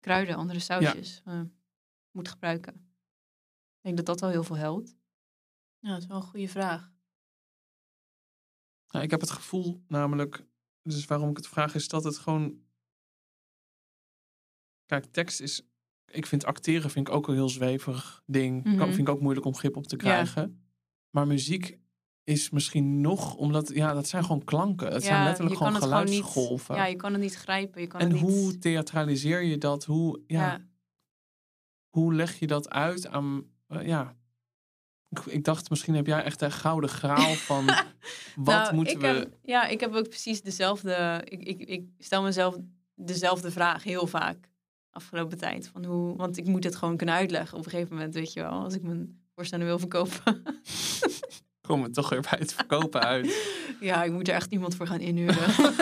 kruiden, 0.00 0.36
andere 0.36 0.58
sausjes 0.58 1.22
eh, 1.24 1.40
moet 2.10 2.28
gebruiken. 2.28 2.74
Ik 2.74 3.80
denk 3.80 3.96
dat 3.96 4.06
dat 4.06 4.22
al 4.22 4.28
heel 4.28 4.44
veel 4.44 4.56
helpt. 4.56 4.96
Ja, 5.78 5.90
dat 5.90 6.02
is 6.02 6.06
wel 6.06 6.16
een 6.16 6.22
goede 6.22 6.48
vraag. 6.48 6.92
Nou, 8.88 9.04
ik 9.04 9.10
heb 9.10 9.20
het 9.20 9.30
gevoel 9.30 9.84
namelijk, 9.88 10.46
dus 10.82 11.04
waarom 11.04 11.30
ik 11.30 11.36
het 11.36 11.48
vraag 11.48 11.74
is 11.74 11.88
dat 11.88 12.04
het 12.04 12.18
gewoon... 12.18 12.62
Kijk, 14.86 15.04
tekst 15.04 15.40
is, 15.40 15.62
ik 16.14 16.26
vind 16.26 16.44
acteren 16.44 16.90
vind 16.90 17.08
ik 17.08 17.14
ook 17.14 17.28
een 17.28 17.34
heel 17.34 17.48
zweverig 17.48 18.22
ding. 18.26 18.64
Mhm. 18.64 18.84
vind 18.84 18.98
ik 18.98 19.08
ook 19.08 19.20
moeilijk 19.20 19.46
om 19.46 19.54
grip 19.54 19.76
op 19.76 19.86
te 19.86 19.96
krijgen. 19.96 20.62
Maar 21.10 21.26
muziek 21.26 21.78
is 22.24 22.50
misschien 22.50 23.00
nog, 23.00 23.34
omdat, 23.34 23.68
ja, 23.74 23.92
dat 23.92 24.08
zijn 24.08 24.22
gewoon 24.22 24.44
klanken. 24.44 24.92
Het 24.92 25.04
zijn 25.04 25.24
letterlijk 25.24 25.56
gewoon 25.56 25.74
het 25.74 25.82
gewoon 25.82 26.04
niet- 26.04 26.12
geluidsgolven. 26.12 26.74
Ja, 26.74 26.86
je 26.86 26.96
kan 26.96 27.12
het 27.12 27.20
niet 27.20 27.34
grijpen. 27.34 27.80
Je 27.80 27.86
kan 27.86 28.00
en 28.00 28.10
het 28.10 28.20
niet... 28.20 28.30
hoe 28.30 28.58
theatraliseer 28.58 29.42
je 29.42 29.58
dat? 29.58 29.84
Hoe, 29.84 30.20
ja, 30.26 30.46
ja. 30.46 30.60
hoe 31.88 32.14
leg 32.14 32.38
je 32.38 32.46
dat 32.46 32.70
uit 32.70 33.06
aan, 33.06 33.44
eh, 33.66 33.86
ja... 33.86 34.16
Ik, 35.08 35.18
ik 35.24 35.44
dacht, 35.44 35.70
misschien 35.70 35.94
heb 35.94 36.06
jij 36.06 36.22
echt 36.22 36.40
een 36.42 36.52
gouden 36.52 36.90
graal 36.90 37.34
van... 37.34 37.64
wat 38.36 38.44
Nou, 38.44 38.74
moeten 38.74 38.98
we... 38.98 39.06
Heb, 39.06 39.36
ja, 39.42 39.66
ik 39.66 39.80
heb 39.80 39.94
ook 39.94 40.08
precies 40.08 40.42
dezelfde. 40.42 41.20
Ik, 41.24 41.42
ik, 41.42 41.60
ik 41.60 41.88
stel 41.98 42.22
mezelf 42.22 42.56
dezelfde 42.94 43.50
vraag 43.50 43.82
heel 43.82 44.06
vaak 44.06 44.52
afgelopen 44.94 45.38
tijd. 45.38 45.68
Van 45.72 45.84
hoe, 45.84 46.16
want 46.16 46.36
ik 46.36 46.46
moet 46.46 46.64
het 46.64 46.76
gewoon 46.76 46.96
kunnen 46.96 47.14
uitleggen 47.14 47.58
op 47.58 47.64
een 47.64 47.70
gegeven 47.70 47.94
moment, 47.94 48.14
weet 48.14 48.32
je 48.32 48.40
wel. 48.40 48.50
Als 48.50 48.74
ik 48.74 48.82
mijn 48.82 49.22
voorstelling 49.34 49.68
wil 49.68 49.78
verkopen. 49.78 50.42
Komen 51.60 51.86
we 51.86 51.92
toch 51.92 52.08
weer 52.08 52.20
bij 52.20 52.38
het 52.38 52.54
verkopen 52.54 53.00
uit. 53.00 53.52
ja, 53.80 54.04
ik 54.04 54.12
moet 54.12 54.28
er 54.28 54.34
echt 54.34 54.52
iemand 54.52 54.74
voor 54.74 54.86
gaan 54.86 55.00
inhuren. 55.00 55.54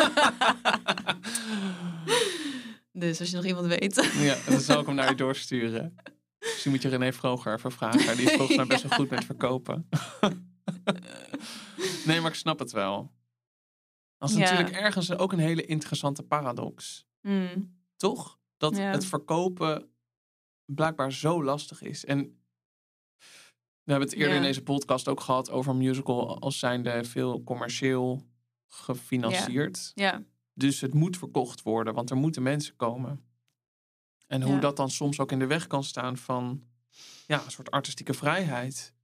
dus 2.92 3.20
als 3.20 3.30
je 3.30 3.36
nog 3.36 3.44
iemand 3.44 3.66
weet. 3.66 4.10
Ja, 4.20 4.36
dan 4.50 4.60
zal 4.60 4.80
ik 4.80 4.86
hem 4.86 4.94
naar 4.94 5.08
je 5.08 5.14
doorsturen. 5.14 5.96
Misschien 6.38 6.70
moet 6.70 6.82
je 6.82 6.88
René 6.88 7.12
Vroger 7.12 7.54
even 7.54 7.72
vragen. 7.72 8.16
Die 8.16 8.26
is 8.30 8.36
volgens 8.36 8.56
mij 8.56 8.66
best 8.66 8.82
wel 8.82 8.98
goed 8.98 9.10
met 9.10 9.24
verkopen. 9.24 9.88
nee, 12.06 12.20
maar 12.20 12.30
ik 12.30 12.36
snap 12.36 12.58
het 12.58 12.72
wel. 12.72 13.12
Dat 14.18 14.30
is 14.30 14.36
Ja. 14.36 14.40
natuurlijk 14.40 14.70
ergens 14.76 15.10
ook 15.16 15.32
een 15.32 15.38
hele 15.38 15.64
interessante 15.66 16.22
paradox. 16.22 17.06
Hmm, 17.20 17.80
Toch? 17.96 18.38
Dat 18.62 18.76
Ja. 18.76 18.90
het 18.90 19.04
verkopen 19.04 19.90
blijkbaar 20.64 21.12
zo 21.12 21.44
lastig 21.44 21.82
is. 21.82 22.04
En 22.04 22.18
we 23.84 23.90
hebben 23.92 24.08
het 24.08 24.16
eerder 24.16 24.30
Ja. 24.34 24.40
in 24.40 24.46
deze 24.46 24.62
podcast 24.62 25.08
ook 25.08 25.20
gehad 25.20 25.50
over 25.50 25.76
musical 25.76 26.38
als 26.40 26.58
zijnde 26.58 27.04
veel 27.04 27.42
commercieel 27.44 28.26
gefinancierd. 28.68 29.90
ja, 29.94 30.22
Dus 30.54 30.80
het 30.80 30.94
moet 30.94 31.16
verkocht 31.16 31.62
worden, 31.62 31.94
want 31.94 32.10
er 32.10 32.16
moeten 32.16 32.42
mensen 32.42 32.76
komen. 32.76 33.24
En 34.26 34.42
hoe 34.42 34.58
dat 34.58 34.76
dan 34.76 34.90
soms 34.90 35.20
ook 35.20 35.32
in 35.32 35.38
de 35.38 35.46
weg 35.46 35.66
kan 35.66 35.84
staan 35.84 36.16
van 36.16 36.62
ja, 37.26 37.44
een 37.44 37.50
soort 37.50 37.70
artistieke 37.70 38.14
vrijheid. 38.14 38.94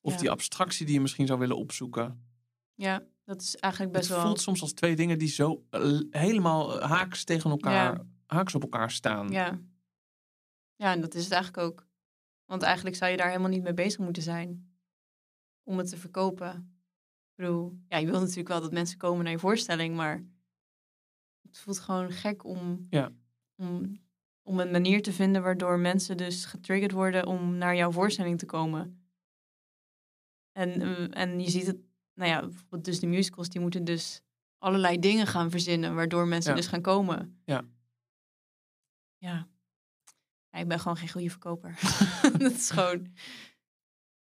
Of 0.00 0.16
die 0.16 0.30
abstractie 0.30 0.86
die 0.86 0.94
je 0.94 1.00
misschien 1.00 1.26
zou 1.26 1.38
willen 1.38 1.56
opzoeken. 1.56 2.24
ja, 2.74 3.02
dat 3.24 3.40
is 3.42 3.56
eigenlijk 3.56 3.92
best 3.92 4.08
het 4.08 4.16
wel. 4.16 4.26
voelt 4.26 4.40
soms 4.40 4.60
als 4.62 4.72
twee 4.72 4.96
dingen 4.96 5.18
die 5.18 5.28
zo 5.28 5.64
eh, 5.70 5.98
helemaal 6.10 6.80
haaks 6.80 7.24
tegen 7.24 7.50
elkaar. 7.50 8.06
Haaks 8.30 8.54
op 8.54 8.62
elkaar 8.62 8.90
staan. 8.90 9.30
Ja. 9.30 9.58
ja, 10.76 10.92
en 10.92 11.00
dat 11.00 11.14
is 11.14 11.24
het 11.24 11.32
eigenlijk 11.32 11.62
ook. 11.66 11.86
Want 12.44 12.62
eigenlijk 12.62 12.96
zou 12.96 13.10
je 13.10 13.16
daar 13.16 13.28
helemaal 13.28 13.48
niet 13.50 13.62
mee 13.62 13.74
bezig 13.74 13.98
moeten 13.98 14.22
zijn 14.22 14.74
om 15.62 15.78
het 15.78 15.88
te 15.88 15.96
verkopen. 15.96 16.78
Ik 17.30 17.46
bedoel, 17.46 17.78
ja, 17.88 17.96
je 17.98 18.06
wil 18.06 18.20
natuurlijk 18.20 18.48
wel 18.48 18.60
dat 18.60 18.72
mensen 18.72 18.98
komen 18.98 19.22
naar 19.24 19.32
je 19.32 19.38
voorstelling, 19.38 19.96
maar 19.96 20.24
het 21.42 21.58
voelt 21.58 21.78
gewoon 21.78 22.10
gek 22.10 22.44
om, 22.44 22.86
Ja. 22.90 23.12
om, 23.56 24.00
om 24.42 24.60
een 24.60 24.70
manier 24.70 25.02
te 25.02 25.12
vinden 25.12 25.42
waardoor 25.42 25.78
mensen 25.78 26.16
dus 26.16 26.44
getriggerd 26.44 26.92
worden 26.92 27.26
om 27.26 27.56
naar 27.56 27.76
jouw 27.76 27.90
voorstelling 27.90 28.38
te 28.38 28.46
komen. 28.46 29.04
En, 30.52 30.80
eh, 30.80 31.22
en 31.22 31.40
je 31.40 31.50
ziet 31.50 31.66
het, 31.66 31.78
nou 32.14 32.30
ja, 32.30 32.40
bijvoorbeeld 32.40 32.84
dus 32.84 33.00
de 33.00 33.06
musicals, 33.06 33.48
die 33.48 33.60
moeten 33.60 33.84
dus 33.84 34.22
allerlei 34.58 34.98
dingen 34.98 35.26
gaan 35.26 35.50
verzinnen, 35.50 35.94
waardoor 35.94 36.26
mensen 36.26 36.50
Ja. 36.50 36.56
dus 36.56 36.66
gaan 36.66 36.82
komen. 36.82 37.40
Ja. 37.44 37.64
Ja. 39.20 39.48
Ja, 40.50 40.58
ik 40.58 40.68
ben 40.68 40.80
gewoon 40.80 40.96
geen 40.96 41.08
goede 41.10 41.30
verkoper. 41.30 41.78
dat 42.38 42.52
is 42.52 42.70
gewoon. 42.70 43.14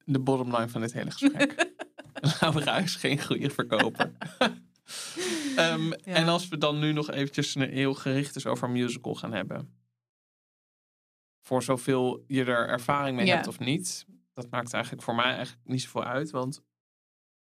de 0.06 0.20
bottom 0.20 0.56
line 0.56 0.70
van 0.70 0.82
dit 0.82 0.94
hele 0.94 1.12
gesprek. 1.12 1.68
Laura 2.42 2.78
is 2.78 2.96
geen 2.96 3.22
goede 3.22 3.50
verkoper. 3.50 4.12
Ehm, 5.56 5.92
En 5.92 6.28
als 6.28 6.48
we 6.48 6.58
dan 6.58 6.80
nu 6.80 6.92
nog 6.94 7.10
eventjes 7.12 7.56
een 7.56 7.70
heel 7.70 7.94
gericht 7.94 8.36
is 8.36 8.46
over 8.46 8.70
musical 8.70 9.16
gaan 9.16 9.34
hebben. 9.34 9.78
Voor 11.42 11.64
zoveel 11.64 12.24
je 12.28 12.44
er 12.44 12.68
ervaring 12.68 13.16
mee 13.18 13.26
Ja. 13.26 13.36
hebt 13.36 13.48
of 13.48 13.60
niet. 13.60 14.06
Dat 14.34 14.50
maakt 14.50 14.74
eigenlijk 14.74 15.04
voor 15.04 15.16
mij 15.16 15.34
eigenlijk 15.36 15.68
niet 15.68 15.82
zoveel 15.82 16.04
uit. 16.04 16.30
Want 16.30 16.62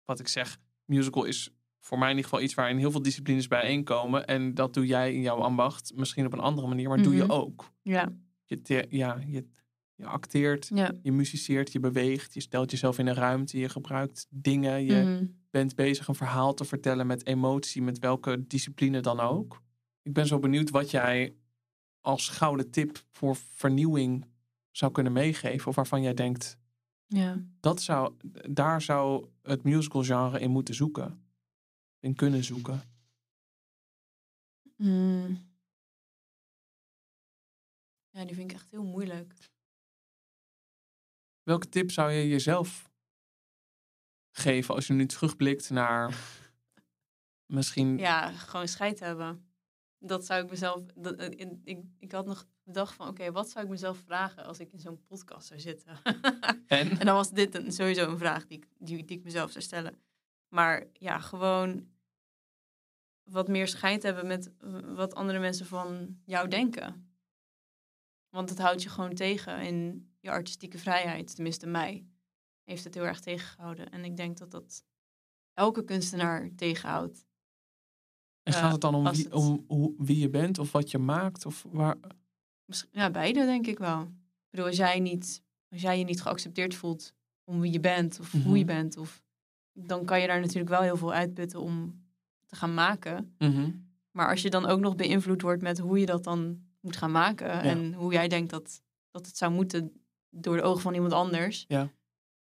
wat 0.05 0.21
ik 0.21 0.29
zeg, 0.29 0.59
musical 0.85 1.25
is 1.25 1.51
voor 1.85 1.99
mij 1.99 2.11
in 2.11 2.17
ieder 2.17 2.31
geval 2.31 2.45
iets 2.45 2.55
waarin 2.55 2.77
heel 2.79 2.91
veel 2.91 3.03
disciplines 3.03 3.49
bijeenkomen. 3.49 4.27
En 4.27 4.55
dat 4.55 4.75
doe 4.75 4.87
jij 4.87 5.15
in 5.15 5.21
jouw 5.21 5.37
ambacht. 5.39 5.93
Misschien 5.95 6.27
op 6.27 6.33
een 6.33 6.39
andere 6.41 6.67
manier, 6.67 6.89
maar 6.89 7.03
doe 7.03 7.15
je 7.15 7.23
Mhm. 7.23 7.33
ook. 7.33 7.73
Ja, 7.83 8.13
Je, 8.45 8.63
te- 8.63 8.87
ja, 8.89 9.19
je, 9.27 9.47
je 9.95 10.07
acteert, 10.07 10.71
ja. 10.75 10.93
je 11.03 11.13
muziceert, 11.13 11.73
je 11.73 11.81
beweegt. 11.81 12.35
Je 12.35 12.41
stelt 12.41 12.71
jezelf 12.71 12.99
in 12.99 13.07
een 13.07 13.15
ruimte. 13.15 13.59
Je 13.59 13.69
gebruikt 13.69 14.27
dingen. 14.31 14.85
Je 14.85 15.03
Mhm. 15.03 15.25
bent 15.51 15.75
bezig 15.75 16.09
een 16.09 16.15
verhaal 16.15 16.55
te 16.55 16.65
vertellen 16.65 17.07
met 17.07 17.27
emotie, 17.27 17.83
met 17.83 17.99
welke 17.99 18.47
discipline 18.47 19.01
dan 19.01 19.21
ook. 19.21 19.63
Ik 20.03 20.13
ben 20.13 20.27
zo 20.27 20.39
benieuwd 20.39 20.71
wat 20.71 20.91
jij 20.91 21.35
als 22.01 22.29
gouden 22.29 22.71
tip 22.71 23.03
voor 23.11 23.37
vernieuwing 23.37 24.27
zou 24.71 24.93
kunnen 24.93 25.13
meegeven. 25.13 25.69
Of 25.69 25.75
waarvan 25.75 26.03
jij 26.03 26.15
denkt, 26.15 26.59
ja. 27.07 27.45
dat 27.61 27.83
zou, 27.83 28.13
daar 28.51 28.83
zou 28.83 29.27
het 29.43 29.63
musical 29.63 30.03
genre 30.03 30.41
in 30.41 30.51
moeten 30.51 30.75
zoeken. 30.75 31.23
In 32.05 32.15
kunnen 32.15 32.45
zoeken. 32.45 32.83
Mm. 34.77 35.53
Ja, 38.11 38.25
die 38.25 38.35
vind 38.35 38.51
ik 38.51 38.57
echt 38.57 38.71
heel 38.71 38.85
moeilijk. 38.85 39.35
Welke 41.43 41.69
tip 41.69 41.91
zou 41.91 42.11
je 42.11 42.29
jezelf 42.29 42.91
geven 44.31 44.75
als 44.75 44.87
je 44.87 44.93
nu 44.93 45.07
terugblikt 45.07 45.71
naar 45.71 46.15
misschien... 47.55 47.99
Ja, 47.99 48.33
gewoon 48.33 48.69
scheid 48.69 49.01
hebben. 49.01 49.53
Dat 49.99 50.25
zou 50.27 50.45
ik 50.45 50.51
mezelf. 50.51 50.85
Dat, 50.95 51.17
eh, 51.17 51.39
in- 51.39 51.61
ik, 51.65 51.85
ik 51.99 52.13
had 52.13 52.27
nog 52.27 52.47
bedacht 52.63 52.95
van: 52.95 53.09
oké, 53.09 53.33
wat 53.33 53.51
zou 53.51 53.65
ik 53.65 53.71
mezelf 53.71 53.99
vragen 53.99 54.45
als 54.45 54.59
ik 54.61 54.73
in 54.73 54.79
zo'n 54.81 55.05
podcast 55.05 55.47
zou 55.47 55.61
zitten? 55.61 55.99
En? 56.67 56.99
en 56.99 57.07
dan 57.07 57.15
was 57.15 57.31
dit 57.31 57.55
een, 57.55 57.73
sowieso 57.73 58.11
een 58.11 58.19
vraag 58.19 58.47
die, 58.47 58.59
ik- 58.59 58.69
die, 58.79 59.05
die 59.05 59.19
ik 59.19 59.25
mezelf 59.25 59.51
zou 59.51 59.65
stellen. 59.65 60.03
Maar 60.49 60.87
ja, 60.93 61.19
gewoon 61.19 61.93
wat 63.25 63.49
meer 63.49 63.69
scheid 63.69 64.03
hebben 64.03 64.27
met 64.27 64.51
eh, 64.59 64.95
wat 64.95 65.15
andere 65.15 65.39
mensen 65.39 65.67
van 65.67 66.19
jou 66.25 66.49
denken. 66.49 67.09
Want 68.29 68.49
het 68.49 68.59
houdt 68.59 68.83
je 68.83 68.89
gewoon 68.89 69.15
tegen 69.15 69.61
in 69.61 70.09
je 70.21 70.31
artistieke 70.31 70.79
vrijheid. 70.79 71.35
Tenminste, 71.35 71.67
mij 71.67 72.07
heeft 72.63 72.85
het 72.85 72.95
heel 72.95 73.07
erg 73.07 73.21
tegengehouden. 73.21 73.91
En 73.91 74.05
ik 74.05 74.17
denk 74.17 74.39
dat 74.39 74.51
dat 74.51 74.85
elke 75.53 75.85
kunstenaar 75.85 76.51
tegenhoudt. 76.57 77.27
En 78.43 78.53
gaat 78.53 78.73
het 78.73 78.81
dan 78.81 78.95
om, 78.95 79.11
wie, 79.11 79.35
om 79.35 79.65
hoe, 79.67 79.95
wie 79.99 80.19
je 80.19 80.31
bent 80.31 80.59
of 80.59 80.73
wat 80.73 80.91
je 80.91 80.99
maakt? 80.99 81.47
Of 81.47 81.67
waar... 81.69 81.97
Ja, 82.91 83.11
beide 83.11 83.45
denk 83.45 83.67
ik 83.67 83.79
wel. 83.79 84.01
Ik 84.03 84.51
bedoel, 84.51 84.67
als 84.67 84.77
jij, 84.77 85.01
niet, 85.01 85.43
als 85.69 85.81
jij 85.81 85.99
je 85.99 86.05
niet 86.05 86.23
geaccepteerd 86.23 86.75
voelt 86.75 87.15
om 87.45 87.61
wie 87.61 87.73
je 87.73 87.81
bent 87.81 88.21
of 88.21 88.33
hoe 88.33 88.59
je 88.59 88.65
Mhm. 88.65 88.75
bent, 88.75 88.97
of, 88.97 89.23
dan 89.73 90.05
kan 90.05 90.21
je 90.21 90.27
daar 90.27 90.41
natuurlijk 90.41 90.69
wel 90.69 90.81
heel 90.81 90.97
veel 90.97 91.13
uitputten 91.13 91.61
om 91.61 92.04
te 92.55 92.61
gaan 92.61 92.75
maken. 92.75 93.35
Mhm. 93.39 93.71
Maar 94.11 94.29
als 94.29 94.43
je 94.43 94.51
dan 94.51 94.67
ook 94.67 94.81
nog 94.81 94.97
beïnvloed 94.97 95.43
wordt 95.43 95.63
met 95.63 95.79
hoe 95.79 95.99
je 95.99 96.07
dat 96.07 96.25
dan 96.25 96.63
moet 96.81 96.97
gaan 96.97 97.11
maken 97.11 97.51
en 97.63 97.93
hoe 97.95 98.13
jij 98.13 98.29
denkt 98.29 98.51
dat, 98.51 98.83
dat 99.11 99.27
het 99.27 99.37
zou 99.37 99.53
moeten 99.53 100.05
door 100.31 100.57
de 100.57 100.63
ogen 100.63 100.83
van 100.83 100.95
iemand 100.95 101.13
anders, 101.13 101.65
Ja. 101.69 101.91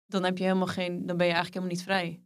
dan 0.07 0.25
heb 0.25 0.39
je 0.39 0.45
helemaal 0.45 0.67
geen, 0.67 1.07
dan 1.07 1.17
ben 1.17 1.27
je 1.27 1.33
eigenlijk 1.33 1.55
helemaal 1.55 1.75
niet 1.77 1.83
vrij. 1.85 2.23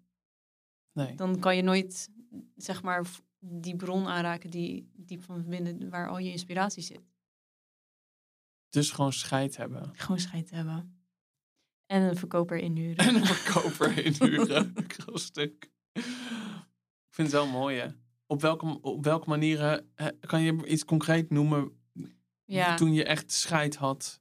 Nee. 0.93 1.14
Dan 1.14 1.39
kan 1.39 1.57
je 1.57 1.62
nooit, 1.62 2.09
zeg 2.57 2.83
maar, 2.83 3.07
die 3.39 3.77
bron 3.77 4.07
aanraken 4.07 4.51
die 4.51 4.91
diep 4.97 5.22
van 5.22 5.49
binnen, 5.49 5.91
waar 5.91 6.09
al 6.09 6.18
je 6.18 6.31
inspiratie 6.31 6.83
zit. 6.83 7.03
Dus 8.70 8.91
gewoon 8.91 9.12
scheid 9.12 9.57
hebben. 9.57 9.91
Gewoon 9.93 10.18
scheid 10.18 10.51
hebben. 10.51 11.01
En 11.87 12.03
een 12.03 12.16
verkoper 12.16 12.59
inhuren. 12.59 12.97
En 13.07 13.14
een 13.14 13.27
verkoper 13.27 14.05
inhuren. 14.05 14.74
Groot 14.97 15.20
stuk. 15.20 15.70
Ik 17.16 17.22
vind 17.22 17.34
het 17.34 17.42
wel 17.42 17.60
mooi, 17.60 17.78
hè? 17.78 17.86
Op 18.26 18.40
welke, 18.40 18.80
op 18.80 19.04
welke 19.04 19.28
manieren 19.28 19.92
kan 20.20 20.42
je 20.42 20.66
iets 20.66 20.84
concreet 20.84 21.30
noemen 21.30 21.72
Ja, 22.44 22.74
toen 22.74 22.92
je 22.92 23.04
echt 23.04 23.32
scheid 23.32 23.76
had? 23.76 24.20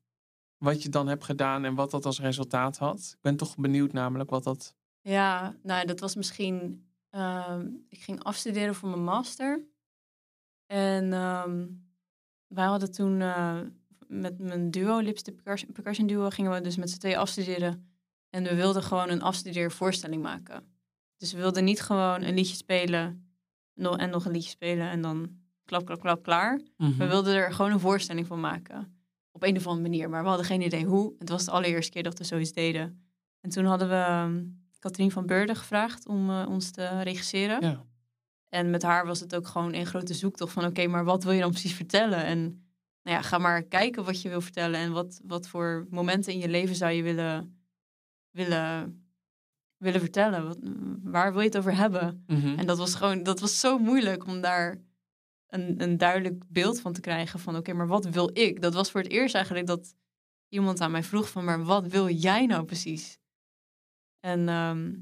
Wat 0.58 0.84
je 0.84 0.90
dan 0.90 1.08
hebt 1.08 1.24
gedaan 1.24 1.66
en 1.66 1.76
wat 1.76 1.92
dat 1.92 2.06
als 2.06 2.20
resultaat 2.20 2.78
had? 2.78 3.12
Ik 3.16 3.22
ben 3.22 3.38
toch 3.38 3.56
benieuwd 3.56 3.94
namelijk 3.94 4.30
wat 4.30 4.44
dat... 4.44 4.76
ja 5.02 5.56
nou, 5.64 5.86
dat 5.86 6.00
was 6.00 6.16
misschien... 6.16 6.88
ehm, 7.10 7.70
ik 7.90 8.00
ging 8.02 8.24
afstuderen 8.24 8.76
voor 8.76 8.90
mijn 8.90 9.04
master. 9.04 9.64
En 10.66 11.14
ehm, 11.14 11.68
wij 12.48 12.66
hadden 12.66 12.92
toen 12.92 13.22
eh, 13.22 13.60
met 14.08 14.40
mijn 14.40 14.72
duo, 14.72 15.00
Lipstick 15.00 15.36
Percussion, 15.36 15.72
percussion 15.72 16.08
Duo, 16.08 16.30
gingen 16.30 16.52
we 16.52 16.62
dus 16.62 16.76
met 16.76 16.90
z'n 16.90 17.00
tweeën 17.00 17.18
afstuderen. 17.18 17.96
En 18.30 18.44
we 18.44 18.56
wilden 18.56 18.84
gewoon 18.84 19.10
een 19.10 19.22
afstudeervoorstelling 19.22 20.22
maken. 20.22 20.75
Dus 21.18 21.34
we 21.34 21.40
wilden 21.40 21.64
niet 21.64 21.82
gewoon 21.82 22.22
een 22.22 22.34
liedje 22.34 22.56
spelen 22.56 23.30
en 23.76 24.10
nog 24.10 24.26
een 24.26 24.32
liedje 24.32 24.50
spelen 24.50 24.90
en 24.90 25.02
dan 25.02 25.30
klap, 25.66 25.86
klap, 25.86 26.00
klap, 26.00 26.24
klaar. 26.24 26.62
Mhm. 26.78 26.98
We 26.98 27.08
wilden 27.08 27.36
er 27.36 27.54
gewoon 27.54 27.72
een 27.72 27.80
voorstelling 27.80 28.28
van 28.28 28.40
maken. 28.40 29.00
Op 29.32 29.44
een 29.44 29.58
of 29.58 29.68
andere 29.68 29.90
manier. 29.90 30.10
Maar 30.10 30.22
we 30.22 30.28
hadden 30.28 30.46
geen 30.46 30.62
idee 30.62 30.86
hoe. 30.86 31.14
Het 31.20 31.30
was 31.30 31.46
de 31.46 31.52
allereerste 31.52 31.92
keer 31.92 32.04
dat 32.04 32.18
we 32.18 32.24
zoiets 32.24 32.52
deden. 32.52 33.06
En 33.42 33.50
toen 33.50 33.66
hadden 33.66 33.90
we 33.90 33.96
ehm, 33.96 34.44
Katrien 34.80 35.12
van 35.12 35.26
Beurden 35.26 35.56
gevraagd 35.56 36.08
om 36.08 36.30
eh, 36.30 36.46
ons 36.50 36.72
te 36.72 37.02
regisseren. 37.02 37.62
Ja. 37.62 37.86
En 38.50 38.70
met 38.70 38.82
haar 38.84 39.06
was 39.06 39.20
het 39.20 39.36
ook 39.36 39.48
gewoon 39.48 39.74
een 39.74 39.86
grote 39.86 40.14
zoektocht 40.14 40.54
van... 40.54 40.66
oké, 40.66 40.88
maar 40.88 41.04
wat 41.04 41.24
wil 41.24 41.34
je 41.34 41.42
dan 41.42 41.52
precies 41.52 41.74
vertellen? 41.74 42.26
En 42.26 42.40
nou 43.04 43.18
ja, 43.18 43.22
ga 43.22 43.38
maar 43.38 43.64
kijken 43.64 44.04
wat 44.04 44.22
je 44.22 44.30
wil 44.30 44.42
vertellen... 44.42 44.80
en 44.80 44.92
wat, 44.92 45.22
wat 45.24 45.48
voor 45.48 45.88
momenten 45.90 46.34
in 46.34 46.40
je 46.40 46.50
leven 46.50 46.76
zou 46.76 46.92
je 46.92 47.04
willen, 47.04 47.66
willen, 48.32 49.05
willen 49.86 50.00
vertellen. 50.02 50.48
Wat, 50.48 50.58
waar 51.04 51.32
wil 51.32 51.42
je 51.42 51.48
het 51.48 51.58
over 51.58 51.76
hebben? 51.76 52.24
Mhm. 52.28 52.60
En 52.60 52.66
dat 52.66 52.78
was 52.78 52.96
gewoon, 52.96 53.24
dat 53.24 53.40
was 53.40 53.60
zo 53.60 53.78
moeilijk 53.78 54.28
om 54.28 54.42
daar 54.42 54.82
een, 55.48 55.82
een 55.82 55.98
duidelijk 55.98 56.44
beeld 56.48 56.82
van 56.82 56.94
te 56.94 57.02
krijgen 57.02 57.40
van 57.40 57.56
oké, 57.56 57.74
maar 57.74 57.88
wat 57.88 58.06
wil 58.06 58.30
ik? 58.34 58.62
Dat 58.62 58.74
was 58.74 58.92
voor 58.92 59.02
het 59.02 59.12
eerst 59.12 59.36
eigenlijk 59.36 59.68
dat 59.68 59.96
iemand 60.50 60.82
aan 60.82 60.92
mij 60.92 61.04
vroeg 61.04 61.30
van 61.30 61.44
maar 61.44 61.64
wat 61.64 61.88
wil 61.88 62.10
jij 62.10 62.46
nou 62.46 62.66
precies? 62.66 63.20
En 64.20 64.50
ehm, 64.50 64.94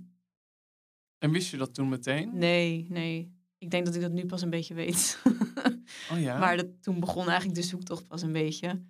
En 1.17 1.31
wist 1.31 1.51
je 1.51 1.57
dat 1.57 1.73
toen 1.73 1.89
meteen? 1.89 2.29
nee, 2.37 2.85
nee. 2.89 3.31
Ik 3.57 3.71
denk 3.71 3.85
dat 3.85 3.95
ik 3.95 4.01
dat 4.01 4.11
nu 4.11 4.25
pas 4.25 4.41
een 4.41 4.49
beetje 4.49 4.73
weet. 4.73 5.17
Oh 6.11 6.19
ja? 6.19 6.37
Maar 6.39 6.57
dat, 6.57 6.67
toen 6.81 6.99
begon 6.99 7.27
eigenlijk 7.27 7.55
de 7.55 7.65
zoektocht 7.67 8.07
pas 8.07 8.21
een 8.21 8.31
beetje. 8.31 8.83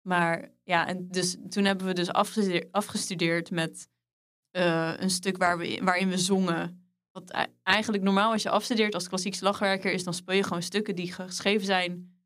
Maar 0.00 0.52
ja, 0.64 0.86
en 0.86 1.08
dus 1.08 1.36
toen 1.48 1.64
hebben 1.64 1.86
we 1.86 1.92
dus 1.92 2.12
afgestudeerd, 2.12 2.72
afgestudeerd 2.72 3.50
met 3.50 3.88
eh, 4.52 4.92
een 4.96 5.10
stuk 5.10 5.36
waar 5.36 5.58
we, 5.58 5.80
waarin 5.82 6.08
we 6.08 6.18
zongen. 6.18 6.86
Wat 7.10 7.30
ei- 7.30 7.52
eigenlijk 7.62 8.02
normaal 8.04 8.32
als 8.32 8.42
je 8.42 8.50
afstudeert 8.50 8.94
als 8.94 9.08
klassiek 9.08 9.34
slagwerker 9.34 9.92
is, 9.92 10.04
dan 10.04 10.14
speel 10.14 10.34
je 10.36 10.42
gewoon 10.42 10.62
stukken 10.62 10.94
die 10.96 11.12
geschreven 11.12 11.66
zijn 11.66 12.20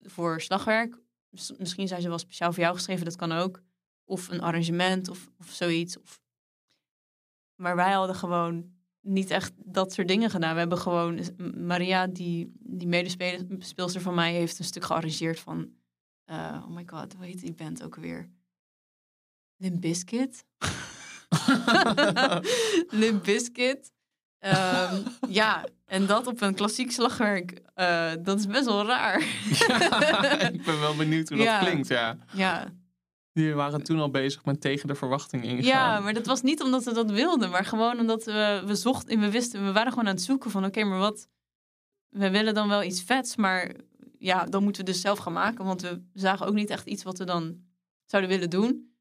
voor 0.00 0.40
slagwerk. 0.40 0.98
Mis- 1.28 1.52
Misschien 1.58 1.88
zijn 1.88 2.02
ze 2.02 2.08
wel 2.08 2.18
speciaal 2.18 2.52
voor 2.52 2.62
jou 2.62 2.74
geschreven, 2.74 3.04
dat 3.04 3.16
kan 3.16 3.32
ook. 3.32 3.62
Of 4.04 4.28
een 4.28 4.40
arrangement 4.40 5.08
of, 5.08 5.30
of 5.38 5.50
zoiets. 5.50 5.98
Of... 5.98 6.20
Maar 7.54 7.76
wij 7.76 7.92
hadden 7.92 8.16
gewoon 8.16 8.72
niet 9.00 9.30
echt 9.30 9.52
dat 9.56 9.92
soort 9.92 10.08
dingen 10.08 10.30
gedaan. 10.30 10.52
We 10.52 10.58
hebben 10.58 10.78
gewoon... 10.78 11.20
Maria, 11.66 12.06
die, 12.06 12.52
die 12.58 12.88
medespeelster 12.88 14.00
van 14.00 14.14
mij, 14.14 14.32
heeft 14.32 14.58
een 14.58 14.64
stuk 14.64 14.84
gearrangeerd 14.84 15.40
van... 15.40 15.72
eh, 16.24 16.64
oh 16.68 16.74
my 16.74 16.82
god, 16.86 17.14
hoe 17.14 17.24
heet 17.24 17.40
die 17.40 17.52
band 17.52 17.82
ook 17.82 17.94
weer? 17.94 18.30
Limp 19.56 19.80
Bizkit? 19.80 20.44
Limp 23.00 23.24
Bizkit. 23.24 23.92
Ehm, 24.38 24.96
ja, 25.28 25.64
en 25.86 26.06
dat 26.06 26.26
op 26.26 26.40
een 26.40 26.54
klassiek 26.54 26.92
slagwerk, 26.92 27.60
eh, 27.74 28.12
dat 28.22 28.38
is 28.38 28.46
best 28.46 28.64
wel 28.64 28.86
raar. 28.86 29.24
Ja, 29.68 30.40
ik 30.52 30.64
ben 30.64 30.80
wel 30.80 30.96
benieuwd 30.96 31.28
hoe 31.28 31.38
dat 31.38 31.58
klinkt, 31.58 31.88
ja. 31.88 32.16
ja, 32.32 32.72
Jullie 33.32 33.54
waren 33.54 33.82
toen 33.82 34.00
al 34.00 34.10
bezig 34.10 34.44
met 34.44 34.60
tegen 34.60 34.88
de 34.88 34.94
verwachting 34.94 35.44
ingaan. 35.44 35.64
Ja, 35.64 36.00
maar 36.00 36.14
dat 36.14 36.26
was 36.26 36.42
niet 36.42 36.62
omdat 36.62 36.84
we 36.84 36.92
dat 36.92 37.10
wilden, 37.10 37.50
maar 37.50 37.64
gewoon 37.64 37.98
omdat 37.98 38.24
we, 38.24 38.62
we 38.66 38.74
zochten, 38.74 39.20
we 39.20 39.30
wisten, 39.30 39.64
we 39.64 39.72
waren 39.72 39.92
gewoon 39.92 40.08
aan 40.08 40.14
het 40.14 40.22
zoeken 40.22 40.50
van 40.50 40.64
oké, 40.64 40.84
maar 40.84 40.98
wat, 40.98 41.28
we 42.08 42.30
willen 42.30 42.54
dan 42.54 42.68
wel 42.68 42.82
iets 42.82 43.02
vets, 43.02 43.36
maar 43.36 43.74
ja, 44.18 44.44
dan 44.44 44.62
moeten 44.62 44.84
we 44.84 44.90
dus 44.90 45.00
zelf 45.00 45.18
gaan 45.18 45.32
maken, 45.32 45.64
want 45.64 45.82
we 45.82 46.02
zagen 46.12 46.46
ook 46.46 46.54
niet 46.54 46.70
echt 46.70 46.86
iets 46.86 47.02
wat 47.02 47.18
we 47.18 47.24
dan 47.24 47.58
zouden 48.04 48.30
willen 48.30 48.50
doen. 48.50 48.94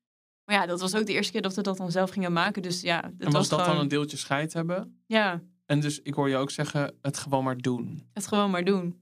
Maar 0.50 0.58
ja, 0.58 0.66
dat 0.66 0.80
was 0.80 0.96
ook 0.96 1.06
de 1.06 1.14
eerste 1.14 1.32
keer 1.32 1.42
dat 1.42 1.56
we 1.56 1.62
dat 1.62 1.78
dan 1.78 1.92
zelf 1.92 2.10
gingen 2.10 2.34
maken, 2.34 2.62
dus 2.62 2.82
ja, 2.82 2.96
het 2.96 3.14
En 3.28 3.32
was 3.32 3.50
dat 3.50 3.60
gewoon, 3.60 3.76
dan 3.76 3.84
een 3.84 3.90
deeltje 3.90 4.18
scheid 4.18 4.54
hebben? 4.54 5.04
ja, 5.06 5.42
En 5.66 5.80
dus 5.80 6.02
ik 6.02 6.14
hoor 6.14 6.30
je 6.30 6.36
ook 6.36 6.52
zeggen, 6.52 6.96
het 7.02 7.18
gewoon 7.18 7.44
maar 7.44 7.58
doen. 7.58 8.08
het 8.14 8.28
gewoon 8.28 8.52
maar 8.52 8.64
doen. 8.64 9.02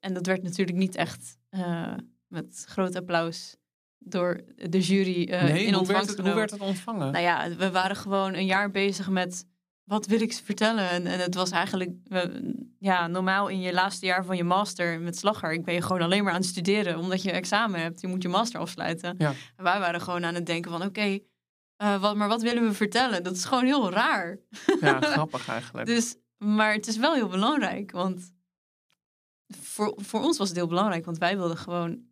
En 0.00 0.14
dat 0.14 0.26
werd 0.26 0.42
natuurlijk 0.42 0.78
niet 0.78 0.94
echt 0.94 1.38
eh, 1.48 1.94
met 2.28 2.64
groot 2.68 2.96
applaus 2.96 3.56
door 3.98 4.40
de 4.56 4.80
jury 4.80 5.24
eh, 5.24 5.42
nee, 5.42 5.64
in 5.64 5.72
hoe 5.72 5.78
ontvangst 5.78 6.06
werd, 6.06 6.18
het, 6.18 6.26
hoe 6.26 6.36
werd 6.36 6.50
het 6.50 6.60
ontvangen? 6.60 7.12
Nou 7.12 7.24
ja, 7.24 7.56
we 7.56 7.70
waren 7.70 7.96
gewoon 7.96 8.34
een 8.34 8.46
jaar 8.46 8.70
bezig 8.70 9.10
met 9.10 9.46
wat 9.84 10.06
wil 10.06 10.20
ik 10.20 10.32
ze 10.32 10.44
vertellen. 10.44 10.90
En, 10.90 11.06
en 11.06 11.18
het 11.18 11.34
was 11.34 11.50
eigenlijk, 11.50 11.90
ja, 12.78 13.06
normaal 13.06 13.48
in 13.48 13.60
je 13.60 13.72
laatste 13.72 14.06
jaar 14.06 14.24
van 14.24 14.36
je 14.36 14.44
master 14.44 15.00
met 15.00 15.18
slagger, 15.18 15.52
ik 15.52 15.64
ben 15.64 15.74
je 15.74 15.82
gewoon 15.82 16.02
alleen 16.02 16.24
maar 16.24 16.32
aan 16.32 16.40
het 16.40 16.48
studeren, 16.48 16.98
omdat 16.98 17.22
je 17.22 17.30
examen 17.30 17.80
hebt. 17.80 18.00
Je 18.00 18.06
moet 18.06 18.22
je 18.22 18.28
master 18.28 18.60
afsluiten. 18.60 19.14
Ja. 19.18 19.32
En 19.56 19.64
wij 19.64 19.78
waren 19.78 20.00
gewoon 20.00 20.24
aan 20.24 20.34
het 20.34 20.46
denken 20.46 20.70
van, 20.70 20.82
oké, 20.82 21.18
eh, 21.76 22.00
wat, 22.00 22.16
maar 22.16 22.28
wat 22.28 22.42
willen 22.42 22.62
we 22.62 22.72
vertellen? 22.72 23.22
Dat 23.22 23.36
is 23.36 23.44
gewoon 23.44 23.64
heel 23.64 23.90
raar. 23.90 24.38
Ja, 24.80 25.00
grappig 25.12 25.48
eigenlijk. 25.48 25.86
Dus, 25.86 26.16
maar 26.36 26.72
het 26.72 26.86
is 26.86 26.96
wel 26.96 27.14
heel 27.14 27.28
belangrijk, 27.28 27.90
want 27.90 28.32
voor, 29.48 29.94
voor 29.96 30.22
ons 30.22 30.38
was 30.38 30.48
het 30.48 30.56
heel 30.56 30.66
belangrijk, 30.66 31.04
want 31.04 31.18
wij 31.18 31.36
wilden 31.36 31.56
gewoon 31.56 32.02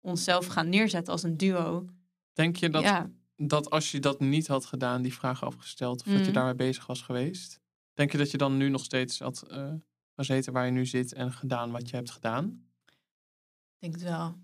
onszelf 0.00 0.46
gaan 0.46 0.68
neerzetten 0.68 1.12
als 1.12 1.22
een 1.22 1.36
duo. 1.36 1.84
Denk 2.32 2.56
je 2.56 2.70
dat, 2.70 2.82
ja, 2.82 3.10
dat 3.46 3.70
als 3.70 3.90
je 3.90 4.00
dat 4.00 4.20
niet 4.20 4.46
had 4.46 4.64
gedaan, 4.66 5.02
die 5.02 5.14
vraag 5.14 5.44
afgesteld, 5.44 6.00
of 6.00 6.06
dat 6.06 6.16
je 6.16 6.22
Mhm. 6.22 6.32
daarmee 6.32 6.54
bezig 6.54 6.86
was 6.86 7.02
geweest, 7.02 7.60
denk 7.94 8.12
je 8.12 8.18
dat 8.18 8.30
je 8.30 8.38
dan 8.38 8.56
nu 8.56 8.68
nog 8.68 8.84
steeds 8.84 9.18
had 9.18 9.42
eh, 9.42 9.72
gezeten 10.14 10.52
waar 10.52 10.64
je 10.64 10.70
nu 10.72 10.86
zit 10.86 11.12
en 11.12 11.32
gedaan 11.32 11.70
wat 11.70 11.88
je 11.90 11.96
hebt 11.96 12.10
gedaan? 12.10 12.44
Ik 12.86 13.78
denk 13.78 13.94
het 13.94 14.02
wel. 14.02 14.34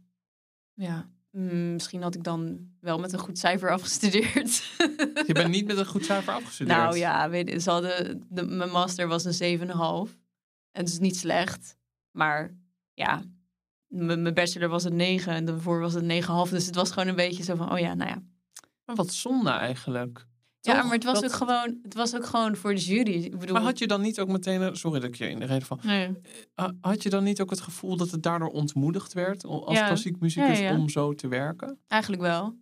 Ja. 0.74 1.10
Mm, 1.30 1.72
misschien 1.72 2.02
had 2.02 2.14
ik 2.14 2.22
dan 2.24 2.68
wel 2.80 2.98
met 2.98 3.12
een 3.12 3.18
goed 3.18 3.38
cijfer 3.38 3.70
afgestudeerd. 3.70 4.56
Je 5.26 5.30
bent 5.32 5.50
niet 5.50 5.66
met 5.66 5.76
een 5.78 5.86
goed 5.86 6.04
cijfer 6.10 6.32
afgestudeerd. 6.32 6.78
nou 6.78 6.96
ja, 6.96 7.30
weet, 7.30 7.48
je, 7.48 7.58
ze 7.60 7.70
hadden, 7.70 8.24
de, 8.28 8.42
mijn 8.42 8.70
master 8.70 9.08
was 9.08 9.24
een 9.24 9.58
7,5. 9.58 10.18
En 10.72 10.80
het 10.80 10.88
is 10.88 10.98
niet 10.98 11.16
slecht. 11.16 11.76
Maar 12.10 12.54
ja, 12.92 13.22
mijn 13.86 14.22
mijn 14.22 14.34
bachelor 14.34 14.68
was 14.68 14.84
een 14.84 14.96
9 14.96 15.32
en 15.32 15.44
daarvoor 15.44 15.80
was 15.80 15.92
het 15.94 16.04
9,5. 16.04 16.50
Dus 16.50 16.66
het 16.66 16.74
was 16.74 16.90
gewoon 16.90 17.08
een 17.08 17.16
beetje 17.16 17.42
zo 17.42 17.54
van, 17.54 17.72
oh 17.72 17.78
ja, 17.78 17.94
nou 17.94 18.10
ja. 18.10 18.22
Maar 18.84 18.96
wat 18.96 19.12
zonde 19.12 19.50
eigenlijk. 19.50 20.26
Ja, 20.60 20.82
maar 20.82 20.92
het 20.92 21.04
was, 21.04 21.20
Dat- 21.20 21.24
ook 21.24 21.36
gewoon, 21.36 21.78
het 21.82 21.94
was 21.94 22.14
ook 22.16 22.24
gewoon 22.26 22.56
voor 22.56 22.74
de 22.74 22.80
jury. 22.80 23.24
Ik 23.24 23.38
bedoel, 23.38 23.54
Maar 23.54 23.64
had 23.64 23.78
je 23.78 23.86
dan 23.86 24.00
niet 24.00 24.20
ook 24.20 24.28
meteen, 24.28 24.60
een- 24.62 24.76
sorry 24.76 25.00
dat 25.00 25.08
ik 25.08 25.14
je 25.14 25.28
in 25.28 25.38
de 25.38 25.44
reden 25.44 25.66
van, 25.66 25.80
nee. 25.82 26.10
had 26.80 27.02
je 27.02 27.10
dan 27.10 27.24
niet 27.24 27.40
ook 27.40 27.50
het 27.50 27.60
gevoel 27.60 27.96
dat 27.96 28.10
het 28.10 28.22
daardoor 28.22 28.48
ontmoedigd 28.48 29.12
werd 29.12 29.44
als 29.44 29.78
Ja. 29.78 29.86
klassiek 29.86 30.20
muzikus 30.20 30.58
Ja, 30.58 30.64
ja. 30.70 30.76
om 30.78 30.88
zo 30.88 31.14
te 31.14 31.28
werken? 31.28 31.78
Eigenlijk 31.88 32.22
wel. 32.22 32.56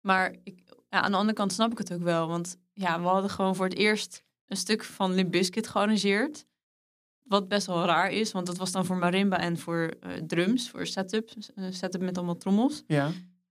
Maar 0.00 0.34
ik, 0.42 0.62
ja, 0.88 1.00
aan 1.00 1.10
de 1.10 1.16
andere 1.16 1.36
kant 1.36 1.52
snap 1.52 1.70
ik 1.72 1.78
het 1.78 1.92
ook 1.92 2.02
wel. 2.02 2.28
Want 2.28 2.56
ja, 2.72 3.00
we 3.00 3.06
hadden 3.06 3.30
gewoon 3.30 3.54
voor 3.56 3.64
het 3.66 3.74
eerst 3.76 4.22
een 4.46 4.56
stuk 4.56 4.84
van 4.84 5.14
Limp 5.14 5.30
Bizkit 5.30 5.68
gearrangeerd. 5.68 6.46
Wat 7.22 7.48
best 7.48 7.66
wel 7.66 7.84
raar 7.84 8.10
is, 8.10 8.32
want 8.32 8.46
dat 8.46 8.56
was 8.56 8.72
dan 8.72 8.84
voor 8.84 8.96
marimba 8.96 9.38
en 9.38 9.58
voor 9.58 9.94
eh, 10.00 10.10
drums, 10.26 10.70
voor 10.70 10.86
setup. 10.86 11.30
eh, 11.54 11.64
setup 11.70 12.00
met 12.00 12.16
allemaal 12.16 12.36
trommels. 12.36 12.82
Ja. 12.86 13.10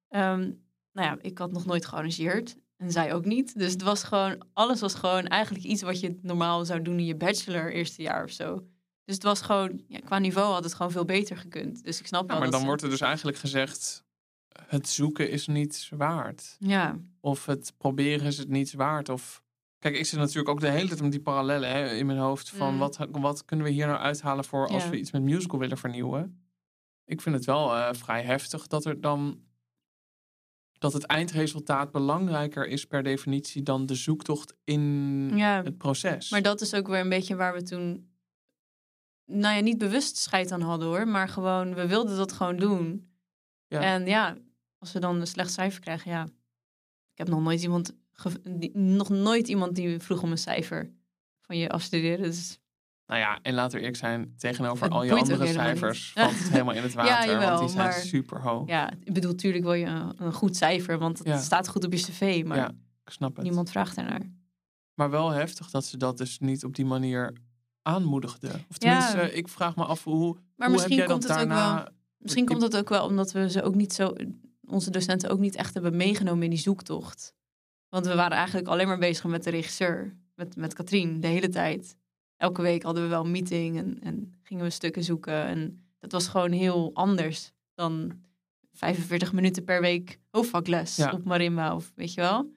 Ehm, 0.09 0.51
nou 0.93 1.07
ja, 1.07 1.17
ik 1.21 1.37
had 1.37 1.51
nog 1.51 1.65
nooit 1.65 1.85
gearrangeerd. 1.85 2.55
En 2.77 2.91
zij 2.91 3.13
ook 3.13 3.25
niet. 3.25 3.57
Dus 3.59 3.71
het 3.71 3.81
was 3.81 4.03
gewoon, 4.03 4.45
alles 4.53 4.79
was 4.79 4.93
gewoon 4.93 5.27
eigenlijk 5.27 5.63
iets 5.65 5.81
wat 5.81 5.99
je 5.99 6.17
normaal 6.21 6.65
zou 6.65 6.81
doen 6.81 6.99
in 6.99 7.05
je 7.05 7.15
bachelor 7.15 7.73
eerste 7.73 8.01
jaar 8.01 8.23
of 8.23 8.31
zo. 8.31 8.55
Dus 9.05 9.15
het 9.15 9.23
was 9.23 9.41
gewoon, 9.41 9.81
ja, 9.87 9.99
qua 9.99 10.17
niveau 10.19 10.53
had 10.53 10.63
het 10.63 10.73
gewoon 10.73 10.91
veel 10.91 11.05
beter 11.05 11.37
gekund. 11.37 11.83
Dus 11.83 11.99
ik 11.99 12.07
snap 12.07 12.21
Ja, 12.21 12.27
wel 12.27 12.39
maar 12.39 12.49
dan 12.51 12.59
ze- 12.59 12.65
wordt 12.65 12.81
er 12.81 12.89
dus 12.89 13.01
eigenlijk 13.01 13.37
gezegd, 13.37 14.03
het 14.67 14.89
zoeken 14.89 15.29
is 15.29 15.47
niets 15.47 15.89
waard. 15.89 16.55
Ja, 16.59 16.99
Of 17.19 17.45
het 17.45 17.73
proberen 17.77 18.25
is 18.27 18.37
het 18.37 18.49
niets 18.49 18.73
waard. 18.73 19.09
Of... 19.09 19.43
Kijk, 19.79 19.95
ik 19.97 20.05
zit 20.05 20.19
natuurlijk 20.19 20.49
ook 20.49 20.59
de 20.59 20.69
hele 20.69 20.87
tijd 20.87 21.01
met 21.01 21.11
die 21.11 21.21
parallellen 21.21 21.69
hè, 21.69 21.93
in 21.95 22.05
mijn 22.05 22.17
hoofd. 22.19 22.49
Van 22.49 22.73
Mm. 22.73 22.79
wat, 22.79 22.97
wat 23.11 23.45
kunnen 23.45 23.65
we 23.65 23.71
hier 23.71 23.87
nou 23.87 23.99
uithalen 23.99 24.45
voor 24.45 24.67
als 24.67 24.83
Ja. 24.83 24.89
we 24.89 24.97
iets 24.99 25.11
met 25.11 25.21
musical 25.21 25.59
willen 25.59 25.77
vernieuwen? 25.77 26.43
Ik 27.05 27.21
vind 27.21 27.35
het 27.35 27.45
wel 27.45 27.75
eh, 27.75 27.93
vrij 27.93 28.23
heftig 28.23 28.67
dat 28.67 28.85
er 28.85 29.01
dan... 29.01 29.39
Dat 30.83 30.93
het 30.93 31.05
eindresultaat 31.05 31.91
belangrijker 31.91 32.67
is 32.67 32.85
per 32.85 33.03
definitie 33.03 33.63
dan 33.63 33.85
de 33.85 33.95
zoektocht 33.95 34.55
in 34.63 34.81
ja. 35.35 35.63
het 35.63 35.77
proces. 35.77 36.29
Maar 36.29 36.41
dat 36.41 36.61
is 36.61 36.73
ook 36.73 36.87
weer 36.87 36.99
een 36.99 37.09
beetje 37.09 37.35
waar 37.35 37.53
we 37.53 37.63
toen, 37.63 38.09
nou 39.25 39.55
ja, 39.55 39.61
niet 39.61 39.77
bewust 39.77 40.17
scheid 40.17 40.51
aan 40.51 40.61
hadden 40.61 40.87
hoor, 40.87 41.07
maar 41.07 41.29
gewoon, 41.29 41.73
we 41.73 41.87
wilden 41.87 42.17
dat 42.17 42.31
gewoon 42.31 42.57
doen. 42.57 43.11
Ja. 43.67 43.81
En 43.81 44.05
ja, 44.05 44.37
als 44.77 44.91
we 44.91 44.99
dan 44.99 45.19
een 45.19 45.27
slecht 45.27 45.51
cijfer 45.51 45.81
krijgen, 45.81 46.11
ja. 46.11 46.23
Ik 47.11 47.17
heb 47.17 47.27
nog 47.27 47.41
nooit 47.41 47.61
iemand, 47.61 47.95
die, 48.49 48.77
nog 48.77 49.09
nooit 49.09 49.47
iemand 49.47 49.75
die 49.75 49.99
vroeg 49.99 50.23
om 50.23 50.31
een 50.31 50.37
cijfer 50.37 50.93
van 51.41 51.57
je 51.57 51.69
afstuderen. 51.69 52.23
Dus 52.23 52.59
Nou 53.07 53.19
ja, 53.19 53.39
en 53.41 53.53
laten 53.53 53.71
we 53.71 53.77
eerlijk 53.77 53.97
zijn, 53.97 54.33
tegenover 54.37 54.83
Het 54.83 54.93
al 54.93 55.03
je 55.03 55.11
ook 55.11 55.19
andere 55.19 55.47
cijfers 55.47 56.11
valt 56.15 56.31
het 56.39 56.49
helemaal 56.49 56.73
in 56.75 56.83
het 56.83 56.93
water. 57.03 57.13
want 57.15 57.29
jawel, 57.41 57.59
die 57.59 57.69
zijn 57.69 57.83
maar- 57.83 57.93
super 57.93 58.41
hoog. 58.41 58.67
ja, 58.67 58.91
ik 59.03 59.13
bedoel, 59.13 59.35
tuurlijk 59.35 59.63
wil 59.63 59.73
je 59.73 59.85
een, 59.85 60.13
een 60.17 60.33
goed 60.33 60.55
cijfer, 60.57 60.97
want 60.97 61.17
het 61.17 61.27
Ja. 61.27 61.37
staat 61.37 61.67
goed 61.67 61.85
op 61.85 61.93
je 61.93 61.99
cv, 61.99 62.43
maar 62.45 62.57
Ja, 62.57 62.67
ik 63.05 63.11
snap 63.11 63.35
het. 63.35 63.45
niemand 63.45 63.69
vraagt 63.71 63.95
daarnaar. 63.95 64.21
Maar 64.93 65.09
wel 65.09 65.29
heftig 65.29 65.69
dat 65.69 65.85
ze 65.85 65.97
dat 65.97 66.17
dus 66.17 66.39
niet 66.39 66.63
op 66.63 66.75
die 66.75 66.85
manier 66.85 67.33
aanmoedigden. 67.81 68.53
Of 68.53 68.59
Ja. 68.83 68.99
tenminste, 69.09 69.35
ik 69.37 69.47
vraag 69.47 69.75
me 69.75 69.83
af 69.85 70.03
hoe, 70.03 70.33
Maar 70.33 70.33
hoe 70.35 70.43
heb 70.65 70.71
misschien 70.71 70.95
jij 70.97 71.05
komt 71.05 71.21
dat 71.21 71.31
het 71.31 71.39
ook 71.41 71.47
daarna... 71.47 71.75
wel 71.75 71.87
Misschien 72.17 72.45
komt 72.45 72.61
dat 72.61 72.77
ook 72.77 72.89
wel 72.89 73.05
omdat 73.05 73.31
we 73.31 73.49
ze 73.49 73.63
ook 73.63 73.75
niet 73.75 73.93
zo, 73.93 74.13
onze 74.65 74.91
docenten 74.91 75.29
ook 75.29 75.39
niet 75.39 75.55
echt 75.55 75.73
hebben 75.73 75.95
meegenomen 75.95 76.43
in 76.43 76.49
die 76.49 76.59
zoektocht. 76.59 77.33
Want 77.89 78.05
we 78.05 78.15
waren 78.15 78.37
eigenlijk 78.37 78.67
alleen 78.67 78.87
maar 78.87 78.97
bezig 78.97 79.25
met 79.25 79.43
de 79.43 79.49
regisseur, 79.49 80.15
met, 80.35 80.55
met 80.55 80.73
Katrien, 80.73 81.19
de 81.19 81.27
hele 81.27 81.49
tijd. 81.49 81.97
Elke 82.43 82.61
week 82.61 82.83
hadden 82.83 83.03
we 83.03 83.09
wel 83.09 83.23
een 83.25 83.31
meeting 83.31 83.77
en, 83.77 83.99
en 84.01 84.33
gingen 84.43 84.63
we 84.63 84.69
stukken 84.69 85.03
zoeken. 85.03 85.45
En 85.45 85.85
dat 85.99 86.11
was 86.11 86.27
gewoon 86.27 86.51
heel 86.51 86.91
anders 86.93 87.51
dan 87.73 88.11
45 88.73 89.33
minuten 89.33 89.63
per 89.63 89.81
week 89.81 90.19
hoofdvakles 90.29 90.95
Ja. 90.95 91.11
op 91.11 91.23
marimba 91.23 91.75
of 91.75 91.91
weet 91.95 92.13
je 92.13 92.21
wel. 92.21 92.51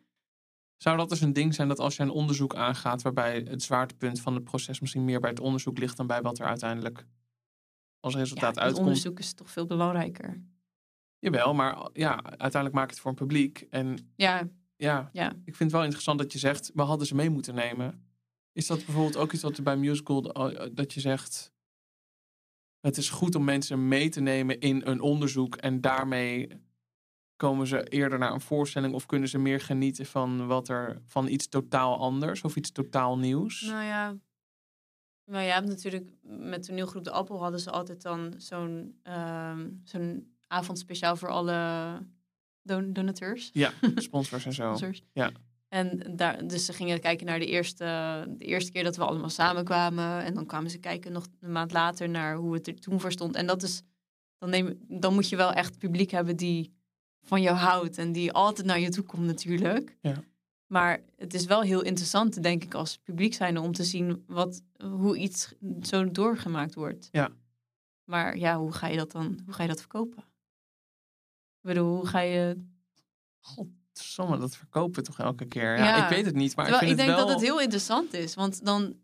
Zou 0.76 0.97
dat 0.97 1.09
dus 1.09 1.20
een 1.20 1.32
ding 1.32 1.55
zijn 1.55 1.68
dat 1.68 1.78
als 1.78 1.97
je 1.97 2.03
een 2.03 2.11
onderzoek 2.11 2.55
aangaat... 2.55 3.03
waarbij 3.03 3.47
het 3.49 3.62
zwaartepunt 3.62 4.20
van 4.20 4.34
het 4.34 4.45
proces 4.45 4.80
misschien 4.80 5.05
meer 5.05 5.20
bij 5.20 5.30
het 5.30 5.41
onderzoek 5.41 5.78
ligt... 5.78 5.97
dan 5.97 6.07
bij 6.07 6.22
wat 6.22 6.39
er 6.39 6.47
uiteindelijk 6.47 7.07
als 8.01 8.12
Ja, 8.12 8.18
resultaat 8.18 8.55
het 8.55 8.64
uitkomt? 8.64 8.87
onderzoek 8.87 9.18
is 9.18 9.34
toch 9.34 9.51
veel 9.51 9.66
belangrijker. 9.66 10.43
Jawel, 11.18 11.55
maar 11.55 11.89
ja, 11.93 12.22
uiteindelijk 12.24 12.74
maakt 12.74 12.91
het 12.91 13.01
voor 13.01 13.11
een 13.11 13.16
publiek. 13.16 13.66
En 13.70 14.12
Ja, 14.16 14.49
ja, 14.76 15.09
Ja. 15.12 15.28
ik 15.30 15.57
vind 15.57 15.59
het 15.59 15.72
wel 15.72 15.82
interessant 15.82 16.18
dat 16.18 16.32
je 16.32 16.39
zegt... 16.39 16.70
we 16.74 16.82
hadden 16.82 17.07
ze 17.07 17.14
mee 17.14 17.30
moeten 17.30 17.55
nemen. 17.55 18.05
Is 18.57 18.66
dat 18.66 18.84
bijvoorbeeld 18.84 19.16
ook 19.16 19.32
iets 19.32 19.42
wat 19.42 19.62
bij 19.62 19.76
musical... 19.76 20.32
eh, 20.32 20.68
dat 20.72 20.92
je 20.92 21.00
zegt... 21.00 21.52
het 22.80 22.96
is 22.96 23.11
goed 23.11 23.34
om 23.34 23.44
mensen 23.44 23.88
mee 23.88 24.09
te 24.09 24.20
nemen 24.20 24.61
in 24.61 24.82
een 24.84 25.00
onderzoek... 25.00 25.57
en 25.57 25.80
daarmee 25.80 26.48
komen 27.36 27.66
ze 27.66 27.82
eerder 27.82 28.18
naar 28.18 28.32
een 28.32 28.40
voorstelling... 28.40 28.94
of 28.94 29.07
kunnen 29.07 29.28
ze 29.28 29.38
meer 29.38 29.61
genieten 29.61 30.07
van, 30.07 30.46
wat 30.46 30.68
er, 30.68 31.02
van 31.04 31.28
iets 31.28 31.48
totaal 31.48 31.98
anders... 31.98 32.42
of 32.42 32.57
iets 32.57 32.72
totaal 32.72 33.18
nieuws? 33.18 33.61
Nou 33.61 33.84
ja. 33.84 34.16
Je 35.24 35.36
hebt 35.36 35.68
natuurlijk 35.68 36.11
met 36.22 36.62
toneelgroep 36.62 37.04
De 37.04 37.11
Appel 37.11 37.38
hadden 37.38 37.61
ze 37.61 37.70
altijd 37.70 38.02
dan 38.02 38.34
zo'n 38.36 38.98
ehm, 39.02 39.70
zo'n 39.84 40.36
avond 40.46 40.78
speciaal 40.78 41.16
voor 41.16 41.28
alle 41.28 41.98
don 42.62 42.92
donateurs. 42.92 43.50
Ja, 43.52 43.72
sponsors 43.96 44.46
en 44.46 44.52
zo. 44.52 44.62
sponsors. 44.62 45.02
ja. 45.12 45.30
En 45.69 46.17
daar, 46.17 46.47
dus 46.47 46.64
ze 46.64 46.73
gingen 46.73 47.01
kijken 47.01 47.27
naar 47.27 47.39
de 47.39 47.47
eerste, 47.47 47.85
de 48.29 48.45
eerste 48.45 48.73
keer 48.73 48.85
dat 48.85 48.97
we 48.97 49.05
allemaal 49.05 49.31
samenkwamen. 49.31 50.25
En 50.25 50.35
dan 50.35 50.47
kwamen 50.47 50.71
ze 50.71 50.79
kijken 50.79 51.12
nog 51.12 51.27
een 51.41 51.53
maand 51.53 51.73
later 51.73 52.09
naar 52.09 52.37
hoe 52.37 52.55
het 52.55 52.67
er 52.67 52.81
toen 52.81 53.01
voor 53.01 53.12
stond. 53.12 53.35
En 53.35 53.47
dat 53.47 53.62
is, 53.62 53.83
dan, 54.39 54.51
neem, 54.51 54.79
dan 54.89 55.14
moet 55.14 55.29
je 55.29 55.37
wel 55.37 55.53
echt 55.53 55.79
publiek 55.79 56.11
hebben 56.11 56.37
die 56.37 56.73
van 57.23 57.43
jou 57.43 57.57
houdt. 57.57 57.99
En 57.99 58.12
die 58.12 58.33
altijd 58.33 58.67
naar 58.67 58.81
je 58.81 58.89
toe 58.89 59.05
komt 59.05 59.27
natuurlijk. 59.27 59.97
Ja. 60.01 60.23
Maar 60.67 61.03
het 61.17 61.35
is 61.35 61.45
wel 61.45 61.61
heel 61.61 61.83
interessant, 61.83 62.43
denk 62.43 62.64
ik, 62.64 62.75
als 62.75 62.97
publiek 62.97 63.35
zijnde 63.35 63.61
om 63.61 63.73
te 63.73 63.85
zien 63.85 64.25
wat, 64.27 64.62
hoe 64.83 65.17
iets 65.17 65.53
zo 65.83 66.11
doorgemaakt 66.11 66.75
wordt. 66.75 67.09
Ja. 67.12 67.31
Maar 68.05 68.37
ja, 68.37 68.59
hoe 68.59 68.73
ga 68.73 68.87
je 68.87 68.97
dat 68.97 69.12
dan, 69.12 69.41
hoe 69.45 69.55
ga 69.55 69.62
je 69.62 69.69
dat 69.69 69.81
verkopen? 69.81 70.19
Ik 71.61 71.73
bedoel, 71.73 71.97
hoe 71.97 72.07
ga 72.07 72.21
je... 72.21 72.64
Godsamme, 73.99 74.38
dat 74.38 74.57
verkopen 74.57 75.03
toch 75.03 75.18
elke 75.18 75.44
keer? 75.44 75.76
Ja, 75.76 75.84
Ja. 75.84 76.05
ik 76.05 76.16
weet 76.16 76.26
het 76.26 76.34
niet, 76.34 76.57
maar 76.57 76.64
Terwijl 76.64 76.84
ik 76.84 76.90
ik, 76.90 76.97
vind 76.97 77.09
denk 77.09 77.09
het 77.09 77.18
wel... 77.18 77.26
dat 77.26 77.40
het 77.40 77.51
heel 77.51 77.61
interessant 77.61 78.14
is, 78.14 78.34
want 78.34 78.64
dan... 78.64 78.97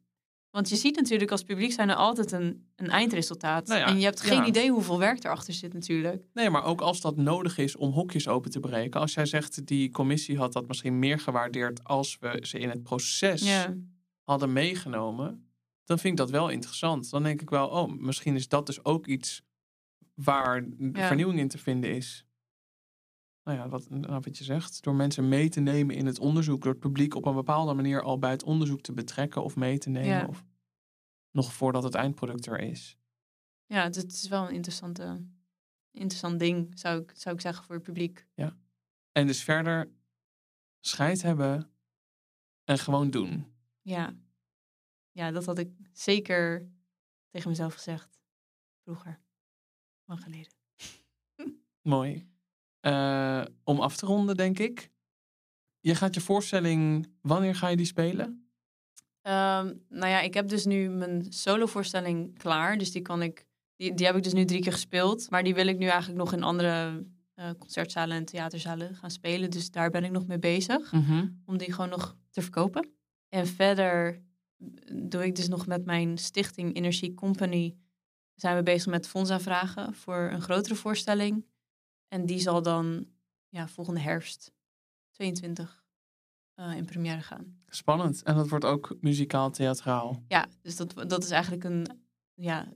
Want 0.51 0.69
je 0.69 0.77
ziet 0.77 0.97
natuurlijk 0.97 1.31
als 1.31 1.43
publiek 1.43 1.73
zijn 1.73 1.89
er 1.89 1.95
altijd 1.95 2.33
een, 2.33 2.67
een 2.77 2.89
eindresultaat. 2.91 3.67
Nou 3.67 3.81
ja, 3.81 3.87
en 3.87 3.99
je 3.99 4.05
hebt 4.05 4.21
geen 4.21 4.39
ja. 4.39 4.47
idee 4.47 4.71
hoeveel 4.71 4.99
werk 4.99 5.25
erachter 5.25 5.55
zit 5.55 5.73
natuurlijk. 5.73 6.25
Nee, 6.33 6.51
maar 6.51 6.65
ook 6.65 6.81
als 6.81 7.01
dat 7.01 7.17
nodig 7.17 7.59
is 7.59 7.77
om 7.77 7.93
hokjes 7.93 8.29
open 8.29 8.51
te 8.51 8.61
breken. 8.61 9.01
Als 9.01 9.15
jij 9.15 9.27
zegt, 9.27 9.67
die 9.67 9.91
commissie 9.91 10.39
had 10.39 10.53
dat 10.53 10.69
misschien 10.69 10.99
meer 10.99 11.19
gewaardeerd 11.19 11.85
als 11.85 12.17
we 12.21 12.39
ze 12.43 12.59
in 12.59 12.69
het 12.69 12.83
proces 12.83 13.43
Ja, 13.43 13.75
hadden 14.23 14.53
meegenomen. 14.53 15.47
Dan 15.85 15.99
vind 15.99 16.13
ik 16.13 16.19
dat 16.19 16.31
wel 16.31 16.49
interessant. 16.49 17.11
Dan 17.11 17.23
denk 17.23 17.41
ik 17.41 17.51
wel, 17.51 17.69
oh, 17.69 17.93
misschien 17.93 18.35
is 18.35 18.49
dat 18.49 18.67
dus 18.67 18.85
ook 18.85 19.07
iets 19.07 19.43
waar 20.15 20.65
vernieuwing 20.93 21.39
in 21.39 21.49
te 21.49 21.59
vinden 21.59 21.95
is. 21.95 22.27
Nou 23.45 23.59
ja, 23.59 23.69
wat, 23.69 23.91
nou, 23.91 24.21
wat 24.21 24.39
je 24.39 24.45
zegt. 24.45 24.83
Door 24.83 24.95
mensen 24.95 25.29
mee 25.29 25.49
te 25.49 25.61
nemen 25.61 25.97
in 25.97 26.07
het 26.07 26.19
onderzoek. 26.19 26.63
Door 26.63 26.73
het 26.73 26.81
publiek 26.81 27.15
op 27.15 27.27
een 27.27 27.35
bepaalde 27.35 27.75
manier 27.75 28.03
al 28.03 28.19
bij 28.19 28.31
het 28.31 28.43
onderzoek 28.43 28.81
te 28.81 28.93
betrekken 28.93 29.43
of 29.45 29.57
mee 29.57 29.79
te 29.79 29.89
nemen. 29.89 30.09
Ja. 30.09 30.27
Of 30.27 30.45
nog 31.31 31.53
voordat 31.53 31.83
het 31.83 31.95
eindproduct 31.95 32.47
er 32.47 32.61
is. 32.61 32.99
ja 33.67 33.83
het, 33.83 33.95
het 33.95 34.13
is 34.13 34.29
wel 34.29 34.49
een 34.49 34.55
interessante 34.55 35.25
interessant 35.93 36.39
ding, 36.39 36.79
zou 36.79 37.03
ik, 37.03 37.13
zou 37.15 37.35
ik 37.35 37.41
zeggen, 37.41 37.65
voor 37.65 37.75
het 37.75 37.85
publiek. 37.85 38.27
En 39.13 39.27
dus 39.27 39.43
verder 39.43 39.93
scheid 40.81 41.23
hebben 41.23 41.71
en 42.65 42.79
gewoon 42.79 43.11
doen. 43.11 43.55
Ja. 43.81 44.17
ja, 45.11 45.31
dat 45.31 45.45
had 45.45 45.59
ik 45.59 45.71
zeker 45.93 46.69
tegen 47.31 47.49
mezelf 47.49 47.75
gezegd. 47.75 48.21
Vroeger. 48.83 49.21
Lang 50.05 50.23
geleden. 50.23 50.53
Mooi. 51.83 52.32
Eh, 52.83 53.43
om 53.65 53.81
af 53.81 53.97
te 53.97 54.07
ronden, 54.07 54.37
denk 54.37 54.59
ik. 54.59 54.91
Je 55.81 55.95
gaat 55.95 56.15
je 56.15 56.21
voorstelling, 56.21 57.09
wanneer 57.21 57.55
ga 57.55 57.69
je 57.69 57.77
die 57.77 57.87
spelen? 57.87 58.47
Ehm, 59.23 59.75
nou 59.89 60.07
ja, 60.09 60.21
ik 60.21 60.35
heb 60.35 60.49
dus 60.49 60.65
nu 60.65 60.89
mijn 60.89 61.33
solovoorstelling 61.33 62.39
klaar. 62.39 62.79
Dus 62.79 62.93
die 62.93 63.03
kan 63.03 63.23
ik. 63.23 63.47
Die, 63.77 63.95
die 63.95 64.07
heb 64.07 64.17
ik 64.17 64.23
dus 64.23 64.33
nu 64.33 64.45
drie 64.45 64.61
keer 64.61 64.73
gespeeld. 64.73 65.31
Maar 65.31 65.43
die 65.43 65.55
wil 65.55 65.67
ik 65.67 65.79
nu 65.79 65.87
eigenlijk 65.87 66.19
nog 66.19 66.33
in 66.33 66.43
andere 66.43 67.05
eh, 67.35 67.51
concertzalen 67.59 68.17
en 68.17 68.25
theaterzalen 68.25 68.95
gaan 68.95 69.11
spelen. 69.11 69.51
Dus 69.51 69.71
daar 69.71 69.91
ben 69.91 70.05
ik 70.05 70.11
nog 70.11 70.27
mee 70.27 70.39
bezig. 70.39 70.93
Om 71.45 71.59
die 71.59 71.73
gewoon 71.73 71.91
nog 71.91 72.17
te 72.31 72.43
verkopen. 72.43 72.89
En 73.29 73.47
verder 73.47 74.23
doe 75.03 75.25
ik 75.25 75.35
dus 75.35 75.49
nog 75.49 75.67
met 75.67 75.85
mijn 75.85 76.19
stichting 76.19 76.77
Energy 76.77 77.15
Company. 77.15 77.77
Zijn 78.35 78.57
we 78.57 78.63
bezig 78.63 78.87
met 78.87 79.09
fondsaanvragen 79.09 79.95
voor 79.95 80.31
een 80.33 80.41
grotere 80.41 80.75
voorstelling. 80.75 81.45
En 82.13 82.27
die 82.27 82.39
zal 82.39 82.63
dan 82.63 83.07
ja, 83.49 83.69
volgende 83.69 84.01
herfst 84.01 84.53
22 85.11 85.85
eh, 86.55 86.77
in 86.77 86.85
première 86.85 87.21
gaan. 87.21 87.61
Spannend. 87.69 88.23
En 88.23 88.35
dat 88.35 88.49
wordt 88.49 88.65
ook 88.65 88.97
muzikaal 89.01 89.51
theatraal. 89.51 90.25
Ja, 90.29 90.47
dus 90.63 90.77
dat, 90.77 90.95
dat 91.09 91.25
is 91.25 91.31
eigenlijk 91.31 91.65
een, 91.65 91.87
ja, 92.35 92.73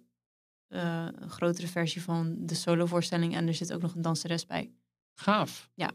eh, 0.67 1.09
een 1.13 1.31
grotere 1.31 1.67
versie 1.67 2.03
van 2.03 2.37
de 2.39 2.55
solovoorstelling. 2.55 3.35
En 3.35 3.47
er 3.47 3.55
zit 3.55 3.73
ook 3.73 3.83
nog 3.83 3.95
een 3.95 4.03
danseres 4.03 4.47
bij. 4.47 4.73
Gaaf. 5.15 5.71
Ja. 5.75 5.91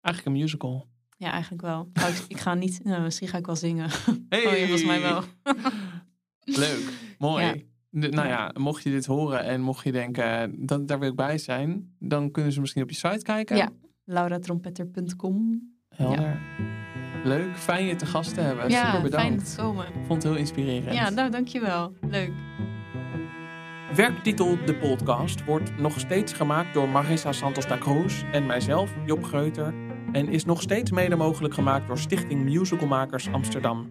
Eigenlijk 0.00 0.36
een 0.36 0.42
musical. 0.42 0.88
Ja, 1.16 1.30
eigenlijk 1.30 1.62
wel. 1.62 1.90
Ik, 1.92 2.24
ik 2.28 2.38
ga 2.38 2.54
niet, 2.54 2.84
nou, 2.84 3.02
misschien 3.02 3.28
ga 3.28 3.38
ik 3.38 3.46
wel 3.46 3.56
zingen. 3.56 3.90
Hey! 4.28 4.46
Oh 4.46 4.52
ja, 4.52 4.66
volgens 4.66 4.84
mij 4.84 5.00
wel. 5.00 5.24
Leuk. 6.64 6.92
Mooi. 7.18 7.44
Ja. 7.44 7.54
De- 7.94 8.08
nou 8.08 8.28
Ja. 8.28 8.32
ja, 8.54 8.60
mocht 8.60 8.82
je 8.82 8.90
dit 8.90 9.06
horen 9.06 9.44
en 9.44 9.60
mocht 9.60 9.84
je 9.84 9.92
denken, 9.92 10.54
dat, 10.66 10.88
daar 10.88 10.98
wil 10.98 11.08
ik 11.08 11.16
bij 11.16 11.38
zijn, 11.38 11.94
dan 11.98 12.30
kunnen 12.30 12.52
ze 12.52 12.60
misschien 12.60 12.82
op 12.82 12.88
je 12.90 12.94
site 12.96 13.22
kijken. 13.22 13.56
Ja. 13.56 13.68
lauratrompetter.com. 14.04 15.60
Helder. 15.88 16.38
Leuk. 17.24 17.56
Fijn 17.56 17.84
je 17.86 17.96
te 17.96 18.06
gast 18.06 18.34
te 18.34 18.40
hebben. 18.40 18.70
Ja, 18.70 18.76
Super 18.76 18.90
fijn 18.90 19.02
bedankt. 19.02 19.54
te 19.54 19.60
komen. 19.62 19.86
Vond 20.06 20.22
het 20.22 20.32
heel 20.32 20.40
inspirerend. 20.40 20.94
Ja, 20.94 21.10
nou, 21.10 21.30
dankjewel. 21.30 21.94
Leuk. 22.00 22.30
Werktitel 23.94 24.56
De 24.66 24.74
Podcast 24.74 25.44
wordt 25.44 25.78
nog 25.78 26.00
steeds 26.00 26.32
gemaakt 26.32 26.74
door 26.74 26.88
Marissa 26.88 27.32
Santos 27.32 27.66
da 27.66 27.78
Cruz 27.78 28.22
en 28.32 28.46
mijzelf, 28.46 28.90
Job 29.06 29.24
Greuter. 29.24 29.74
En 30.12 30.28
is 30.28 30.44
nog 30.44 30.62
steeds 30.62 30.90
mede 30.90 31.16
mogelijk 31.16 31.54
gemaakt 31.54 31.86
door 31.86 31.98
Stichting 31.98 32.42
Musicalmakers 32.42 33.28
Amsterdam. 33.32 33.90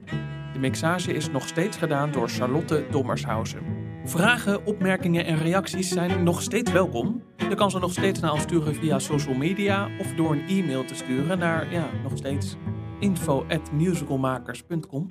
De 0.54 0.60
mixage 0.60 1.14
is 1.14 1.30
nog 1.30 1.48
steeds 1.48 1.78
gedaan 1.78 2.12
door 2.12 2.30
Charlotte 2.30 2.86
Dommershausen. 2.92 3.62
Vragen, 4.04 4.66
opmerkingen 4.66 5.26
en 5.26 5.38
reacties 5.38 5.90
zijn 5.90 6.24
nog 6.24 6.42
steeds 6.42 6.72
welkom. 6.72 7.24
Je 7.38 7.56
kan 7.56 7.72
ze 7.72 7.80
nog 7.80 7.92
steeds 7.92 8.20
naar 8.20 8.34
ons 8.34 8.42
sturen 8.42 8.76
via 8.76 9.00
social 9.00 9.36
media 9.36 9.90
of 10.00 10.14
door 10.14 10.32
een 10.32 10.48
e-mail 10.48 10.86
te 10.86 10.96
sturen 10.96 11.40
naar, 11.40 11.72
ja, 11.72 11.90
nog 12.04 12.18
steeds 12.18 12.56
info@musicalmakers.com. 13.00 15.08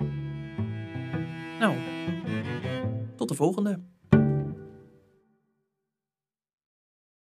Nou, 1.59 1.75
tot 3.15 3.27
de 3.27 3.35
volgende. 3.35 3.79